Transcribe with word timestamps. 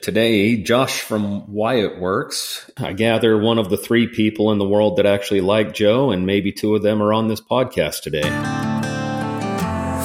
Today, 0.00 0.56
Josh 0.56 1.02
from 1.02 1.52
Wyatt 1.52 2.00
Works. 2.00 2.70
I 2.78 2.94
gather 2.94 3.36
one 3.36 3.58
of 3.58 3.68
the 3.68 3.76
three 3.76 4.06
people 4.06 4.50
in 4.50 4.56
the 4.56 4.66
world 4.66 4.96
that 4.96 5.04
actually 5.04 5.42
like 5.42 5.74
Joe, 5.74 6.10
and 6.10 6.24
maybe 6.24 6.52
two 6.52 6.74
of 6.74 6.82
them 6.82 7.02
are 7.02 7.12
on 7.12 7.28
this 7.28 7.42
podcast 7.42 8.00
today. 8.00 8.22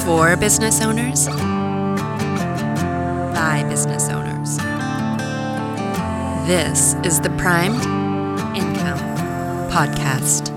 For 0.04 0.36
business 0.36 0.82
owners, 0.82 1.26
by 3.34 3.64
business 3.70 4.10
owners. 4.10 4.58
This 6.46 6.92
is 7.02 7.22
the 7.22 7.30
Primed 7.38 7.82
Income 8.54 8.98
Podcast. 9.70 10.52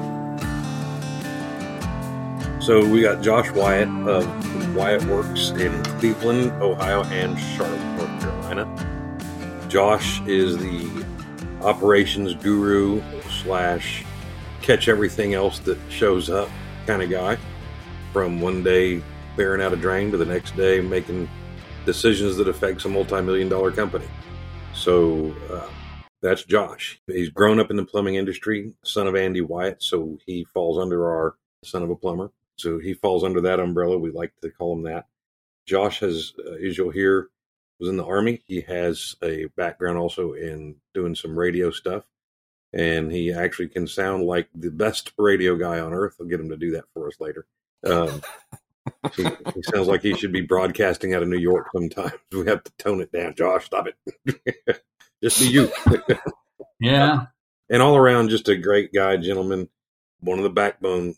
So 2.62 2.86
we 2.86 3.00
got 3.04 3.22
Josh 3.24 3.50
Wyatt 3.52 3.88
of 4.06 4.76
Wyatt 4.76 5.06
Works 5.06 5.52
in 5.52 5.82
Cleveland, 5.98 6.52
Ohio, 6.62 7.06
and 7.06 7.40
Charlotte, 7.40 7.80
North 7.96 8.20
Carolina. 8.22 8.99
Josh 9.70 10.20
is 10.22 10.58
the 10.58 11.06
operations 11.62 12.34
guru 12.34 13.04
slash 13.44 14.04
catch 14.64 14.88
everything 14.88 15.36
else 15.36 15.60
that 15.60 15.78
shows 15.90 16.28
up 16.28 16.50
kind 16.88 17.04
of 17.04 17.12
guy. 17.12 17.38
From 18.12 18.42
one 18.42 18.64
day 18.64 19.04
clearing 19.36 19.62
out 19.62 19.72
a 19.72 19.76
drain 19.76 20.10
to 20.10 20.18
the 20.18 20.26
next 20.26 20.58
day 20.58 20.82
making 20.82 21.30
decisions 21.86 22.36
that 22.38 22.48
affects 22.48 22.86
a 22.86 22.90
multi-million 22.90 23.48
dollar 23.48 23.72
company. 23.72 24.08
So 24.74 25.36
uh, 25.52 25.70
that's 26.24 26.44
Josh. 26.44 27.00
He's 27.06 27.30
grown 27.30 27.60
up 27.60 27.70
in 27.70 27.78
the 27.78 27.86
plumbing 27.86 28.16
industry, 28.16 28.74
son 28.84 29.06
of 29.06 29.16
Andy 29.16 29.42
Wyatt, 29.42 29.84
so 29.84 30.18
he 30.26 30.46
falls 30.46 30.80
under 30.80 31.08
our 31.08 31.36
son 31.64 31.84
of 31.84 31.92
a 31.92 31.96
plumber. 31.96 32.32
So 32.58 32.80
he 32.80 32.96
falls 32.96 33.24
under 33.24 33.40
that 33.42 33.60
umbrella. 33.60 34.00
We 34.00 34.10
like 34.10 34.34
to 34.42 34.50
call 34.50 34.74
him 34.74 34.84
that. 34.84 35.06
Josh 35.68 36.00
has, 36.00 36.34
uh, 36.44 36.54
as 36.54 36.76
you'll 36.76 36.90
hear, 36.90 37.30
was 37.80 37.90
in 37.90 37.98
the 37.98 38.06
army. 38.06 38.42
He 38.46 38.62
has 38.62 39.16
a 39.24 39.46
background 39.56 39.98
also 39.98 40.34
in 40.34 40.76
doing 40.94 41.16
some 41.16 41.38
radio 41.38 41.72
stuff, 41.72 42.04
and 42.74 43.12
he 43.12 43.32
actually 43.32 43.70
can 43.70 43.88
sound 43.88 44.26
like 44.26 44.50
the 44.54 44.72
best 44.72 45.12
radio 45.18 45.56
guy 45.56 45.80
on 45.80 45.94
earth. 45.94 46.16
I'll 46.20 46.28
get 46.28 46.40
him 46.40 46.50
to 46.50 46.58
do 46.58 46.72
that 46.72 46.86
for 46.94 47.08
us 47.08 47.16
later. 47.20 47.46
Um, 47.86 48.22
he, 49.16 49.24
he, 49.56 49.62
sounds 49.64 49.88
like 49.88 50.02
he 50.02 50.14
should 50.14 50.34
be 50.34 50.42
broadcasting 50.42 51.14
out 51.14 51.24
of 51.24 51.30
New 51.30 51.38
York 51.38 51.68
sometimes. 51.74 52.14
We 52.32 52.46
have 52.48 52.64
to 52.64 52.72
tone 52.78 53.02
it 53.02 53.12
down. 53.12 53.36
Josh, 53.36 53.66
stop 53.66 53.88
it. 53.88 54.84
just 55.24 55.40
be 55.40 55.48
you. 55.48 55.72
yeah. 56.80 57.28
And 57.70 57.82
all 57.82 57.96
around, 57.96 58.30
just 58.30 58.50
a 58.50 58.58
great 58.58 58.92
guy, 58.94 59.18
gentleman, 59.18 59.70
one 60.20 60.40
of 60.40 60.44
the 60.44 60.50
backbone 60.50 61.16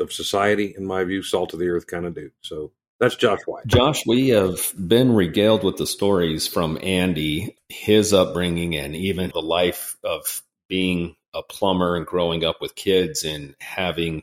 of 0.00 0.12
society, 0.12 0.74
in 0.76 0.84
my 0.84 1.04
view, 1.04 1.22
salt 1.22 1.52
of 1.52 1.60
the 1.60 1.68
earth 1.68 1.86
kind 1.86 2.06
of 2.06 2.14
dude. 2.14 2.32
So 2.40 2.72
that's 3.02 3.16
Josh 3.16 3.40
Wyatt. 3.48 3.66
Josh, 3.66 4.06
we 4.06 4.28
have 4.28 4.72
been 4.78 5.12
regaled 5.12 5.64
with 5.64 5.76
the 5.76 5.88
stories 5.88 6.46
from 6.46 6.78
Andy, 6.80 7.56
his 7.68 8.12
upbringing, 8.12 8.76
and 8.76 8.94
even 8.94 9.32
the 9.34 9.42
life 9.42 9.96
of 10.04 10.44
being 10.68 11.16
a 11.34 11.42
plumber 11.42 11.96
and 11.96 12.06
growing 12.06 12.44
up 12.44 12.60
with 12.60 12.76
kids 12.76 13.24
and 13.24 13.56
having 13.58 14.22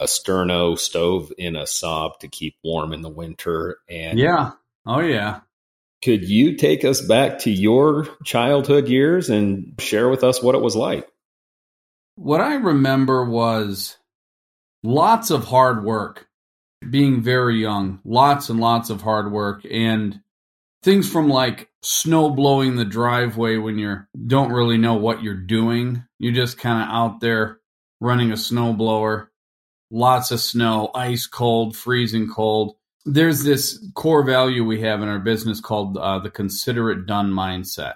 a 0.00 0.06
sterno 0.06 0.78
stove 0.78 1.30
in 1.36 1.54
a 1.54 1.66
sob 1.66 2.18
to 2.20 2.28
keep 2.28 2.54
warm 2.64 2.94
in 2.94 3.02
the 3.02 3.10
winter. 3.10 3.76
And 3.90 4.18
yeah, 4.18 4.52
oh 4.86 5.00
yeah. 5.00 5.40
Could 6.02 6.26
you 6.26 6.56
take 6.56 6.86
us 6.86 7.02
back 7.02 7.40
to 7.40 7.50
your 7.50 8.08
childhood 8.24 8.88
years 8.88 9.28
and 9.28 9.74
share 9.80 10.08
with 10.08 10.24
us 10.24 10.42
what 10.42 10.54
it 10.54 10.62
was 10.62 10.74
like? 10.74 11.06
What 12.14 12.40
I 12.40 12.54
remember 12.54 13.26
was 13.26 13.98
lots 14.82 15.30
of 15.30 15.44
hard 15.44 15.84
work 15.84 16.27
being 16.88 17.22
very 17.22 17.60
young, 17.60 18.00
lots 18.04 18.48
and 18.48 18.60
lots 18.60 18.90
of 18.90 19.02
hard 19.02 19.32
work 19.32 19.64
and 19.70 20.20
things 20.82 21.10
from 21.10 21.28
like 21.28 21.68
snow 21.82 22.30
blowing 22.30 22.76
the 22.76 22.84
driveway 22.84 23.56
when 23.56 23.78
you 23.78 23.98
don't 24.26 24.52
really 24.52 24.78
know 24.78 24.94
what 24.94 25.22
you're 25.22 25.34
doing. 25.34 26.04
You're 26.18 26.32
just 26.32 26.58
kind 26.58 26.82
of 26.82 26.88
out 26.88 27.20
there 27.20 27.60
running 28.00 28.32
a 28.32 28.36
snow 28.36 28.72
blower. 28.72 29.30
Lots 29.90 30.30
of 30.30 30.40
snow, 30.40 30.90
ice 30.94 31.26
cold, 31.26 31.76
freezing 31.76 32.28
cold. 32.30 32.76
There's 33.06 33.42
this 33.42 33.82
core 33.94 34.22
value 34.22 34.64
we 34.64 34.82
have 34.82 35.00
in 35.02 35.08
our 35.08 35.18
business 35.18 35.60
called 35.60 35.96
uh, 35.96 36.18
the 36.18 36.30
consider 36.30 36.90
it 36.90 37.06
done 37.06 37.32
mindset, 37.32 37.94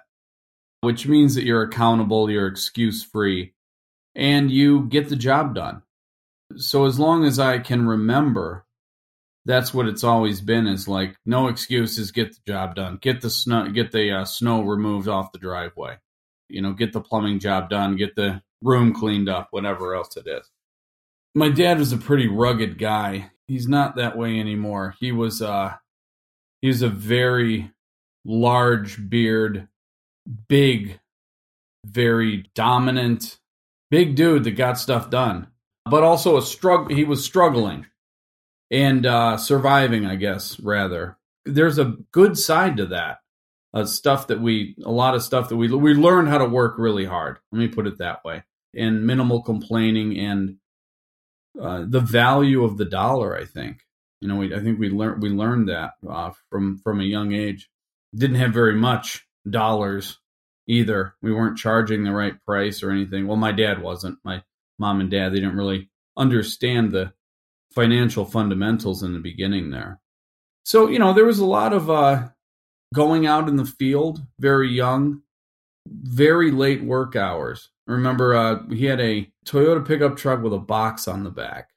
which 0.81 1.06
means 1.06 1.34
that 1.34 1.44
you're 1.44 1.62
accountable, 1.62 2.31
you're 2.31 2.47
excuse 2.47 3.04
free, 3.04 3.53
and 4.14 4.50
you 4.50 4.87
get 4.87 5.10
the 5.10 5.16
job 5.16 5.54
done. 5.54 5.82
So 6.56 6.87
as 6.87 6.99
long 6.99 7.25
as 7.25 7.38
I 7.38 7.59
can 7.59 7.87
remember, 7.87 8.64
that's 9.44 9.75
what 9.75 9.88
it's 9.88 10.04
always 10.04 10.41
been 10.41 10.66
is 10.66 10.86
like 10.86 11.16
no 11.26 11.48
excuses 11.48 12.12
get 12.12 12.32
the 12.32 12.53
job 12.53 12.75
done. 12.75 12.98
Get 13.00 13.20
the 13.20 13.30
snow 13.30 13.69
get 13.69 13.92
the 13.92 14.12
uh, 14.12 14.25
snow 14.25 14.62
removed 14.62 15.08
off 15.08 15.32
the 15.32 15.38
driveway. 15.38 15.98
You 16.48 16.62
know 16.62 16.72
get 16.72 16.92
the 16.92 17.00
plumbing 17.00 17.41
job 17.41 17.70
done 17.70 17.97
get 17.97 18.14
the 18.14 18.42
room 18.62 18.94
cleaned 18.94 19.28
up 19.28 19.48
whatever 19.50 19.94
else 19.94 20.16
it 20.16 20.26
is. 20.26 20.48
My 21.34 21.48
dad 21.48 21.78
was 21.78 21.92
a 21.92 21.98
pretty 21.98 22.28
rugged 22.28 22.78
guy. 22.78 23.31
He's 23.48 23.66
not 23.66 23.97
that 23.97 24.16
way 24.16 24.38
anymore. 24.38 24.94
He 25.00 25.12
was 25.12 25.42
uh 25.42 25.75
he 26.60 26.69
was 26.69 26.82
a 26.82 26.88
very 26.88 27.70
large 28.25 29.08
beard 29.08 29.69
big 30.48 31.00
very 31.84 32.48
dominant 32.54 33.38
big 33.91 34.14
dude 34.14 34.44
that 34.44 34.52
got 34.52 34.78
stuff 34.78 35.10
done 35.10 35.48
but 35.91 36.04
also 36.04 36.36
a 36.36 36.42
struggle 36.42 36.94
he 36.94 37.02
was 37.02 37.25
struggling 37.25 37.84
and 38.72 39.06
uh, 39.06 39.37
surviving, 39.37 40.06
I 40.06 40.16
guess, 40.16 40.59
rather. 40.59 41.19
There's 41.44 41.78
a 41.78 41.97
good 42.10 42.38
side 42.38 42.78
to 42.78 42.87
that. 42.87 43.19
Uh, 43.75 43.87
stuff 43.87 44.27
that 44.27 44.41
we, 44.41 44.77
a 44.84 44.91
lot 44.91 45.15
of 45.15 45.22
stuff 45.22 45.49
that 45.49 45.56
we 45.56 45.72
we 45.72 45.94
learned 45.94 46.28
how 46.28 46.38
to 46.38 46.44
work 46.44 46.75
really 46.77 47.06
hard. 47.06 47.38
Let 47.53 47.59
me 47.59 47.69
put 47.69 47.87
it 47.87 47.99
that 47.99 48.22
way. 48.25 48.43
And 48.75 49.06
minimal 49.06 49.43
complaining 49.43 50.19
and 50.19 50.56
uh, 51.61 51.84
the 51.87 52.00
value 52.00 52.65
of 52.65 52.77
the 52.77 52.84
dollar. 52.84 53.37
I 53.37 53.44
think 53.44 53.87
you 54.21 54.28
know, 54.28 54.37
we, 54.37 54.55
I 54.55 54.61
think 54.61 54.78
we 54.78 54.88
learned 54.88 55.22
we 55.22 55.31
learned 55.31 55.69
that 55.69 55.94
uh, 56.09 56.31
from 56.49 56.78
from 56.78 57.00
a 57.00 57.05
young 57.05 57.32
age. 57.32 57.71
Didn't 58.15 58.37
have 58.37 58.53
very 58.53 58.75
much 58.75 59.27
dollars 59.49 60.19
either. 60.69 61.15
We 61.22 61.32
weren't 61.32 61.59
charging 61.59 62.05
the 62.05 62.12
right 62.12 62.34
price 62.44 62.82
or 62.82 62.91
anything. 62.91 63.27
Well, 63.27 63.37
my 63.37 63.53
dad 63.53 63.82
wasn't. 63.82 64.19
My 64.22 64.43
mom 64.78 65.00
and 65.00 65.11
dad 65.11 65.31
they 65.31 65.41
didn't 65.41 65.56
really 65.56 65.91
understand 66.16 66.93
the 66.93 67.12
financial 67.75 68.25
fundamentals 68.25 69.03
in 69.03 69.12
the 69.12 69.19
beginning 69.19 69.71
there. 69.71 70.00
So, 70.65 70.88
you 70.88 70.99
know, 70.99 71.12
there 71.12 71.25
was 71.25 71.38
a 71.38 71.47
lot 71.47 71.72
of 71.72 71.91
uh, 71.91 72.28
going 72.94 73.27
out 73.27 73.49
in 73.49 73.56
the 73.56 73.65
field 73.65 74.22
very 74.38 74.71
young, 74.71 75.22
very 75.88 76.50
late 76.50 76.82
work 76.82 77.16
hours. 77.16 77.71
Remember 77.87 78.34
uh, 78.34 78.66
he 78.69 78.84
had 78.84 79.00
a 79.00 79.31
Toyota 79.44 79.87
pickup 79.87 80.16
truck 80.16 80.43
with 80.43 80.53
a 80.53 80.59
box 80.59 81.09
on 81.09 81.25
the 81.25 81.31
back. 81.31 81.71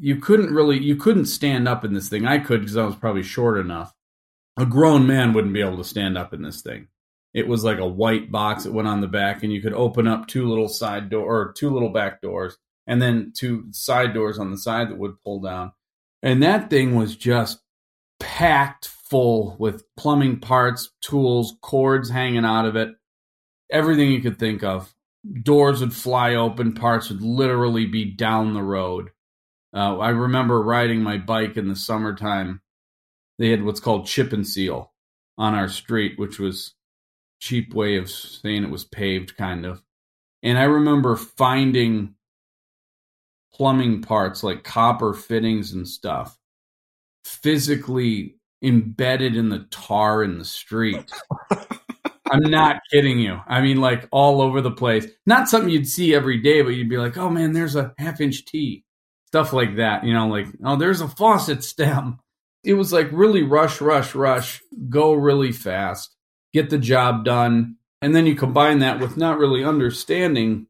You 0.00 0.16
couldn't 0.16 0.54
really, 0.54 0.78
you 0.78 0.96
couldn't 0.96 1.26
stand 1.26 1.66
up 1.66 1.84
in 1.84 1.94
this 1.94 2.08
thing. 2.08 2.26
I 2.26 2.38
could 2.38 2.60
because 2.60 2.76
I 2.76 2.84
was 2.84 2.96
probably 2.96 3.22
short 3.22 3.58
enough. 3.58 3.94
A 4.56 4.66
grown 4.66 5.06
man 5.06 5.32
wouldn't 5.32 5.54
be 5.54 5.60
able 5.60 5.78
to 5.78 5.84
stand 5.84 6.18
up 6.18 6.34
in 6.34 6.42
this 6.42 6.60
thing. 6.60 6.88
It 7.34 7.46
was 7.46 7.64
like 7.64 7.78
a 7.78 7.86
white 7.86 8.30
box 8.30 8.64
that 8.64 8.72
went 8.72 8.88
on 8.88 9.00
the 9.00 9.06
back, 9.06 9.42
and 9.42 9.52
you 9.52 9.60
could 9.60 9.74
open 9.74 10.06
up 10.06 10.26
two 10.26 10.48
little 10.48 10.68
side 10.68 11.10
door 11.10 11.24
or 11.24 11.52
two 11.52 11.70
little 11.70 11.90
back 11.90 12.20
doors, 12.20 12.56
and 12.88 13.00
then 13.00 13.32
two 13.36 13.66
side 13.70 14.14
doors 14.14 14.38
on 14.38 14.50
the 14.50 14.58
side 14.58 14.88
that 14.88 14.98
would 14.98 15.22
pull 15.22 15.40
down. 15.40 15.72
And 16.22 16.42
that 16.42 16.70
thing 16.70 16.96
was 16.96 17.14
just 17.14 17.60
packed 18.18 18.88
full 18.88 19.56
with 19.60 19.84
plumbing 19.96 20.40
parts, 20.40 20.90
tools, 21.00 21.54
cords 21.62 22.10
hanging 22.10 22.46
out 22.46 22.64
of 22.64 22.74
it, 22.74 22.88
everything 23.70 24.10
you 24.10 24.20
could 24.20 24.38
think 24.38 24.64
of. 24.64 24.92
Doors 25.42 25.80
would 25.80 25.92
fly 25.92 26.34
open, 26.34 26.72
parts 26.72 27.10
would 27.10 27.22
literally 27.22 27.84
be 27.84 28.06
down 28.06 28.54
the 28.54 28.62
road. 28.62 29.10
Uh, 29.74 29.98
I 29.98 30.08
remember 30.08 30.60
riding 30.62 31.02
my 31.02 31.18
bike 31.18 31.58
in 31.58 31.68
the 31.68 31.76
summertime. 31.76 32.62
They 33.38 33.50
had 33.50 33.62
what's 33.62 33.80
called 33.80 34.06
chip 34.06 34.32
and 34.32 34.46
seal 34.46 34.92
on 35.36 35.54
our 35.54 35.68
street, 35.68 36.18
which 36.18 36.38
was 36.38 36.74
cheap 37.38 37.74
way 37.74 37.96
of 37.96 38.10
saying 38.10 38.64
it 38.64 38.70
was 38.70 38.84
paved, 38.84 39.36
kind 39.36 39.66
of. 39.66 39.82
And 40.42 40.58
I 40.58 40.64
remember 40.64 41.16
finding 41.16 42.14
plumbing 43.58 44.00
parts 44.00 44.42
like 44.42 44.62
copper 44.62 45.12
fittings 45.12 45.72
and 45.72 45.86
stuff 45.86 46.38
physically 47.24 48.36
embedded 48.62 49.36
in 49.36 49.48
the 49.48 49.66
tar 49.70 50.22
in 50.22 50.38
the 50.38 50.44
street. 50.44 51.10
I'm 52.30 52.50
not 52.50 52.80
kidding 52.92 53.18
you. 53.18 53.40
I 53.46 53.60
mean, 53.60 53.80
like 53.80 54.06
all 54.10 54.40
over 54.40 54.60
the 54.60 54.70
place. 54.70 55.06
Not 55.26 55.48
something 55.48 55.70
you'd 55.70 55.88
see 55.88 56.14
every 56.14 56.38
day, 56.38 56.62
but 56.62 56.70
you'd 56.70 56.88
be 56.88 56.98
like, 56.98 57.16
oh 57.16 57.30
man, 57.30 57.52
there's 57.52 57.76
a 57.76 57.94
half 57.98 58.20
inch 58.20 58.44
T. 58.44 58.84
Stuff 59.26 59.52
like 59.52 59.76
that. 59.76 60.04
You 60.04 60.14
know, 60.14 60.28
like, 60.28 60.46
oh, 60.64 60.76
there's 60.76 61.00
a 61.00 61.08
faucet 61.08 61.64
stem. 61.64 62.18
It 62.64 62.74
was 62.74 62.92
like 62.92 63.08
really 63.12 63.42
rush, 63.42 63.80
rush, 63.80 64.14
rush, 64.14 64.60
go 64.88 65.14
really 65.14 65.52
fast, 65.52 66.14
get 66.52 66.70
the 66.70 66.78
job 66.78 67.24
done. 67.24 67.76
And 68.02 68.14
then 68.14 68.26
you 68.26 68.34
combine 68.34 68.80
that 68.80 69.00
with 69.00 69.16
not 69.16 69.38
really 69.38 69.64
understanding 69.64 70.67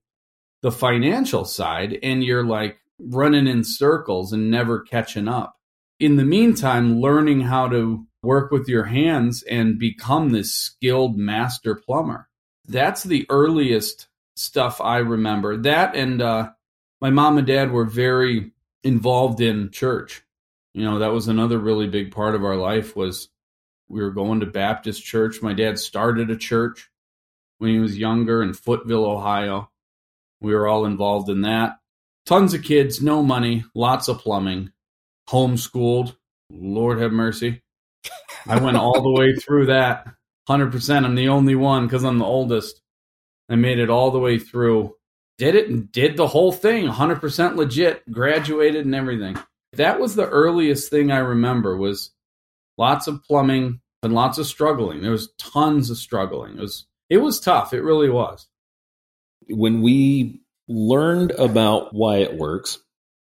the 0.63 0.73
financial 0.73 1.45
side 1.45 1.99
and 2.03 2.25
you're 2.25 2.45
like 2.45 2.79
running 2.99 3.47
in 3.47 3.65
circles 3.65 4.33
and 4.33 4.51
never 4.51 4.81
catching 4.81 5.29
up. 5.29 5.57
In 6.01 6.17
the 6.17 6.25
meantime, 6.25 7.01
learning 7.01 7.41
how 7.43 7.69
to 7.69 8.07
work 8.23 8.51
with 8.51 8.69
your 8.69 8.85
hands 8.85 9.43
and 9.45 9.79
become 9.79 10.31
this 10.31 10.53
skilled 10.53 11.17
master 11.17 11.75
plumber. 11.75 12.29
That's 12.67 13.03
the 13.03 13.27
earliest 13.31 14.09
stuff 14.37 14.81
I 14.81 14.99
remember. 14.99 15.57
That 15.57 15.97
and 15.97 16.21
uh, 16.21 16.51
my 17.01 17.11
mom 17.11 17.39
and 17.39 17.47
dad 17.47 17.71
were 17.71 17.85
very 17.85 18.53
involved 18.85 19.41
in 19.41 19.71
church. 19.71 20.23
You 20.75 20.85
know, 20.85 20.99
that 21.01 21.13
was 21.13 21.29
another 21.29 21.59
really 21.59 21.89
big 21.89 22.13
part 22.13 22.35
of 22.35 22.45
our 22.45 22.57
life 22.57 22.95
was 22.95 23.29
we 23.89 24.03
were 24.03 24.11
going 24.11 24.41
to 24.41 24.47
Baptist 24.47 25.03
church. 25.03 25.43
My 25.43 25.55
dad 25.55 25.79
started 25.79 26.31
a 26.31 26.37
church 26.37 26.91
when 27.59 27.71
he 27.71 27.79
was 27.81 27.99
younger 27.99 28.43
in 28.43 28.53
Footville, 28.53 29.07
Ohio. 29.07 29.71
We 30.41 30.55
were 30.55 30.69
all 30.69 30.85
involved 30.85 31.29
in 31.29 31.43
that. 31.43 31.79
Tons 32.27 32.55
of 32.55 32.63
kids, 32.63 33.03
no 33.03 33.23
money, 33.23 33.65
lots 33.75 34.09
of 34.09 34.19
plumbing, 34.19 34.73
homeschooled. 35.29 36.17
Lord 36.51 37.01
have 37.01 37.13
mercy. 37.13 37.63
I 38.47 38.59
went 38.59 38.77
all 38.77 39.03
the 39.03 39.13
way 39.13 39.35
through 39.35 39.67
that. 39.67 40.07
100%. 40.49 41.05
I'm 41.05 41.15
the 41.15 41.29
only 41.29 41.55
one 41.55 41.87
because 41.87 42.05
I'm 42.05 42.19
the 42.19 42.25
oldest. 42.25 42.81
I 43.49 43.57
made 43.57 43.79
it 43.79 43.91
all 43.91 44.11
the 44.11 44.19
way 44.19 44.39
through. 44.39 44.95
Did 45.37 45.55
it 45.55 45.69
and 45.69 45.91
did 45.93 46.17
the 46.17 46.27
whole 46.27 46.53
thing 46.53 46.87
100% 46.87 47.57
legit, 47.57 48.11
graduated 48.11 48.85
and 48.85 48.95
everything. 48.95 49.39
That 49.75 50.01
was 50.01 50.15
the 50.15 50.29
earliest 50.29 50.91
thing 50.91 51.13
I 51.13 51.19
remember 51.19 51.77
was 51.77 52.11
lots 52.77 53.07
of 53.07 53.23
plumbing 53.25 53.81
and 54.03 54.15
lots 54.15 54.39
of 54.39 54.47
struggling. 54.47 55.03
There 55.03 55.11
was 55.11 55.33
tons 55.39 55.91
of 55.91 55.99
struggling. 55.99 56.57
It 56.57 56.61
was 56.61 56.87
it 57.11 57.19
was 57.19 57.41
tough. 57.41 57.73
It 57.73 57.83
really 57.83 58.11
was. 58.11 58.49
When 59.49 59.83
we 59.83 60.41
learned 60.69 61.33
about 61.33 61.95
Wyatt 61.95 62.35
Works, 62.37 62.79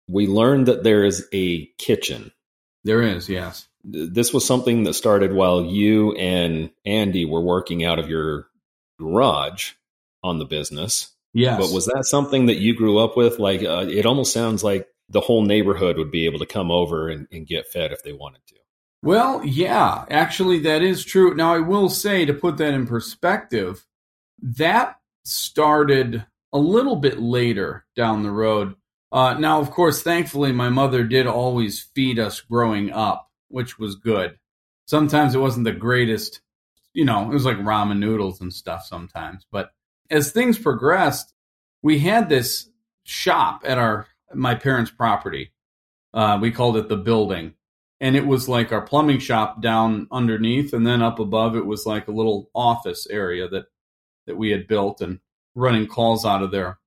we 0.07 0.27
learned 0.27 0.67
that 0.67 0.83
there 0.83 1.03
is 1.03 1.27
a 1.33 1.65
kitchen. 1.77 2.31
There 2.83 3.01
is, 3.01 3.29
yes 3.29 3.67
this 3.85 4.33
was 4.33 4.45
something 4.45 4.83
that 4.83 4.93
started 4.93 5.33
while 5.33 5.63
you 5.63 6.13
and 6.13 6.71
Andy 6.85 7.25
were 7.25 7.41
working 7.41 7.85
out 7.85 7.99
of 7.99 8.09
your 8.09 8.47
garage 8.99 9.73
on 10.23 10.39
the 10.39 10.45
business. 10.45 11.13
Yes. 11.33 11.59
But 11.59 11.73
was 11.73 11.85
that 11.85 12.05
something 12.05 12.47
that 12.47 12.57
you 12.57 12.75
grew 12.75 12.97
up 12.97 13.15
with? 13.15 13.39
Like, 13.39 13.61
uh, 13.61 13.85
it 13.87 14.05
almost 14.05 14.33
sounds 14.33 14.63
like 14.63 14.87
the 15.09 15.21
whole 15.21 15.43
neighborhood 15.43 15.97
would 15.97 16.09
be 16.09 16.25
able 16.25 16.39
to 16.39 16.45
come 16.45 16.71
over 16.71 17.09
and, 17.09 17.27
and 17.31 17.45
get 17.45 17.67
fed 17.67 17.91
if 17.91 18.01
they 18.03 18.13
wanted 18.13 18.41
to. 18.47 18.55
Well, 19.03 19.45
yeah, 19.45 20.05
actually, 20.09 20.59
that 20.59 20.81
is 20.81 21.05
true. 21.05 21.35
Now, 21.35 21.53
I 21.53 21.59
will 21.59 21.89
say 21.89 22.25
to 22.25 22.33
put 22.33 22.57
that 22.57 22.73
in 22.73 22.87
perspective, 22.87 23.85
that 24.41 24.99
started 25.25 26.25
a 26.53 26.57
little 26.57 26.95
bit 26.95 27.19
later 27.19 27.85
down 27.95 28.23
the 28.23 28.31
road. 28.31 28.75
Uh, 29.11 29.33
now, 29.33 29.59
of 29.59 29.71
course, 29.71 30.01
thankfully, 30.01 30.51
my 30.51 30.69
mother 30.69 31.03
did 31.03 31.27
always 31.27 31.81
feed 31.81 32.19
us 32.19 32.39
growing 32.41 32.91
up 32.91 33.25
which 33.49 33.79
was 33.79 33.95
good. 33.95 34.37
Sometimes 34.85 35.33
it 35.33 35.39
wasn't 35.39 35.65
the 35.65 35.71
greatest, 35.71 36.41
you 36.93 37.05
know, 37.05 37.23
it 37.23 37.33
was 37.33 37.45
like 37.45 37.57
ramen 37.57 37.99
noodles 37.99 38.41
and 38.41 38.53
stuff 38.53 38.83
sometimes. 38.85 39.45
But 39.51 39.71
as 40.09 40.31
things 40.31 40.59
progressed, 40.59 41.33
we 41.81 41.99
had 41.99 42.29
this 42.29 42.69
shop 43.03 43.61
at 43.65 43.77
our 43.77 44.07
my 44.33 44.55
parents' 44.55 44.91
property. 44.91 45.53
Uh, 46.13 46.37
we 46.41 46.51
called 46.51 46.77
it 46.77 46.89
the 46.89 46.97
building, 46.97 47.53
and 48.01 48.15
it 48.15 48.25
was 48.25 48.49
like 48.49 48.71
our 48.71 48.81
plumbing 48.81 49.19
shop 49.19 49.61
down 49.61 50.07
underneath, 50.11 50.73
and 50.73 50.85
then 50.85 51.01
up 51.01 51.19
above 51.19 51.55
it 51.55 51.65
was 51.65 51.85
like 51.85 52.07
a 52.07 52.11
little 52.11 52.49
office 52.53 53.07
area 53.07 53.47
that 53.47 53.65
that 54.27 54.37
we 54.37 54.51
had 54.51 54.67
built 54.67 55.01
and 55.01 55.19
running 55.55 55.87
calls 55.87 56.25
out 56.25 56.43
of 56.43 56.51
there. 56.51 56.79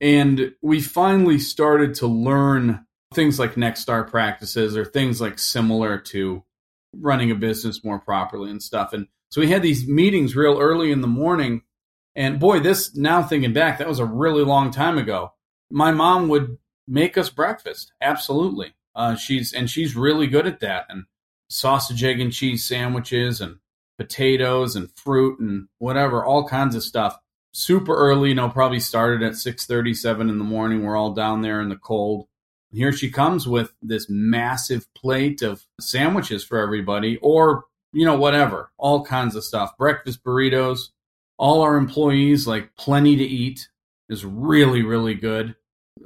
And 0.00 0.54
we 0.62 0.80
finally 0.80 1.38
started 1.38 1.94
to 1.96 2.06
learn 2.06 2.86
things 3.14 3.38
like 3.38 3.54
Nexstar 3.54 4.08
practices 4.08 4.76
or 4.76 4.84
things 4.84 5.20
like 5.20 5.38
similar 5.38 5.98
to 5.98 6.44
running 6.94 7.30
a 7.30 7.34
business 7.34 7.84
more 7.84 7.98
properly 7.98 8.50
and 8.50 8.62
stuff. 8.62 8.92
And 8.92 9.06
so 9.30 9.40
we 9.40 9.48
had 9.48 9.62
these 9.62 9.86
meetings 9.86 10.36
real 10.36 10.58
early 10.58 10.92
in 10.92 11.00
the 11.00 11.06
morning. 11.06 11.62
And 12.14 12.38
boy, 12.40 12.60
this 12.60 12.94
now 12.96 13.22
thinking 13.22 13.52
back, 13.52 13.78
that 13.78 13.88
was 13.88 13.98
a 13.98 14.04
really 14.04 14.44
long 14.44 14.70
time 14.70 14.98
ago. 14.98 15.32
My 15.70 15.92
mom 15.92 16.28
would 16.28 16.58
make 16.86 17.18
us 17.18 17.30
breakfast. 17.30 17.92
Absolutely. 18.00 18.74
Uh, 18.94 19.14
she's 19.16 19.52
and 19.52 19.68
she's 19.68 19.94
really 19.94 20.26
good 20.26 20.46
at 20.46 20.60
that. 20.60 20.86
And 20.88 21.04
sausage, 21.48 22.02
egg, 22.02 22.20
and 22.20 22.32
cheese 22.32 22.64
sandwiches 22.64 23.40
and 23.40 23.58
potatoes 23.98 24.76
and 24.76 24.90
fruit 24.96 25.38
and 25.40 25.68
whatever, 25.78 26.24
all 26.24 26.46
kinds 26.46 26.74
of 26.74 26.82
stuff. 26.82 27.18
Super 27.52 27.94
early, 27.96 28.30
you 28.30 28.34
know, 28.34 28.50
probably 28.50 28.80
started 28.80 29.22
at 29.22 29.36
six 29.36 29.66
thirty, 29.66 29.94
seven 29.94 30.28
in 30.28 30.38
the 30.38 30.44
morning. 30.44 30.84
We're 30.84 30.96
all 30.96 31.12
down 31.12 31.42
there 31.42 31.60
in 31.60 31.68
the 31.68 31.76
cold 31.76 32.26
here 32.76 32.92
she 32.92 33.10
comes 33.10 33.46
with 33.46 33.72
this 33.82 34.08
massive 34.08 34.92
plate 34.94 35.42
of 35.42 35.64
sandwiches 35.80 36.44
for 36.44 36.58
everybody, 36.58 37.16
or, 37.18 37.64
you 37.92 38.04
know, 38.04 38.16
whatever, 38.16 38.70
all 38.76 39.04
kinds 39.04 39.34
of 39.34 39.44
stuff. 39.44 39.76
Breakfast 39.78 40.22
burritos. 40.22 40.90
All 41.38 41.62
our 41.62 41.76
employees 41.76 42.46
like 42.46 42.74
plenty 42.76 43.16
to 43.16 43.24
eat 43.24 43.68
is 44.08 44.24
really, 44.24 44.82
really 44.82 45.14
good. 45.14 45.54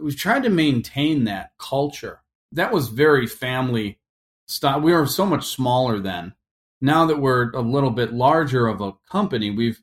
We've 0.01 0.17
tried 0.17 0.43
to 0.45 0.51
maintain 0.51 1.25
that 1.25 1.51
culture. 1.59 2.23
That 2.53 2.73
was 2.73 2.89
very 2.89 3.27
family 3.27 3.99
style. 4.49 4.81
We 4.81 4.93
were 4.93 5.07
so 5.07 5.27
much 5.27 5.47
smaller 5.47 6.01
then. 6.01 6.35
Now 6.81 7.07
that 7.07 7.21
we're 7.21 7.51
a 7.51 7.61
little 7.61 7.91
bit 7.91 8.13
larger 8.13 8.67
of 8.67 8.81
a 8.81 8.93
company, 9.11 9.51
we've 9.51 9.83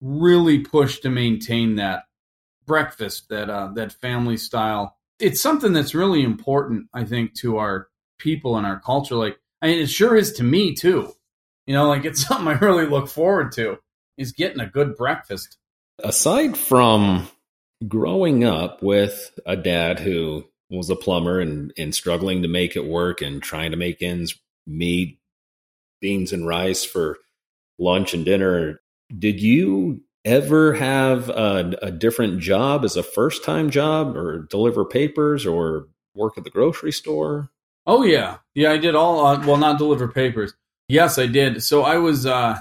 really 0.00 0.60
pushed 0.60 1.02
to 1.02 1.10
maintain 1.10 1.76
that 1.76 2.04
breakfast, 2.66 3.28
that 3.28 3.50
uh, 3.50 3.70
that 3.74 3.92
family 3.92 4.36
style 4.36 4.96
it's 5.20 5.40
something 5.40 5.72
that's 5.72 5.94
really 5.94 6.22
important, 6.22 6.88
I 6.94 7.04
think, 7.04 7.34
to 7.40 7.58
our 7.58 7.88
people 8.18 8.56
and 8.56 8.66
our 8.66 8.80
culture. 8.80 9.14
Like, 9.14 9.38
I 9.62 9.68
mean, 9.68 9.80
it 9.80 9.90
sure 9.90 10.16
is 10.16 10.32
to 10.34 10.42
me 10.42 10.74
too. 10.74 11.12
You 11.66 11.74
know, 11.74 11.88
like 11.88 12.04
it's 12.04 12.22
something 12.26 12.48
I 12.48 12.58
really 12.58 12.86
look 12.86 13.08
forward 13.08 13.52
to 13.52 13.78
is 14.16 14.32
getting 14.32 14.60
a 14.60 14.66
good 14.66 14.96
breakfast. 14.96 15.58
Aside 16.02 16.56
from 16.56 17.28
growing 17.86 18.44
up 18.44 18.82
with 18.82 19.38
a 19.46 19.56
dad 19.56 20.00
who 20.00 20.44
was 20.70 20.88
a 20.88 20.96
plumber 20.96 21.40
and, 21.40 21.72
and 21.76 21.94
struggling 21.94 22.42
to 22.42 22.48
make 22.48 22.76
it 22.76 22.86
work 22.86 23.20
and 23.20 23.42
trying 23.42 23.72
to 23.72 23.76
make 23.76 24.02
ends 24.02 24.38
meet, 24.66 25.18
beans 26.00 26.32
and 26.32 26.46
rice 26.46 26.84
for 26.84 27.18
lunch 27.78 28.14
and 28.14 28.24
dinner, 28.24 28.80
did 29.16 29.40
you 29.40 30.02
ever 30.24 30.74
have 30.74 31.28
a, 31.30 31.74
a 31.82 31.90
different 31.90 32.40
job 32.40 32.84
as 32.84 32.96
a 32.96 33.02
first 33.02 33.44
time 33.44 33.70
job 33.70 34.16
or 34.16 34.46
deliver 34.50 34.84
papers 34.84 35.46
or 35.46 35.88
work 36.14 36.36
at 36.36 36.44
the 36.44 36.50
grocery 36.50 36.92
store? 36.92 37.50
Oh 37.86 38.02
yeah, 38.02 38.38
yeah, 38.54 38.70
I 38.70 38.76
did 38.76 38.94
all. 38.94 39.26
Uh, 39.26 39.44
well, 39.46 39.56
not 39.56 39.78
deliver 39.78 40.08
papers. 40.08 40.52
Yes, 40.88 41.18
I 41.18 41.26
did. 41.26 41.62
So 41.62 41.82
I 41.82 41.98
was, 41.98 42.26
uh, 42.26 42.58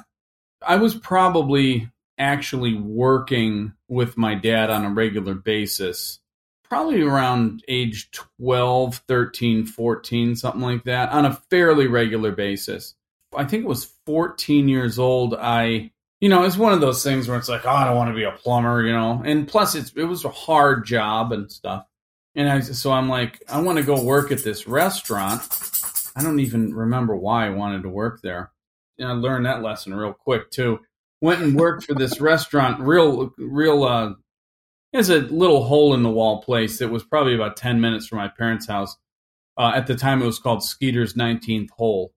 I 0.65 0.77
was 0.77 0.95
probably 0.95 1.89
actually 2.17 2.75
working 2.75 3.73
with 3.87 4.17
my 4.17 4.35
dad 4.35 4.69
on 4.69 4.85
a 4.85 4.89
regular 4.89 5.33
basis, 5.33 6.19
probably 6.63 7.01
around 7.01 7.63
age 7.67 8.11
12, 8.39 9.01
13, 9.07 9.65
14, 9.65 10.35
something 10.35 10.61
like 10.61 10.83
that, 10.83 11.09
on 11.09 11.25
a 11.25 11.33
fairly 11.49 11.87
regular 11.87 12.31
basis. 12.31 12.95
I 13.35 13.45
think 13.45 13.63
it 13.63 13.67
was 13.67 13.93
14 14.05 14.67
years 14.67 14.99
old. 14.99 15.35
I 15.35 15.91
you 16.19 16.27
know, 16.27 16.43
it's 16.43 16.57
one 16.57 16.73
of 16.73 16.81
those 16.81 17.01
things 17.01 17.27
where 17.27 17.37
it's 17.37 17.47
like, 17.47 17.65
oh, 17.65 17.69
I 17.69 17.85
don't 17.85 17.95
want 17.95 18.09
to 18.09 18.15
be 18.15 18.23
a 18.23 18.31
plumber, 18.31 18.85
you 18.85 18.91
know. 18.91 19.21
And 19.25 19.47
plus, 19.47 19.75
it's 19.75 19.91
it 19.95 20.03
was 20.03 20.25
a 20.25 20.29
hard 20.29 20.85
job 20.85 21.31
and 21.31 21.51
stuff. 21.51 21.85
And 22.35 22.49
I 22.49 22.59
so 22.59 22.91
I'm 22.91 23.09
like, 23.09 23.41
I 23.49 23.61
want 23.61 23.77
to 23.77 23.83
go 23.83 24.03
work 24.03 24.31
at 24.31 24.43
this 24.43 24.67
restaurant. 24.67 25.41
I 26.15 26.23
don't 26.23 26.39
even 26.39 26.73
remember 26.73 27.15
why 27.15 27.47
I 27.47 27.51
wanted 27.51 27.83
to 27.83 27.89
work 27.89 28.21
there. 28.21 28.51
And 28.97 29.07
I 29.07 29.13
learned 29.13 29.45
that 29.45 29.61
lesson 29.61 29.93
real 29.93 30.13
quick 30.13 30.51
too. 30.51 30.79
Went 31.21 31.41
and 31.41 31.55
worked 31.55 31.85
for 31.85 31.93
this 31.93 32.19
restaurant, 32.21 32.81
real, 32.81 33.31
real. 33.37 33.83
uh 33.83 34.13
It's 34.91 35.09
a 35.09 35.19
little 35.19 35.63
hole 35.63 35.93
in 35.93 36.03
the 36.03 36.09
wall 36.09 36.41
place. 36.41 36.81
It 36.81 36.91
was 36.91 37.03
probably 37.03 37.35
about 37.35 37.55
ten 37.57 37.79
minutes 37.79 38.07
from 38.07 38.17
my 38.17 38.27
parents' 38.27 38.67
house. 38.67 38.97
Uh, 39.57 39.71
at 39.75 39.87
the 39.87 39.95
time, 39.95 40.21
it 40.21 40.25
was 40.25 40.39
called 40.39 40.63
Skeeter's 40.63 41.15
Nineteenth 41.15 41.69
Hole 41.77 42.11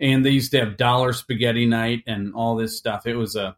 and 0.00 0.24
they 0.24 0.30
used 0.30 0.52
to 0.52 0.60
have 0.60 0.76
dollar 0.76 1.12
spaghetti 1.12 1.66
night 1.66 2.04
and 2.06 2.34
all 2.34 2.56
this 2.56 2.76
stuff. 2.76 3.06
It 3.06 3.14
was 3.14 3.36
a 3.36 3.56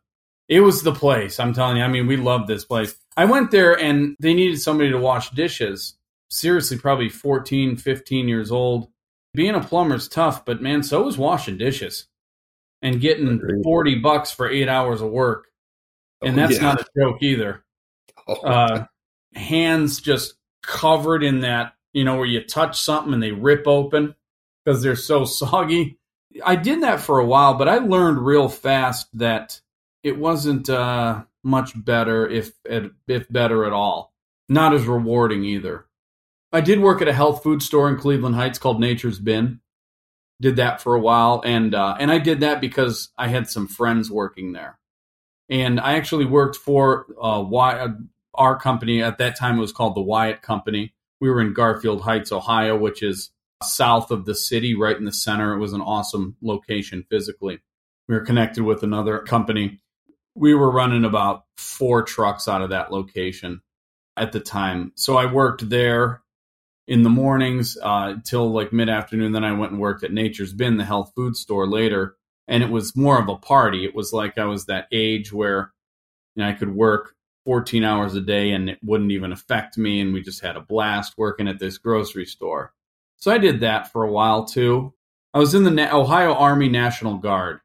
it 0.48 0.60
was 0.60 0.82
the 0.82 0.92
place. 0.92 1.38
I'm 1.38 1.54
telling 1.54 1.76
you. 1.76 1.84
I 1.84 1.88
mean, 1.88 2.08
we 2.08 2.16
loved 2.16 2.48
this 2.48 2.64
place. 2.64 2.94
I 3.16 3.24
went 3.24 3.52
there 3.52 3.78
and 3.78 4.16
they 4.18 4.34
needed 4.34 4.60
somebody 4.60 4.90
to 4.90 4.98
wash 4.98 5.30
dishes. 5.30 5.94
Seriously, 6.28 6.76
probably 6.76 7.08
14, 7.08 7.76
15 7.76 8.28
years 8.28 8.50
old. 8.50 8.88
Being 9.32 9.54
a 9.54 9.62
plumber's 9.62 10.08
tough, 10.08 10.44
but 10.44 10.60
man, 10.60 10.82
so 10.82 11.06
is 11.06 11.16
washing 11.16 11.56
dishes 11.56 12.06
and 12.82 13.00
getting 13.00 13.62
40 13.62 14.00
bucks 14.00 14.32
for 14.32 14.50
8 14.50 14.68
hours 14.68 15.00
of 15.00 15.10
work. 15.10 15.46
And 16.20 16.34
oh, 16.34 16.36
that's 16.36 16.56
yeah. 16.56 16.62
not 16.62 16.80
a 16.80 16.86
joke 16.98 17.22
either. 17.22 17.64
Oh. 18.26 18.34
Uh, 18.34 18.86
hands 19.34 20.00
just 20.00 20.34
covered 20.62 21.22
in 21.22 21.40
that, 21.40 21.74
you 21.92 22.04
know, 22.04 22.16
where 22.16 22.26
you 22.26 22.42
touch 22.42 22.80
something 22.80 23.14
and 23.14 23.22
they 23.22 23.30
rip 23.30 23.68
open 23.68 24.16
because 24.64 24.82
they're 24.82 24.96
so 24.96 25.24
soggy. 25.26 25.99
I 26.44 26.56
did 26.56 26.82
that 26.82 27.00
for 27.00 27.18
a 27.18 27.26
while, 27.26 27.54
but 27.54 27.68
I 27.68 27.78
learned 27.78 28.24
real 28.24 28.48
fast 28.48 29.08
that 29.18 29.60
it 30.02 30.18
wasn't 30.18 30.70
uh, 30.70 31.24
much 31.42 31.72
better, 31.74 32.28
if 32.28 32.52
if 32.64 33.30
better 33.30 33.64
at 33.64 33.72
all. 33.72 34.12
Not 34.48 34.74
as 34.74 34.86
rewarding 34.86 35.44
either. 35.44 35.86
I 36.52 36.60
did 36.60 36.80
work 36.80 37.00
at 37.00 37.08
a 37.08 37.12
health 37.12 37.42
food 37.42 37.62
store 37.62 37.88
in 37.88 37.96
Cleveland 37.96 38.34
Heights 38.34 38.58
called 38.58 38.80
Nature's 38.80 39.20
Bin. 39.20 39.60
did 40.40 40.56
that 40.56 40.80
for 40.80 40.94
a 40.94 41.00
while, 41.00 41.42
and 41.44 41.74
uh, 41.74 41.96
and 41.98 42.10
I 42.10 42.18
did 42.18 42.40
that 42.40 42.60
because 42.60 43.10
I 43.16 43.28
had 43.28 43.48
some 43.48 43.68
friends 43.68 44.10
working 44.10 44.52
there, 44.52 44.78
and 45.48 45.78
I 45.78 45.94
actually 45.94 46.24
worked 46.24 46.56
for 46.56 47.06
uh, 47.20 47.42
uh, 47.42 47.88
our 48.34 48.58
company 48.58 49.02
at 49.02 49.18
that 49.18 49.38
time. 49.38 49.58
It 49.58 49.60
was 49.60 49.72
called 49.72 49.94
the 49.94 50.00
Wyatt 50.00 50.42
Company. 50.42 50.94
We 51.20 51.30
were 51.30 51.40
in 51.40 51.52
Garfield 51.52 52.00
Heights, 52.02 52.32
Ohio, 52.32 52.76
which 52.76 53.02
is 53.02 53.30
south 53.62 54.10
of 54.10 54.24
the 54.24 54.34
city, 54.34 54.74
right 54.74 54.96
in 54.96 55.04
the 55.04 55.12
center. 55.12 55.54
It 55.54 55.58
was 55.58 55.72
an 55.72 55.80
awesome 55.80 56.36
location 56.42 57.04
physically. 57.10 57.60
We 58.08 58.14
were 58.14 58.24
connected 58.24 58.64
with 58.64 58.82
another 58.82 59.18
company. 59.20 59.80
We 60.34 60.54
were 60.54 60.70
running 60.70 61.04
about 61.04 61.44
four 61.56 62.02
trucks 62.02 62.48
out 62.48 62.62
of 62.62 62.70
that 62.70 62.92
location 62.92 63.60
at 64.16 64.32
the 64.32 64.40
time. 64.40 64.92
So 64.96 65.16
I 65.16 65.30
worked 65.32 65.68
there 65.68 66.22
in 66.88 67.02
the 67.02 67.10
mornings 67.10 67.76
uh, 67.80 68.14
till 68.24 68.50
like 68.50 68.72
mid 68.72 68.88
afternoon. 68.88 69.32
Then 69.32 69.44
I 69.44 69.52
went 69.52 69.72
and 69.72 69.80
worked 69.80 70.02
at 70.02 70.12
Nature's 70.12 70.52
Bin, 70.52 70.76
the 70.76 70.84
health 70.84 71.12
food 71.14 71.36
store 71.36 71.66
later. 71.66 72.16
And 72.48 72.62
it 72.62 72.70
was 72.70 72.96
more 72.96 73.20
of 73.20 73.28
a 73.28 73.36
party. 73.36 73.84
It 73.84 73.94
was 73.94 74.12
like 74.12 74.38
I 74.38 74.46
was 74.46 74.66
that 74.66 74.88
age 74.90 75.32
where 75.32 75.72
you 76.34 76.42
know, 76.42 76.48
I 76.48 76.52
could 76.52 76.74
work 76.74 77.14
14 77.44 77.84
hours 77.84 78.14
a 78.14 78.20
day 78.20 78.50
and 78.50 78.68
it 78.68 78.78
wouldn't 78.82 79.12
even 79.12 79.32
affect 79.32 79.78
me. 79.78 80.00
And 80.00 80.12
we 80.12 80.20
just 80.20 80.42
had 80.42 80.56
a 80.56 80.60
blast 80.60 81.14
working 81.16 81.48
at 81.48 81.58
this 81.58 81.78
grocery 81.78 82.26
store. 82.26 82.72
So 83.20 83.30
I 83.30 83.38
did 83.38 83.60
that 83.60 83.92
for 83.92 84.02
a 84.04 84.10
while 84.10 84.44
too. 84.44 84.94
I 85.32 85.38
was 85.38 85.54
in 85.54 85.64
the 85.64 85.70
Na- 85.70 85.96
Ohio 85.96 86.34
Army 86.34 86.68
National 86.68 87.18
Guard 87.18 87.60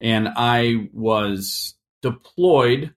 and 0.00 0.28
I 0.36 0.88
was 0.92 1.74
deployed. 2.02 2.94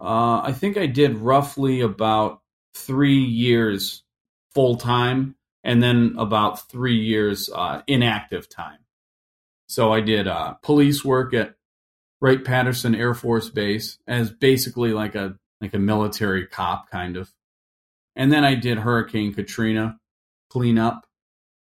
Uh, 0.00 0.40
I 0.42 0.52
think 0.52 0.76
I 0.76 0.86
did 0.86 1.16
roughly 1.16 1.80
about 1.80 2.40
three 2.74 3.18
years 3.18 4.02
full 4.54 4.76
time 4.76 5.36
and 5.64 5.82
then 5.82 6.14
about 6.18 6.68
three 6.68 6.98
years 6.98 7.50
uh, 7.54 7.82
inactive 7.86 8.48
time. 8.48 8.78
So 9.68 9.92
I 9.92 10.00
did 10.00 10.26
uh, 10.26 10.54
police 10.62 11.04
work 11.04 11.32
at 11.32 11.54
Wright 12.20 12.44
Patterson 12.44 12.94
Air 12.94 13.14
Force 13.14 13.50
Base 13.50 13.98
as 14.06 14.30
basically 14.30 14.92
like 14.92 15.14
a 15.14 15.36
like 15.60 15.74
a 15.74 15.78
military 15.78 16.46
cop 16.46 16.90
kind 16.90 17.16
of, 17.16 17.30
and 18.16 18.32
then 18.32 18.44
I 18.44 18.54
did 18.54 18.78
Hurricane 18.78 19.34
Katrina 19.34 19.99
cleanup 20.50 21.06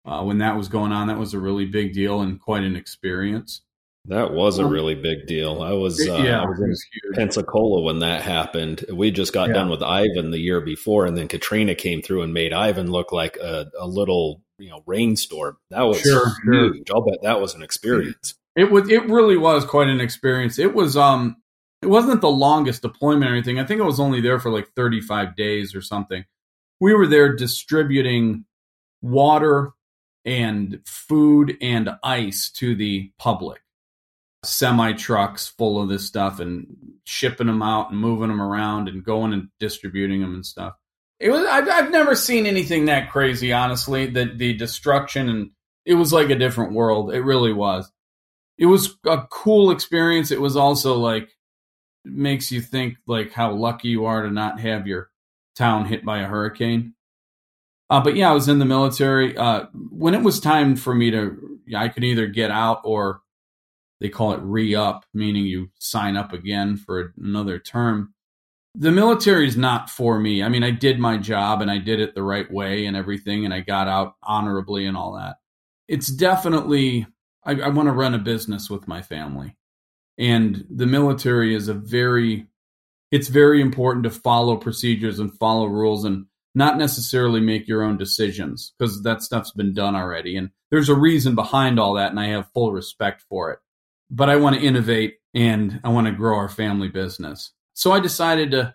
uh, 0.06 0.22
when 0.22 0.38
that 0.38 0.56
was 0.56 0.68
going 0.68 0.92
on. 0.92 1.08
That 1.08 1.18
was 1.18 1.34
a 1.34 1.38
really 1.38 1.66
big 1.66 1.92
deal 1.92 2.22
and 2.22 2.40
quite 2.40 2.62
an 2.64 2.76
experience. 2.76 3.62
That 4.06 4.32
was 4.32 4.58
a 4.58 4.64
really 4.64 4.94
big 4.94 5.26
deal. 5.26 5.62
I 5.62 5.72
was, 5.72 6.00
uh, 6.00 6.22
yeah, 6.24 6.40
I 6.40 6.46
was 6.46 6.58
in 6.58 6.68
huge. 6.68 7.14
Pensacola 7.16 7.82
when 7.82 7.98
that 7.98 8.22
happened. 8.22 8.82
We 8.90 9.10
just 9.10 9.34
got 9.34 9.48
Yeah. 9.48 9.56
done 9.56 9.68
with 9.68 9.82
Ivan 9.82 10.30
the 10.30 10.38
year 10.38 10.62
before, 10.62 11.04
and 11.04 11.18
then 11.18 11.28
Katrina 11.28 11.74
came 11.74 12.00
through 12.00 12.22
and 12.22 12.32
made 12.32 12.54
Ivan 12.54 12.90
look 12.90 13.12
like 13.12 13.36
a, 13.36 13.70
a 13.78 13.86
little, 13.86 14.40
you 14.58 14.70
know, 14.70 14.82
rainstorm. 14.86 15.58
That 15.68 15.82
was 15.82 16.00
Sure, 16.00 16.32
sure. 16.44 16.72
I'll 16.94 17.02
bet 17.02 17.18
that 17.22 17.42
was 17.42 17.54
an 17.54 17.62
experience. 17.62 18.34
It 18.56 18.70
was 18.72 18.88
it 18.90 19.04
really 19.06 19.36
was 19.36 19.66
quite 19.66 19.88
an 19.88 20.00
experience. 20.00 20.58
It 20.58 20.74
was 20.74 20.96
um 20.96 21.36
it 21.82 21.86
wasn't 21.86 22.22
the 22.22 22.30
longest 22.30 22.80
deployment 22.82 23.30
or 23.30 23.34
anything. 23.34 23.58
I 23.60 23.64
think 23.64 23.82
I 23.82 23.84
was 23.84 24.00
only 24.00 24.20
there 24.22 24.40
for 24.40 24.50
like 24.50 24.68
35 24.76 25.36
days 25.36 25.74
or 25.74 25.82
something. 25.82 26.24
We 26.80 26.94
were 26.94 27.06
there 27.06 27.36
distributing 27.36 28.44
water 29.02 29.72
and 30.24 30.80
food 30.86 31.56
and 31.60 31.90
ice 32.02 32.50
to 32.50 32.74
the 32.74 33.12
public. 33.18 33.60
Semi 34.42 34.92
trucks 34.92 35.48
full 35.48 35.82
of 35.82 35.88
this 35.88 36.06
stuff 36.06 36.40
and 36.40 36.66
shipping 37.04 37.46
them 37.46 37.62
out 37.62 37.90
and 37.90 38.00
moving 38.00 38.28
them 38.28 38.40
around 38.40 38.88
and 38.88 39.04
going 39.04 39.34
and 39.34 39.48
distributing 39.58 40.22
them 40.22 40.34
and 40.34 40.46
stuff. 40.46 40.74
It 41.18 41.30
was 41.30 41.44
I've, 41.46 41.68
I've 41.68 41.90
never 41.90 42.14
seen 42.14 42.46
anything 42.46 42.86
that 42.86 43.10
crazy, 43.10 43.52
honestly. 43.52 44.06
The 44.06 44.32
the 44.34 44.54
destruction 44.54 45.28
and 45.28 45.50
it 45.84 45.94
was 45.94 46.12
like 46.12 46.30
a 46.30 46.38
different 46.38 46.72
world. 46.72 47.12
It 47.12 47.20
really 47.20 47.52
was 47.52 47.90
it 48.60 48.66
was 48.66 48.98
a 49.06 49.22
cool 49.30 49.70
experience. 49.70 50.30
It 50.30 50.40
was 50.40 50.54
also 50.54 50.96
like 50.96 51.30
makes 52.04 52.52
you 52.52 52.60
think 52.60 52.98
like 53.06 53.32
how 53.32 53.52
lucky 53.52 53.88
you 53.88 54.04
are 54.04 54.22
to 54.22 54.30
not 54.30 54.60
have 54.60 54.86
your 54.86 55.10
town 55.56 55.86
hit 55.86 56.04
by 56.04 56.20
a 56.20 56.26
hurricane. 56.26 56.94
Uh, 57.90 58.00
but 58.00 58.16
yeah, 58.16 58.30
I 58.30 58.34
was 58.34 58.48
in 58.48 58.58
the 58.58 58.64
military. 58.64 59.36
Uh, 59.36 59.64
when 59.90 60.14
it 60.14 60.22
was 60.22 60.40
time 60.40 60.76
for 60.76 60.94
me 60.94 61.10
to, 61.10 61.58
I 61.76 61.88
could 61.88 62.04
either 62.04 62.26
get 62.26 62.50
out 62.50 62.80
or 62.84 63.20
they 64.00 64.08
call 64.08 64.32
it 64.32 64.40
re 64.40 64.74
up, 64.74 65.04
meaning 65.12 65.44
you 65.44 65.70
sign 65.78 66.16
up 66.16 66.32
again 66.32 66.76
for 66.76 67.12
another 67.20 67.58
term. 67.58 68.14
The 68.76 68.92
military 68.92 69.48
is 69.48 69.56
not 69.56 69.90
for 69.90 70.20
me. 70.20 70.42
I 70.42 70.48
mean, 70.48 70.62
I 70.62 70.70
did 70.70 71.00
my 71.00 71.18
job 71.18 71.60
and 71.60 71.70
I 71.70 71.78
did 71.78 71.98
it 71.98 72.14
the 72.14 72.22
right 72.22 72.50
way 72.50 72.86
and 72.86 72.96
everything, 72.96 73.44
and 73.44 73.52
I 73.52 73.60
got 73.60 73.88
out 73.88 74.14
honorably 74.22 74.86
and 74.86 74.96
all 74.96 75.14
that. 75.14 75.36
It's 75.88 76.06
definitely 76.06 77.06
I, 77.44 77.52
I 77.52 77.68
want 77.68 77.88
to 77.88 77.92
run 77.92 78.14
a 78.14 78.18
business 78.18 78.68
with 78.68 78.88
my 78.88 79.02
family. 79.02 79.56
And 80.18 80.66
the 80.70 80.86
military 80.86 81.54
is 81.54 81.68
a 81.68 81.74
very, 81.74 82.46
it's 83.10 83.28
very 83.28 83.60
important 83.60 84.04
to 84.04 84.10
follow 84.10 84.56
procedures 84.56 85.18
and 85.18 85.36
follow 85.38 85.66
rules 85.66 86.04
and 86.04 86.26
not 86.54 86.78
necessarily 86.78 87.40
make 87.40 87.68
your 87.68 87.82
own 87.82 87.96
decisions 87.96 88.72
because 88.78 89.02
that 89.02 89.22
stuff's 89.22 89.52
been 89.52 89.72
done 89.72 89.94
already. 89.94 90.36
And 90.36 90.50
there's 90.70 90.88
a 90.88 90.94
reason 90.94 91.34
behind 91.34 91.78
all 91.78 91.94
that, 91.94 92.10
and 92.10 92.20
I 92.20 92.28
have 92.28 92.52
full 92.52 92.72
respect 92.72 93.22
for 93.28 93.50
it. 93.52 93.58
But 94.10 94.28
I 94.28 94.36
want 94.36 94.56
to 94.56 94.62
innovate 94.62 95.18
and 95.34 95.80
I 95.84 95.90
want 95.90 96.06
to 96.08 96.12
grow 96.12 96.36
our 96.36 96.48
family 96.48 96.88
business. 96.88 97.52
So 97.74 97.92
I 97.92 98.00
decided 98.00 98.50
to 98.52 98.74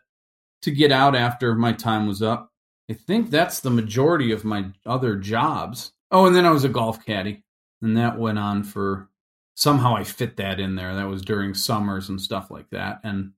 to 0.61 0.71
get 0.71 0.91
out 0.91 1.15
after 1.15 1.53
my 1.53 1.73
time 1.73 2.07
was 2.07 2.23
up. 2.23 2.51
I 2.89 2.93
think 2.93 3.29
that's 3.29 3.59
the 3.59 3.69
majority 3.69 4.31
of 4.31 4.45
my 4.45 4.65
other 4.85 5.15
jobs. 5.15 5.91
Oh, 6.09 6.25
and 6.25 6.35
then 6.35 6.45
I 6.45 6.51
was 6.51 6.63
a 6.63 6.69
golf 6.69 7.05
caddy 7.05 7.43
and 7.81 7.97
that 7.97 8.17
went 8.17 8.39
on 8.39 8.63
for 8.63 9.09
somehow 9.55 9.95
I 9.95 10.03
fit 10.03 10.37
that 10.37 10.59
in 10.59 10.75
there. 10.75 10.95
That 10.95 11.07
was 11.07 11.21
during 11.21 11.53
summers 11.53 12.09
and 12.09 12.19
stuff 12.19 12.49
like 12.49 12.69
that. 12.71 12.99
And 13.03 13.33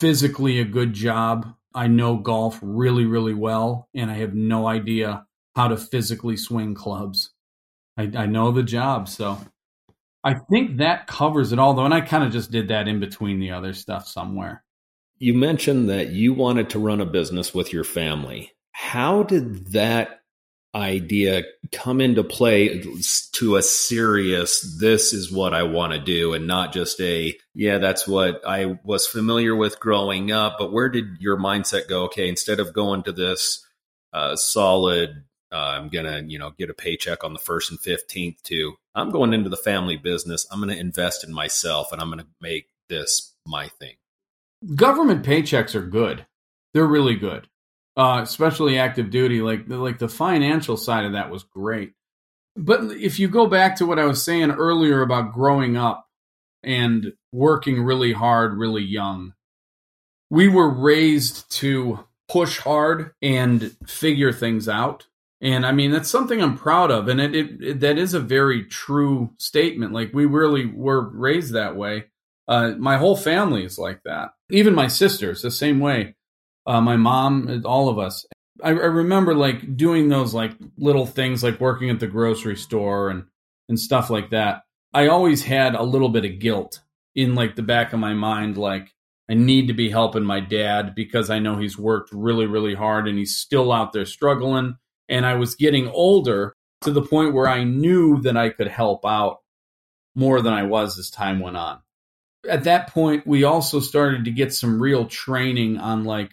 physically 0.00 0.58
a 0.58 0.64
good 0.64 0.92
job. 0.92 1.54
I 1.74 1.86
know 1.86 2.16
golf 2.16 2.58
really, 2.62 3.04
really 3.04 3.34
well, 3.34 3.88
and 3.94 4.10
I 4.10 4.14
have 4.14 4.34
no 4.34 4.66
idea 4.66 5.26
how 5.54 5.68
to 5.68 5.76
physically 5.76 6.36
swing 6.36 6.74
clubs. 6.74 7.30
I, 7.96 8.10
I 8.16 8.26
know 8.26 8.52
the 8.52 8.62
job, 8.62 9.08
so 9.08 9.38
I 10.24 10.34
think 10.34 10.78
that 10.78 11.06
covers 11.06 11.52
it 11.52 11.58
all, 11.58 11.74
though. 11.74 11.84
And 11.84 11.94
I 11.94 12.00
kind 12.00 12.24
of 12.24 12.32
just 12.32 12.50
did 12.50 12.68
that 12.68 12.88
in 12.88 13.00
between 13.00 13.40
the 13.40 13.50
other 13.50 13.72
stuff 13.72 14.06
somewhere. 14.06 14.64
You 15.18 15.34
mentioned 15.34 15.88
that 15.88 16.08
you 16.08 16.32
wanted 16.32 16.70
to 16.70 16.78
run 16.78 17.00
a 17.00 17.06
business 17.06 17.54
with 17.54 17.72
your 17.72 17.84
family. 17.84 18.52
How 18.72 19.22
did 19.22 19.72
that 19.72 20.21
idea 20.74 21.42
come 21.70 22.00
into 22.00 22.24
play 22.24 22.82
to 23.32 23.56
a 23.56 23.62
serious 23.62 24.78
this 24.80 25.12
is 25.12 25.30
what 25.30 25.52
I 25.52 25.64
want 25.64 25.92
to 25.92 25.98
do 25.98 26.32
and 26.32 26.46
not 26.46 26.72
just 26.72 26.98
a 27.00 27.36
yeah 27.54 27.76
that's 27.76 28.08
what 28.08 28.40
I 28.46 28.78
was 28.82 29.06
familiar 29.06 29.54
with 29.54 29.80
growing 29.80 30.32
up 30.32 30.56
but 30.58 30.72
where 30.72 30.88
did 30.88 31.18
your 31.20 31.36
mindset 31.36 31.88
go 31.88 32.04
okay 32.04 32.28
instead 32.28 32.58
of 32.58 32.72
going 32.72 33.02
to 33.02 33.12
this 33.12 33.66
uh, 34.14 34.34
solid 34.36 35.24
uh, 35.52 35.56
I'm 35.56 35.90
gonna 35.90 36.22
you 36.26 36.38
know 36.38 36.52
get 36.58 36.70
a 36.70 36.74
paycheck 36.74 37.22
on 37.22 37.34
the 37.34 37.38
first 37.38 37.70
and 37.70 37.78
15th 37.78 38.40
to 38.44 38.72
I'm 38.94 39.10
going 39.10 39.34
into 39.34 39.50
the 39.50 39.58
family 39.58 39.98
business 39.98 40.46
I'm 40.50 40.60
gonna 40.60 40.74
invest 40.74 41.22
in 41.22 41.34
myself 41.34 41.92
and 41.92 42.00
I'm 42.00 42.08
gonna 42.08 42.28
make 42.40 42.68
this 42.88 43.34
my 43.46 43.68
thing 43.68 43.96
Government 44.74 45.26
paychecks 45.26 45.74
are 45.74 45.84
good. 45.84 46.24
They're 46.72 46.86
really 46.86 47.16
good. 47.16 47.48
Uh, 47.96 48.20
especially 48.22 48.78
active 48.78 49.10
duty. 49.10 49.42
Like 49.42 49.64
like 49.68 49.98
the 49.98 50.08
financial 50.08 50.76
side 50.76 51.04
of 51.04 51.12
that 51.12 51.30
was 51.30 51.44
great. 51.44 51.92
But 52.56 52.84
if 52.92 53.18
you 53.18 53.28
go 53.28 53.46
back 53.46 53.76
to 53.76 53.86
what 53.86 53.98
I 53.98 54.04
was 54.04 54.24
saying 54.24 54.50
earlier 54.50 55.02
about 55.02 55.32
growing 55.32 55.76
up 55.76 56.06
and 56.62 57.12
working 57.32 57.82
really 57.82 58.12
hard, 58.12 58.56
really 58.56 58.82
young, 58.82 59.34
we 60.30 60.48
were 60.48 60.70
raised 60.70 61.50
to 61.58 62.04
push 62.28 62.58
hard 62.58 63.12
and 63.20 63.76
figure 63.86 64.32
things 64.32 64.68
out. 64.68 65.06
And 65.42 65.66
I 65.66 65.72
mean, 65.72 65.90
that's 65.90 66.10
something 66.10 66.40
I'm 66.40 66.56
proud 66.56 66.90
of. 66.90 67.08
And 67.08 67.20
it, 67.20 67.34
it, 67.34 67.62
it 67.62 67.80
that 67.80 67.98
is 67.98 68.14
a 68.14 68.20
very 68.20 68.64
true 68.64 69.30
statement. 69.38 69.92
Like 69.92 70.12
we 70.14 70.24
really 70.24 70.66
were 70.66 71.10
raised 71.10 71.52
that 71.52 71.76
way. 71.76 72.04
Uh, 72.48 72.72
my 72.78 72.96
whole 72.96 73.16
family 73.16 73.64
is 73.64 73.78
like 73.78 74.02
that. 74.04 74.30
Even 74.50 74.74
my 74.74 74.88
sisters, 74.88 75.42
the 75.42 75.50
same 75.50 75.80
way. 75.80 76.14
Uh, 76.66 76.80
my 76.80 76.96
mom, 76.96 77.62
all 77.64 77.88
of 77.88 77.98
us. 77.98 78.24
I, 78.62 78.68
I 78.68 78.72
remember 78.72 79.34
like 79.34 79.76
doing 79.76 80.08
those 80.08 80.34
like 80.34 80.52
little 80.78 81.06
things, 81.06 81.42
like 81.42 81.60
working 81.60 81.90
at 81.90 82.00
the 82.00 82.06
grocery 82.06 82.56
store 82.56 83.10
and 83.10 83.24
and 83.68 83.78
stuff 83.78 84.10
like 84.10 84.30
that. 84.30 84.62
I 84.94 85.08
always 85.08 85.42
had 85.42 85.74
a 85.74 85.82
little 85.82 86.10
bit 86.10 86.24
of 86.24 86.38
guilt 86.38 86.80
in 87.14 87.34
like 87.34 87.56
the 87.56 87.62
back 87.62 87.92
of 87.92 88.00
my 88.00 88.14
mind, 88.14 88.56
like 88.56 88.92
I 89.30 89.34
need 89.34 89.68
to 89.68 89.74
be 89.74 89.90
helping 89.90 90.24
my 90.24 90.40
dad 90.40 90.94
because 90.94 91.30
I 91.30 91.38
know 91.38 91.56
he's 91.56 91.78
worked 91.78 92.10
really, 92.12 92.46
really 92.46 92.74
hard 92.74 93.08
and 93.08 93.16
he's 93.16 93.36
still 93.36 93.72
out 93.72 93.92
there 93.92 94.04
struggling. 94.04 94.76
And 95.08 95.24
I 95.24 95.34
was 95.34 95.54
getting 95.54 95.88
older 95.88 96.54
to 96.82 96.90
the 96.90 97.02
point 97.02 97.34
where 97.34 97.48
I 97.48 97.64
knew 97.64 98.20
that 98.22 98.36
I 98.36 98.50
could 98.50 98.68
help 98.68 99.06
out 99.06 99.38
more 100.14 100.42
than 100.42 100.52
I 100.52 100.64
was 100.64 100.98
as 100.98 101.10
time 101.10 101.40
went 101.40 101.56
on. 101.56 101.80
At 102.48 102.64
that 102.64 102.88
point, 102.88 103.26
we 103.26 103.44
also 103.44 103.80
started 103.80 104.24
to 104.24 104.30
get 104.30 104.52
some 104.52 104.82
real 104.82 105.06
training 105.06 105.78
on 105.78 106.04
like, 106.04 106.32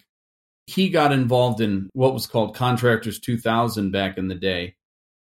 he 0.70 0.88
got 0.88 1.12
involved 1.12 1.60
in 1.60 1.90
what 1.94 2.14
was 2.14 2.26
called 2.26 2.54
Contractors 2.54 3.18
2000 3.18 3.90
back 3.90 4.16
in 4.18 4.28
the 4.28 4.34
day. 4.34 4.76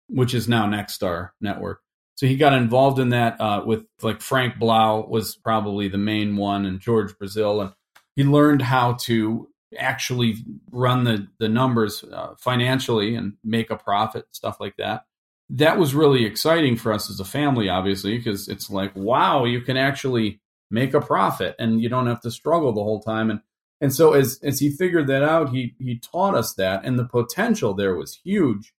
which 0.09 0.35
is 0.35 0.49
now 0.49 0.67
Nexstar 0.67 1.31
Network. 1.41 1.81
So 2.17 2.27
he 2.27 2.37
got 2.37 2.53
involved 2.53 2.99
in 2.99 3.09
that 3.11 3.41
uh, 3.41 3.63
with 3.65 3.85
like 4.03 4.21
Frank 4.21 4.59
Blau 4.59 5.07
was 5.09 5.37
probably 5.37 5.89
the 5.89 5.99
main 5.99 6.37
one, 6.37 6.67
and 6.67 6.79
George 6.79 7.17
Brazil, 7.19 7.61
and 7.63 7.73
he 8.15 8.25
learned 8.25 8.63
how 8.63 8.95
to 9.03 9.49
actually 9.79 10.37
run 10.71 11.05
the 11.05 11.27
the 11.39 11.49
numbers 11.49 12.05
uh, 12.05 12.35
financially 12.39 13.15
and 13.15 13.35
make 13.43 13.71
a 13.71 13.77
profit, 13.77 14.27
stuff 14.33 14.59
like 14.61 14.77
that. 14.77 15.05
That 15.49 15.79
was 15.79 15.95
really 15.95 16.25
exciting 16.25 16.77
for 16.77 16.93
us 16.93 17.11
as 17.11 17.21
a 17.21 17.25
family, 17.25 17.69
obviously, 17.69 18.17
because 18.19 18.49
it's 18.49 18.71
like, 18.71 18.95
wow, 18.95 19.45
you 19.45 19.63
can 19.63 19.77
actually 19.77 20.41
make 20.71 20.95
a 20.95 21.01
profit, 21.01 21.57
and 21.59 21.81
you 21.81 21.89
don't 21.89 22.07
have 22.07 22.21
to 22.23 22.31
struggle 22.31 22.73
the 22.73 22.83
whole 22.83 23.01
time. 23.01 23.31
And 23.31 23.41
and 23.83 23.93
so 23.93 24.13
as 24.13 24.39
as 24.45 24.61
he 24.61 24.71
figured 24.71 25.09
that 25.09 25.25
out, 25.25 25.51
he 25.51 25.75
he 25.79 25.99
taught 25.99 26.37
us 26.37 26.55
that, 26.55 26.85
and 26.85 26.97
the 26.97 27.05
potential 27.05 27.75
there 27.75 27.97
was 27.97 28.21
huge. 28.25 28.73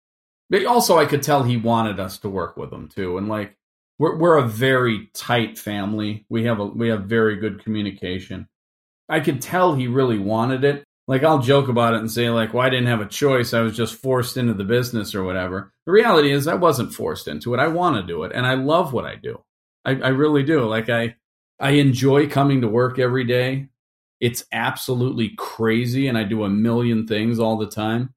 But 0.49 0.65
also, 0.65 0.97
I 0.97 1.05
could 1.05 1.21
tell 1.21 1.43
he 1.43 1.57
wanted 1.57 1.99
us 1.99 2.17
to 2.19 2.29
work 2.29 2.55
with 2.55 2.71
him 2.71 2.87
too, 2.87 3.17
and 3.17 3.27
like 3.27 3.57
we're 3.99 4.15
we're 4.17 4.37
a 4.37 4.47
very 4.47 5.09
tight 5.13 5.59
family. 5.59 6.25
We 6.29 6.45
have 6.45 6.59
a 6.59 6.65
we 6.65 6.87
have 6.87 7.03
very 7.03 7.35
good 7.35 7.61
communication. 7.61 8.47
I 9.09 9.19
could 9.19 9.41
tell 9.41 9.75
he 9.75 9.87
really 9.87 10.19
wanted 10.19 10.63
it. 10.63 10.85
Like 11.05 11.23
I'll 11.23 11.39
joke 11.39 11.67
about 11.67 11.95
it 11.95 11.99
and 11.99 12.09
say 12.09 12.29
like, 12.29 12.53
"Well, 12.53 12.65
I 12.65 12.69
didn't 12.69 12.87
have 12.87 13.01
a 13.01 13.05
choice. 13.05 13.53
I 13.53 13.59
was 13.59 13.75
just 13.75 13.95
forced 13.95 14.37
into 14.37 14.53
the 14.53 14.63
business 14.63 15.13
or 15.13 15.23
whatever." 15.25 15.73
The 15.85 15.91
reality 15.91 16.31
is, 16.31 16.47
I 16.47 16.55
wasn't 16.55 16.93
forced 16.93 17.27
into 17.27 17.53
it. 17.53 17.59
I 17.59 17.67
want 17.67 17.97
to 17.97 18.07
do 18.07 18.23
it, 18.23 18.31
and 18.33 18.45
I 18.47 18.53
love 18.53 18.93
what 18.93 19.05
I 19.05 19.15
do. 19.15 19.43
I, 19.83 19.91
I 19.95 20.07
really 20.09 20.43
do. 20.43 20.61
Like 20.61 20.89
I 20.89 21.15
I 21.59 21.71
enjoy 21.71 22.29
coming 22.29 22.61
to 22.61 22.69
work 22.69 22.99
every 22.99 23.25
day. 23.25 23.67
It's 24.23 24.45
absolutely 24.53 25.33
crazy, 25.37 26.07
and 26.07 26.17
I 26.17 26.23
do 26.23 26.45
a 26.45 26.49
million 26.49 27.05
things 27.05 27.39
all 27.39 27.57
the 27.57 27.67
time. 27.67 28.13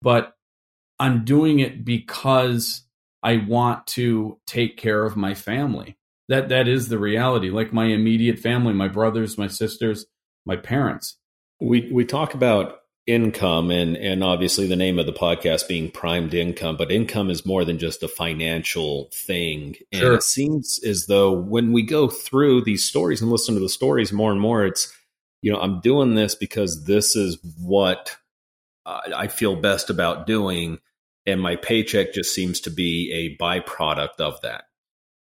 But 0.00 0.34
I'm 0.98 1.22
doing 1.26 1.60
it 1.60 1.84
because 1.84 2.84
I 3.22 3.44
want 3.46 3.86
to 3.88 4.38
take 4.46 4.78
care 4.78 5.04
of 5.04 5.16
my 5.16 5.34
family. 5.34 5.98
That 6.30 6.48
that 6.48 6.66
is 6.66 6.88
the 6.88 6.98
reality. 6.98 7.50
Like 7.50 7.74
my 7.74 7.84
immediate 7.84 8.38
family, 8.38 8.72
my 8.72 8.88
brothers, 8.88 9.36
my 9.36 9.48
sisters, 9.48 10.06
my 10.46 10.56
parents. 10.56 11.18
We 11.60 11.90
we 11.92 12.06
talk 12.06 12.32
about 12.32 12.78
income 13.06 13.70
and 13.70 13.98
and 13.98 14.24
obviously 14.24 14.66
the 14.66 14.76
name 14.76 14.98
of 14.98 15.04
the 15.04 15.12
podcast 15.12 15.68
being 15.68 15.90
primed 15.90 16.32
income, 16.32 16.78
but 16.78 16.90
income 16.90 17.28
is 17.28 17.44
more 17.44 17.66
than 17.66 17.78
just 17.78 18.02
a 18.02 18.08
financial 18.08 19.10
thing. 19.12 19.76
And 19.92 20.00
Sure. 20.00 20.14
it 20.14 20.22
seems 20.22 20.80
as 20.84 21.04
though 21.04 21.32
when 21.32 21.72
we 21.72 21.82
go 21.82 22.08
through 22.08 22.62
these 22.62 22.82
stories 22.82 23.20
and 23.20 23.30
listen 23.30 23.54
to 23.56 23.60
the 23.60 23.68
stories 23.68 24.10
more 24.10 24.32
and 24.32 24.40
more, 24.40 24.64
it's 24.64 24.90
you 25.42 25.52
know 25.52 25.60
I'm 25.60 25.80
doing 25.80 26.14
this 26.14 26.34
because 26.34 26.84
this 26.84 27.16
is 27.16 27.38
what 27.60 28.16
I 28.86 29.00
I 29.14 29.28
feel 29.28 29.56
best 29.56 29.90
about 29.90 30.26
doing, 30.26 30.78
and 31.26 31.40
my 31.40 31.56
paycheck 31.56 32.12
just 32.12 32.34
seems 32.34 32.60
to 32.60 32.70
be 32.70 33.12
a 33.12 33.42
byproduct 33.42 34.20
of 34.20 34.40
that. 34.42 34.64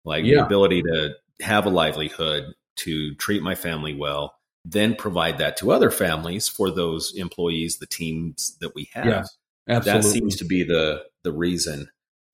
Like 0.05 0.25
the 0.25 0.35
ability 0.35 0.83
to 0.83 1.15
have 1.41 1.67
a 1.67 1.71
livelihood, 1.71 2.55
to 2.77 3.15
treat 3.17 3.43
my 3.43 3.55
family 3.55 3.95
well, 3.95 4.37
then 4.65 4.95
provide 4.95 5.39
that 5.39 5.57
to 5.59 5.73
other 5.73 5.91
families 5.91 6.49
for 6.49 6.71
those 6.71 7.13
employees, 7.17 7.79
the 7.79 7.87
teams 7.87 8.57
that 8.61 8.75
we 8.75 8.89
have. 8.93 9.07
Yes, 9.07 9.37
absolutely. 9.69 10.03
That 10.03 10.09
seems 10.09 10.37
to 10.37 10.45
be 10.45 10.63
the 10.63 11.05
the 11.25 11.33
reason. 11.33 11.89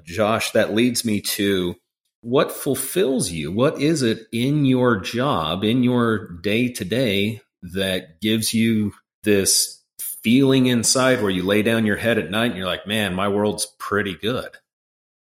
Josh, 0.05 0.51
that 0.53 0.75
leads 0.75 1.05
me 1.05 1.21
to 1.21 1.77
what 2.23 2.53
fulfills 2.53 3.31
you? 3.31 3.53
What 3.53 3.81
is 3.81 4.03
it 4.03 4.27
in 4.33 4.65
your 4.65 4.99
job, 4.99 5.65
in 5.65 5.83
your 5.83 6.29
day 6.41 6.69
to 6.69 6.85
day 6.85 7.41
that 7.63 8.21
gives 8.21 8.53
you 8.53 8.93
this 9.23 9.83
feeling 9.99 10.67
inside 10.67 11.21
where 11.21 11.31
you 11.31 11.43
lay 11.43 11.63
down 11.63 11.87
your 11.87 11.97
head 11.97 12.19
at 12.19 12.31
night 12.31 12.47
and 12.47 12.57
you're 12.57 12.67
like, 12.67 12.87
man, 12.87 13.15
my 13.15 13.29
world's 13.29 13.67
pretty 13.79 14.15
good. 14.15 14.51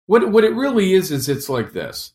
What 0.06 0.30
what 0.30 0.44
it 0.44 0.54
really 0.54 0.92
is 0.92 1.10
is 1.10 1.28
it's 1.28 1.48
like 1.48 1.72
this. 1.72 2.12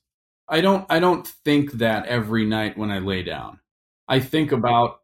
I 0.47 0.61
don't 0.61 0.85
I 0.89 0.99
don't 0.99 1.27
think 1.27 1.73
that 1.73 2.05
every 2.05 2.45
night 2.45 2.77
when 2.77 2.91
I 2.91 2.99
lay 2.99 3.23
down. 3.23 3.59
I 4.07 4.19
think 4.19 4.51
about 4.51 5.01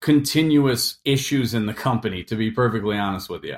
continuous 0.00 0.98
issues 1.04 1.54
in 1.54 1.66
the 1.66 1.74
company. 1.74 2.24
To 2.24 2.36
be 2.36 2.50
perfectly 2.50 2.96
honest 2.96 3.28
with 3.28 3.44
you, 3.44 3.56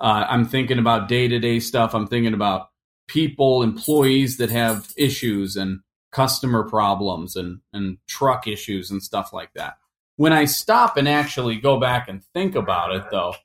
uh, 0.00 0.26
I'm 0.28 0.46
thinking 0.46 0.78
about 0.78 1.08
day 1.08 1.28
to 1.28 1.38
day 1.38 1.60
stuff. 1.60 1.94
I'm 1.94 2.06
thinking 2.06 2.34
about 2.34 2.70
people, 3.08 3.62
employees 3.62 4.38
that 4.38 4.50
have 4.50 4.88
issues 4.96 5.56
and 5.56 5.80
customer 6.12 6.68
problems 6.68 7.36
and 7.36 7.60
and 7.72 7.98
truck 8.08 8.46
issues 8.46 8.90
and 8.90 9.02
stuff 9.02 9.32
like 9.32 9.52
that. 9.54 9.76
When 10.20 10.34
I 10.34 10.44
stop 10.44 10.98
and 10.98 11.08
actually 11.08 11.56
go 11.56 11.80
back 11.80 12.06
and 12.06 12.22
think 12.22 12.54
about 12.54 12.94
it, 12.94 13.04
though, 13.10 13.36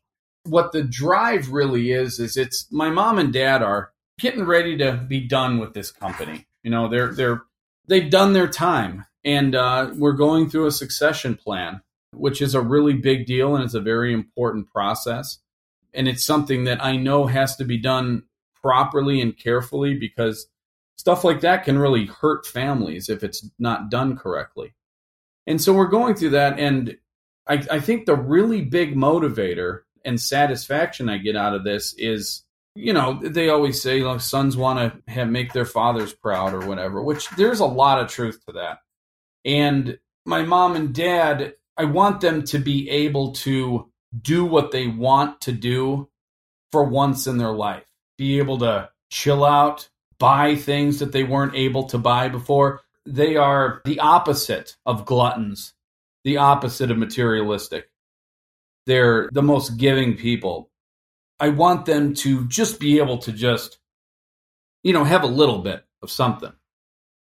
what 0.44 0.74
the 0.74 0.84
drive 0.84 1.54
really 1.54 1.94
is 1.94 2.20
is 2.20 2.36
it's 2.36 2.70
my 2.70 2.90
mom 2.90 3.18
and 3.18 3.32
dad 3.32 3.64
are 3.64 3.94
getting 4.20 4.44
ready 4.44 4.76
to 4.80 4.92
be 4.92 5.22
done 5.22 5.58
with 5.58 5.74
this 5.74 5.90
company. 5.90 6.48
You 6.64 6.72
know, 6.72 6.90
they're 6.90 7.14
they're 7.14 7.44
they've 7.88 8.12
done 8.12 8.34
their 8.34 8.50
time, 8.50 9.06
and 9.24 9.56
uh, 9.56 9.92
we're 9.96 10.18
going 10.18 10.50
through 10.50 10.66
a 10.66 10.72
succession 10.72 11.36
plan, 11.36 11.80
which 12.12 12.42
is 12.42 12.54
a 12.54 12.60
really 12.60 12.96
big 12.96 13.26
deal 13.26 13.56
and 13.56 13.64
it's 13.64 13.74
a 13.74 13.80
very 13.80 14.12
important 14.12 14.68
process. 14.68 15.40
And 15.94 16.10
it's 16.10 16.26
something 16.26 16.66
that 16.66 16.84
I 16.84 16.98
know 16.98 17.28
has 17.28 17.56
to 17.56 17.64
be 17.64 17.78
done 17.78 18.24
properly 18.62 19.22
and 19.22 19.40
carefully 19.40 19.94
because 19.98 20.48
stuff 20.98 21.24
like 21.24 21.40
that 21.40 21.64
can 21.64 21.80
really 21.80 22.08
hurt 22.08 22.46
families 22.46 23.08
if 23.08 23.24
it's 23.24 23.50
not 23.58 23.90
done 23.90 24.18
correctly. 24.18 24.74
And 25.48 25.62
so 25.62 25.74
we're 25.74 25.88
going 25.88 26.16
through 26.16 26.32
that, 26.32 26.60
and 26.60 26.98
I, 27.48 27.64
I 27.72 27.80
think 27.80 28.06
the 28.06 28.16
really 28.16 28.62
big 28.62 28.96
motivator 28.96 29.82
and 30.04 30.20
satisfaction 30.20 31.10
I 31.10 31.18
get 31.18 31.36
out 31.36 31.54
of 31.54 31.64
this 31.64 31.94
is 31.98 32.46
you 32.76 32.92
know, 32.92 33.20
they 33.22 33.50
always 33.50 33.82
say 33.82 34.02
like 34.02 34.20
sons 34.20 34.58
want 34.58 35.02
to 35.08 35.26
make 35.26 35.54
their 35.54 35.66
fathers 35.66 36.14
proud 36.14 36.54
or 36.54 36.68
whatever, 36.68 37.02
which 37.02 37.30
there's 37.32 37.62
a 37.62 37.66
lot 37.66 38.00
of 38.00 38.10
truth 38.10 38.46
to 38.46 38.54
that. 38.54 38.80
And 39.46 39.98
my 40.26 40.44
mom 40.44 40.76
and 40.76 40.94
dad, 40.94 41.54
I 41.78 41.86
want 41.86 42.20
them 42.20 42.44
to 42.44 42.60
be 42.60 42.90
able 42.90 43.32
to 43.34 43.90
do 44.22 44.44
what 44.44 44.72
they 44.72 44.88
want 44.88 45.42
to 45.42 45.54
do 45.54 46.10
for 46.72 46.84
once 46.84 47.28
in 47.28 47.38
their 47.38 47.54
life. 47.54 47.86
Be 48.18 48.40
able 48.40 48.58
to 48.60 48.90
chill 49.10 49.46
out, 49.46 49.88
buy 50.20 50.56
things 50.56 51.00
that 51.00 51.14
they 51.14 51.24
weren't 51.24 51.56
able 51.56 51.84
to 51.86 51.98
buy 51.98 52.28
before. 52.28 52.82
They 53.06 53.36
are 53.36 53.82
the 53.86 54.00
opposite 54.00 54.78
of 54.86 55.06
gluttons, 55.06 55.74
the 56.24 56.38
opposite 56.38 56.90
of 56.92 56.98
materialistic. 56.98 57.90
They're 58.86 59.30
the 59.32 59.44
most 59.44 59.78
giving 59.78 60.18
people. 60.18 60.70
I 61.40 61.50
want 61.50 61.86
them 61.86 62.14
to 62.16 62.48
just 62.48 62.80
be 62.80 63.00
able 63.00 63.18
to 63.20 63.32
just, 63.32 63.78
you 64.84 64.94
know, 64.94 65.04
have 65.04 65.24
a 65.24 65.28
little 65.28 65.60
bit 65.60 65.84
of 66.02 66.10
something. 66.10 66.54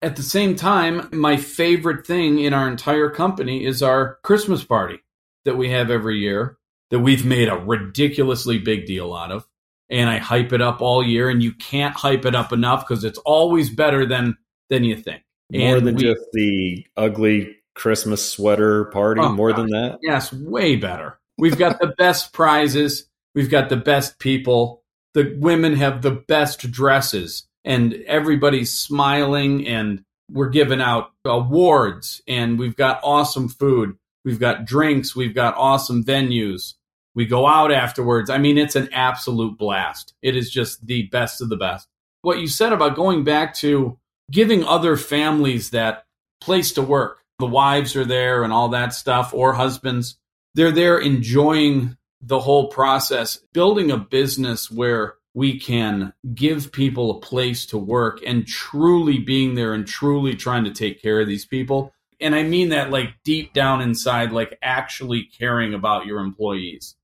At 0.02 0.16
the 0.16 0.22
same 0.22 0.54
time, 0.54 1.08
my 1.12 1.36
favorite 1.36 2.06
thing 2.06 2.38
in 2.38 2.52
our 2.52 2.68
entire 2.68 3.08
company 3.08 3.64
is 3.64 3.82
our 3.82 4.18
Christmas 4.22 4.62
party 4.62 4.98
that 5.44 5.56
we 5.56 5.70
have 5.70 5.90
every 5.90 6.18
year 6.18 6.58
that 6.90 7.00
we've 7.00 7.24
made 7.24 7.48
a 7.48 7.56
ridiculously 7.56 8.58
big 8.58 8.86
deal 8.86 9.14
out 9.14 9.32
of. 9.32 9.46
And 9.88 10.08
I 10.08 10.18
hype 10.18 10.52
it 10.52 10.62
up 10.62 10.80
all 10.80 11.02
year, 11.02 11.28
and 11.28 11.42
you 11.42 11.52
can't 11.52 11.94
hype 11.94 12.24
it 12.24 12.34
up 12.34 12.52
enough 12.52 12.86
because 12.86 13.04
it's 13.04 13.18
always 13.18 13.70
better 13.70 14.06
than 14.06 14.36
than 14.70 14.84
you 14.84 14.96
think. 14.96 15.22
More 15.52 15.76
And 15.76 15.86
than 15.86 15.96
we- 15.96 16.02
just 16.02 16.22
the 16.32 16.86
ugly 16.96 17.56
Christmas 17.74 18.28
sweater 18.28 18.84
party, 18.86 19.20
Oh, 19.20 19.32
more 19.32 19.50
gosh. 19.50 19.58
than 19.58 19.70
that. 19.70 19.98
Yes, 20.02 20.32
way 20.32 20.76
better. 20.76 21.18
We've 21.38 21.58
got 21.58 21.80
the 21.80 21.94
best 21.98 22.32
prizes. 22.32 23.06
We've 23.34 23.50
got 23.50 23.68
the 23.68 23.76
best 23.76 24.18
people. 24.18 24.82
The 25.14 25.36
women 25.38 25.74
have 25.76 26.02
the 26.02 26.10
best 26.12 26.70
dresses, 26.70 27.44
and 27.64 27.94
everybody's 28.06 28.72
smiling. 28.72 29.66
And 29.66 30.02
we're 30.30 30.48
giving 30.48 30.80
out 30.80 31.10
awards, 31.24 32.22
and 32.26 32.58
we've 32.58 32.76
got 32.76 33.00
awesome 33.02 33.48
food. 33.48 33.96
We've 34.24 34.40
got 34.40 34.64
drinks. 34.64 35.14
We've 35.14 35.34
got 35.34 35.54
awesome 35.56 36.02
venues. 36.04 36.74
We 37.14 37.26
go 37.26 37.46
out 37.46 37.70
afterwards. 37.72 38.30
I 38.30 38.38
mean, 38.38 38.56
it's 38.58 38.74
an 38.76 38.88
absolute 38.92 39.58
blast. 39.58 40.14
It 40.22 40.36
is 40.36 40.50
just 40.50 40.86
the 40.86 41.02
best 41.08 41.40
of 41.42 41.48
the 41.48 41.56
best. 41.56 41.86
What 42.22 42.38
you 42.38 42.46
said 42.48 42.72
about 42.72 42.96
going 42.96 43.22
back 43.24 43.54
to 43.56 43.98
giving 44.30 44.64
other 44.64 44.96
families 44.96 45.70
that 45.70 46.06
place 46.40 46.72
to 46.72 46.82
work, 46.82 47.20
the 47.38 47.46
wives 47.46 47.96
are 47.96 48.04
there 48.04 48.42
and 48.44 48.52
all 48.52 48.68
that 48.70 48.92
stuff, 48.94 49.34
or 49.34 49.54
husbands, 49.54 50.18
they're 50.54 50.72
there 50.72 50.98
enjoying 50.98 51.96
the 52.20 52.40
whole 52.40 52.68
process, 52.68 53.38
building 53.52 53.90
a 53.90 53.98
business 53.98 54.70
where 54.70 55.16
we 55.34 55.58
can 55.58 56.12
give 56.32 56.72
people 56.72 57.10
a 57.10 57.20
place 57.20 57.66
to 57.66 57.76
work 57.76 58.20
and 58.24 58.46
truly 58.46 59.18
being 59.18 59.54
there 59.54 59.74
and 59.74 59.86
truly 59.86 60.34
trying 60.34 60.64
to 60.64 60.70
take 60.70 61.02
care 61.02 61.20
of 61.20 61.26
these 61.26 61.44
people. 61.44 61.92
And 62.20 62.34
I 62.34 62.44
mean 62.44 62.68
that 62.68 62.90
like 62.90 63.14
deep 63.24 63.52
down 63.52 63.80
inside, 63.80 64.32
like 64.32 64.56
actually 64.62 65.24
caring 65.24 65.74
about 65.74 66.06
your 66.06 66.20
employees. 66.20 66.94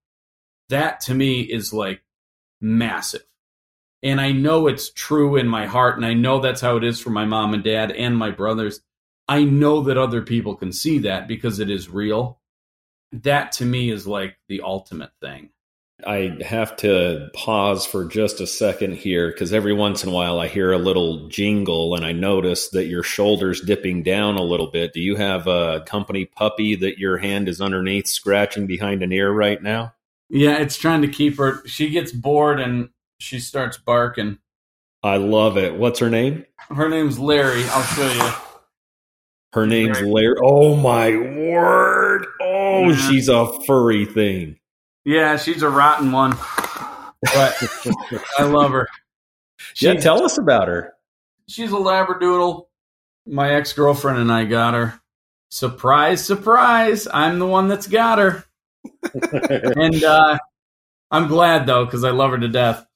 That 0.68 1.00
to 1.02 1.14
me 1.14 1.40
is 1.40 1.72
like 1.72 2.02
massive. 2.60 3.24
And 4.02 4.20
I 4.20 4.32
know 4.32 4.66
it's 4.66 4.90
true 4.90 5.36
in 5.36 5.46
my 5.46 5.66
heart, 5.66 5.96
and 5.96 6.06
I 6.06 6.14
know 6.14 6.40
that's 6.40 6.60
how 6.60 6.76
it 6.76 6.84
is 6.84 7.00
for 7.00 7.10
my 7.10 7.24
mom 7.26 7.52
and 7.52 7.62
dad 7.62 7.92
and 7.92 8.16
my 8.16 8.30
brothers. 8.30 8.80
I 9.28 9.44
know 9.44 9.82
that 9.82 9.98
other 9.98 10.22
people 10.22 10.56
can 10.56 10.72
see 10.72 10.98
that 11.00 11.28
because 11.28 11.60
it 11.60 11.70
is 11.70 11.88
real. 11.88 12.40
That 13.12 13.52
to 13.52 13.64
me 13.64 13.90
is 13.90 14.06
like 14.06 14.36
the 14.48 14.62
ultimate 14.62 15.10
thing. 15.20 15.50
I 16.06 16.38
have 16.44 16.76
to 16.76 17.28
pause 17.34 17.86
for 17.86 18.04
just 18.04 18.40
a 18.40 18.46
second 18.46 18.96
here 18.96 19.30
because 19.30 19.52
every 19.52 19.72
once 19.72 20.02
in 20.02 20.10
a 20.10 20.12
while 20.12 20.40
I 20.40 20.48
hear 20.48 20.72
a 20.72 20.78
little 20.78 21.28
jingle 21.28 21.94
and 21.94 22.04
I 22.04 22.12
notice 22.12 22.68
that 22.70 22.86
your 22.86 23.02
shoulder's 23.02 23.60
dipping 23.60 24.02
down 24.02 24.36
a 24.36 24.42
little 24.42 24.70
bit. 24.70 24.92
Do 24.92 25.00
you 25.00 25.16
have 25.16 25.46
a 25.46 25.82
company 25.86 26.24
puppy 26.24 26.74
that 26.76 26.98
your 26.98 27.18
hand 27.18 27.48
is 27.48 27.60
underneath 27.60 28.06
scratching 28.06 28.66
behind 28.66 29.02
an 29.02 29.12
ear 29.12 29.30
right 29.30 29.62
now? 29.62 29.94
Yeah, 30.28 30.58
it's 30.58 30.78
trying 30.78 31.02
to 31.02 31.08
keep 31.08 31.38
her. 31.38 31.66
She 31.66 31.90
gets 31.90 32.12
bored 32.12 32.60
and 32.60 32.90
she 33.20 33.38
starts 33.38 33.76
barking. 33.78 34.38
I 35.02 35.16
love 35.16 35.56
it. 35.56 35.74
What's 35.76 35.98
her 36.00 36.10
name? 36.10 36.44
Her 36.58 36.88
name's 36.88 37.18
Larry. 37.18 37.64
I'll 37.68 37.82
show 37.82 38.10
you. 38.12 38.32
Her 39.52 39.66
name's 39.66 40.00
Larry. 40.00 40.36
Oh 40.44 40.76
my 40.76 41.10
word. 41.16 42.26
Oh, 42.40 42.88
Yeah. 42.90 42.96
she's 42.96 43.28
a 43.28 43.46
furry 43.66 44.04
thing. 44.04 44.58
Yeah, 45.04 45.36
she's 45.38 45.62
a 45.62 45.70
rotten 45.70 46.12
one, 46.12 46.32
but 47.34 47.56
I 48.38 48.42
love 48.44 48.70
her. 48.72 48.86
Yeah, 49.80 49.94
tell 49.94 50.22
us 50.22 50.36
about 50.38 50.68
her. 50.68 50.92
She's 51.48 51.72
a 51.72 51.76
labradoodle. 51.76 52.66
My 53.26 53.54
ex 53.54 53.72
girlfriend 53.72 54.18
and 54.18 54.30
I 54.30 54.44
got 54.44 54.74
her. 54.74 55.00
Surprise, 55.50 56.24
surprise! 56.24 57.08
I'm 57.12 57.38
the 57.38 57.46
one 57.46 57.66
that's 57.68 57.86
got 57.88 58.18
her, 58.18 58.44
and 59.32 60.04
uh, 60.04 60.38
I'm 61.10 61.26
glad 61.28 61.66
though 61.66 61.84
because 61.86 62.04
I 62.04 62.10
love 62.10 62.30
her 62.30 62.38
to 62.38 62.48
death. 62.48 62.86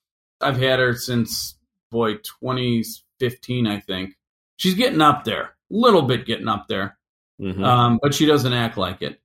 I've 0.44 0.60
had 0.60 0.78
her 0.78 0.94
since 0.94 1.56
boy 1.90 2.14
2015, 2.16 3.66
I 3.66 3.80
think. 3.80 4.16
She's 4.56 4.74
getting 4.74 5.00
up 5.00 5.24
there, 5.24 5.54
little 5.70 6.02
bit 6.02 6.26
getting 6.26 6.48
up 6.48 6.68
there, 6.68 6.98
Mhm. 7.40 7.64
um, 7.64 7.98
but 8.02 8.14
she 8.14 8.26
doesn't 8.26 8.52
act 8.52 8.76
like 8.76 9.02
it. 9.02 9.20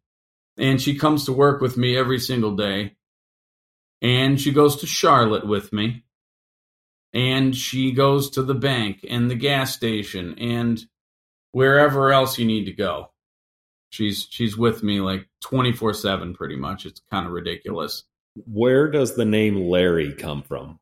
And 0.57 0.81
she 0.81 0.95
comes 0.95 1.25
to 1.25 1.33
work 1.33 1.61
with 1.61 1.77
me 1.77 1.95
every 1.95 2.19
single 2.19 2.55
day, 2.55 2.95
and 4.01 4.39
she 4.39 4.51
goes 4.51 4.77
to 4.77 4.87
Charlotte 4.87 5.45
with 5.45 5.71
me 5.73 6.03
and 7.13 7.55
she 7.55 7.91
goes 7.91 8.29
to 8.31 8.43
the 8.43 8.53
bank 8.55 9.05
and 9.09 9.29
the 9.29 9.35
gas 9.35 9.73
station 9.75 10.37
and 10.37 10.85
wherever 11.51 12.11
else 12.11 12.37
you 12.37 12.45
need 12.45 12.65
to 12.65 12.71
go. 12.71 13.11
She's 13.89 14.27
she's 14.29 14.55
with 14.55 14.83
me 14.83 15.01
like 15.01 15.27
24/7 15.43 16.35
pretty 16.35 16.55
much. 16.55 16.85
It's 16.85 17.01
kind 17.09 17.25
of 17.25 17.31
ridiculous. 17.31 18.03
Where 18.45 18.89
does 18.91 19.15
the 19.15 19.25
name 19.25 19.55
Larry 19.69 20.13
come 20.13 20.43
from? 20.43 20.79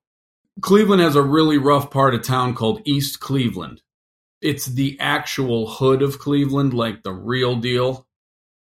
Cleveland 0.62 1.02
has 1.02 1.15
a 1.15 1.22
really 1.22 1.58
rough 1.58 1.91
part 1.91 2.15
of 2.15 2.24
town 2.24 2.56
called 2.56 2.82
East 2.86 3.20
Cleveland. 3.20 3.82
It's 4.41 4.65
the 4.65 4.98
actual 5.00 5.67
hood 5.67 6.02
of 6.02 6.20
Cleveland, 6.20 6.74
like 6.74 7.04
the 7.04 7.13
real 7.13 7.56
deal. 7.56 8.08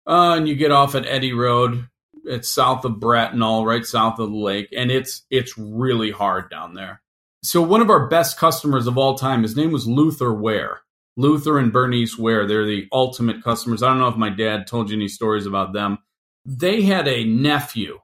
Uh, 0.08 0.36
and 0.38 0.48
you 0.48 0.56
get 0.56 0.72
off 0.72 0.96
at 0.96 1.06
Eddy 1.06 1.34
Road. 1.34 1.88
It's 2.26 2.50
south 2.50 2.86
of 2.86 2.94
Bratenahl, 2.94 3.66
right 3.66 3.86
south 3.86 4.20
of 4.20 4.30
the 4.30 4.38
lake, 4.38 4.70
and 4.76 4.92
it's 4.92 5.26
it's 5.30 5.58
really 5.58 6.12
hard 6.12 6.50
down 6.50 6.74
there. 6.74 7.02
So 7.44 7.62
one 7.62 7.82
of 7.82 7.90
our 7.90 8.08
best 8.08 8.38
customers 8.38 8.88
of 8.88 8.98
all 8.98 9.16
time, 9.16 9.44
his 9.44 9.58
name 9.58 9.72
was 9.72 9.88
Luther 9.88 10.34
Ware. 10.34 10.82
Luther 11.18 11.60
and 11.60 11.72
Bernice 11.72 12.18
Ware, 12.18 12.48
they're 12.48 12.66
the 12.66 12.88
ultimate 12.92 13.44
customers. 13.44 13.84
I 13.84 13.90
don't 13.90 14.00
know 14.00 14.08
if 14.08 14.16
my 14.16 14.30
dad 14.30 14.66
told 14.68 14.90
you 14.90 14.96
any 14.96 15.10
stories 15.10 15.46
about 15.46 15.74
them. 15.74 16.00
They 16.46 16.82
had 16.82 17.08
a 17.08 17.26
nephew 17.26 18.00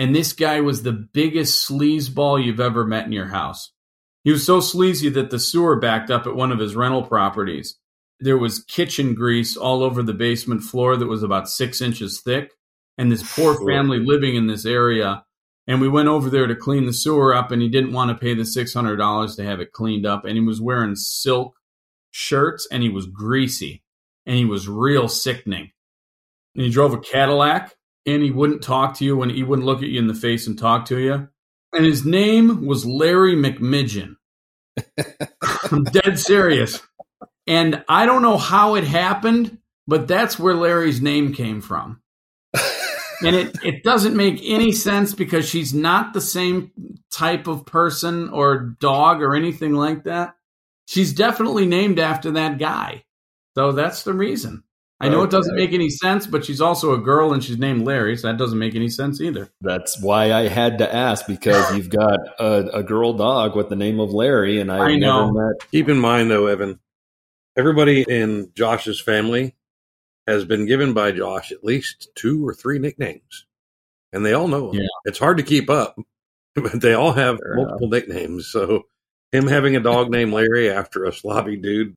and 0.00 0.16
this 0.16 0.32
guy 0.32 0.62
was 0.62 0.82
the 0.82 0.94
biggest 0.94 1.68
sleazeball 1.68 2.42
you've 2.42 2.58
ever 2.58 2.86
met 2.86 3.04
in 3.04 3.12
your 3.12 3.28
house. 3.28 3.70
He 4.24 4.32
was 4.32 4.46
so 4.46 4.60
sleazy 4.60 5.10
that 5.10 5.28
the 5.28 5.38
sewer 5.38 5.78
backed 5.78 6.10
up 6.10 6.26
at 6.26 6.34
one 6.34 6.50
of 6.50 6.58
his 6.58 6.74
rental 6.74 7.02
properties. 7.02 7.78
There 8.18 8.38
was 8.38 8.64
kitchen 8.64 9.14
grease 9.14 9.58
all 9.58 9.82
over 9.82 10.02
the 10.02 10.14
basement 10.14 10.62
floor 10.62 10.96
that 10.96 11.06
was 11.06 11.22
about 11.22 11.50
six 11.50 11.82
inches 11.82 12.22
thick. 12.22 12.52
And 12.96 13.12
this 13.12 13.34
poor 13.34 13.54
family 13.66 13.98
living 13.98 14.36
in 14.36 14.46
this 14.46 14.64
area. 14.64 15.22
And 15.66 15.82
we 15.82 15.88
went 15.88 16.08
over 16.08 16.30
there 16.30 16.46
to 16.46 16.56
clean 16.56 16.86
the 16.86 16.94
sewer 16.94 17.34
up, 17.34 17.50
and 17.50 17.60
he 17.60 17.68
didn't 17.68 17.92
want 17.92 18.08
to 18.08 18.14
pay 18.14 18.32
the 18.32 18.44
$600 18.44 19.36
to 19.36 19.44
have 19.44 19.60
it 19.60 19.72
cleaned 19.72 20.06
up. 20.06 20.24
And 20.24 20.32
he 20.32 20.40
was 20.40 20.62
wearing 20.62 20.96
silk 20.96 21.52
shirts, 22.10 22.66
and 22.72 22.82
he 22.82 22.88
was 22.88 23.04
greasy, 23.04 23.82
and 24.24 24.38
he 24.38 24.46
was 24.46 24.66
real 24.66 25.08
sickening. 25.08 25.72
And 26.54 26.64
he 26.64 26.70
drove 26.70 26.94
a 26.94 26.98
Cadillac, 26.98 27.74
and 28.14 28.22
he 28.22 28.30
wouldn't 28.30 28.62
talk 28.62 28.94
to 28.96 29.04
you 29.04 29.16
when 29.16 29.30
he 29.30 29.42
wouldn't 29.42 29.66
look 29.66 29.82
at 29.82 29.88
you 29.88 29.98
in 29.98 30.06
the 30.06 30.14
face 30.14 30.46
and 30.46 30.58
talk 30.58 30.86
to 30.86 30.98
you. 30.98 31.28
And 31.72 31.84
his 31.84 32.04
name 32.04 32.66
was 32.66 32.84
Larry 32.86 33.36
McMidgeon. 33.36 34.16
I'm 35.70 35.84
dead 35.84 36.18
serious. 36.18 36.80
And 37.46 37.84
I 37.88 38.06
don't 38.06 38.22
know 38.22 38.38
how 38.38 38.74
it 38.74 38.84
happened, 38.84 39.58
but 39.86 40.08
that's 40.08 40.38
where 40.38 40.54
Larry's 40.54 41.00
name 41.00 41.32
came 41.32 41.60
from. 41.60 42.00
And 43.22 43.36
it, 43.36 43.56
it 43.62 43.84
doesn't 43.84 44.16
make 44.16 44.40
any 44.42 44.72
sense 44.72 45.14
because 45.14 45.46
she's 45.48 45.74
not 45.74 46.14
the 46.14 46.20
same 46.20 46.70
type 47.12 47.46
of 47.46 47.66
person 47.66 48.30
or 48.30 48.76
dog 48.80 49.20
or 49.20 49.34
anything 49.34 49.74
like 49.74 50.04
that. 50.04 50.36
She's 50.86 51.12
definitely 51.12 51.66
named 51.66 51.98
after 51.98 52.30
that 52.32 52.58
guy. 52.58 53.04
So 53.56 53.72
that's 53.72 54.04
the 54.04 54.14
reason. 54.14 54.64
I 55.02 55.08
know 55.08 55.22
it 55.22 55.30
doesn't 55.30 55.54
make 55.56 55.72
any 55.72 55.88
sense, 55.88 56.26
but 56.26 56.44
she's 56.44 56.60
also 56.60 56.92
a 56.92 56.98
girl 56.98 57.32
and 57.32 57.42
she's 57.42 57.58
named 57.58 57.86
Larry, 57.86 58.18
so 58.18 58.28
that 58.28 58.36
doesn't 58.36 58.58
make 58.58 58.74
any 58.74 58.90
sense 58.90 59.20
either. 59.20 59.50
That's 59.62 60.00
why 60.02 60.30
I 60.32 60.48
had 60.48 60.76
to 60.78 60.94
ask 60.94 61.26
because 61.26 61.74
you've 61.76 61.88
got 61.88 62.20
a, 62.38 62.78
a 62.78 62.82
girl 62.82 63.14
dog 63.14 63.56
with 63.56 63.70
the 63.70 63.76
name 63.76 63.98
of 63.98 64.10
Larry, 64.10 64.60
and 64.60 64.70
I've 64.70 64.80
I 64.82 64.96
know. 64.96 65.30
never 65.30 65.48
met. 65.48 65.70
Keep 65.70 65.88
in 65.88 65.98
mind, 65.98 66.30
though, 66.30 66.46
Evan, 66.46 66.80
everybody 67.56 68.02
in 68.02 68.52
Josh's 68.54 69.00
family 69.00 69.54
has 70.26 70.44
been 70.44 70.66
given 70.66 70.92
by 70.92 71.12
Josh 71.12 71.50
at 71.50 71.64
least 71.64 72.10
two 72.14 72.46
or 72.46 72.52
three 72.52 72.78
nicknames, 72.78 73.46
and 74.12 74.24
they 74.24 74.34
all 74.34 74.48
know 74.48 74.70
them. 74.70 74.82
Yeah. 74.82 74.88
It's 75.06 75.18
hard 75.18 75.38
to 75.38 75.42
keep 75.42 75.70
up, 75.70 75.98
but 76.54 76.78
they 76.78 76.92
all 76.92 77.12
have 77.12 77.38
Fair 77.38 77.56
multiple 77.56 77.88
nicknames. 77.88 78.48
So, 78.48 78.84
him 79.32 79.46
having 79.46 79.76
a 79.76 79.80
dog 79.80 80.10
named 80.10 80.34
Larry 80.34 80.70
after 80.70 81.04
a 81.04 81.12
sloppy 81.12 81.56
dude 81.56 81.96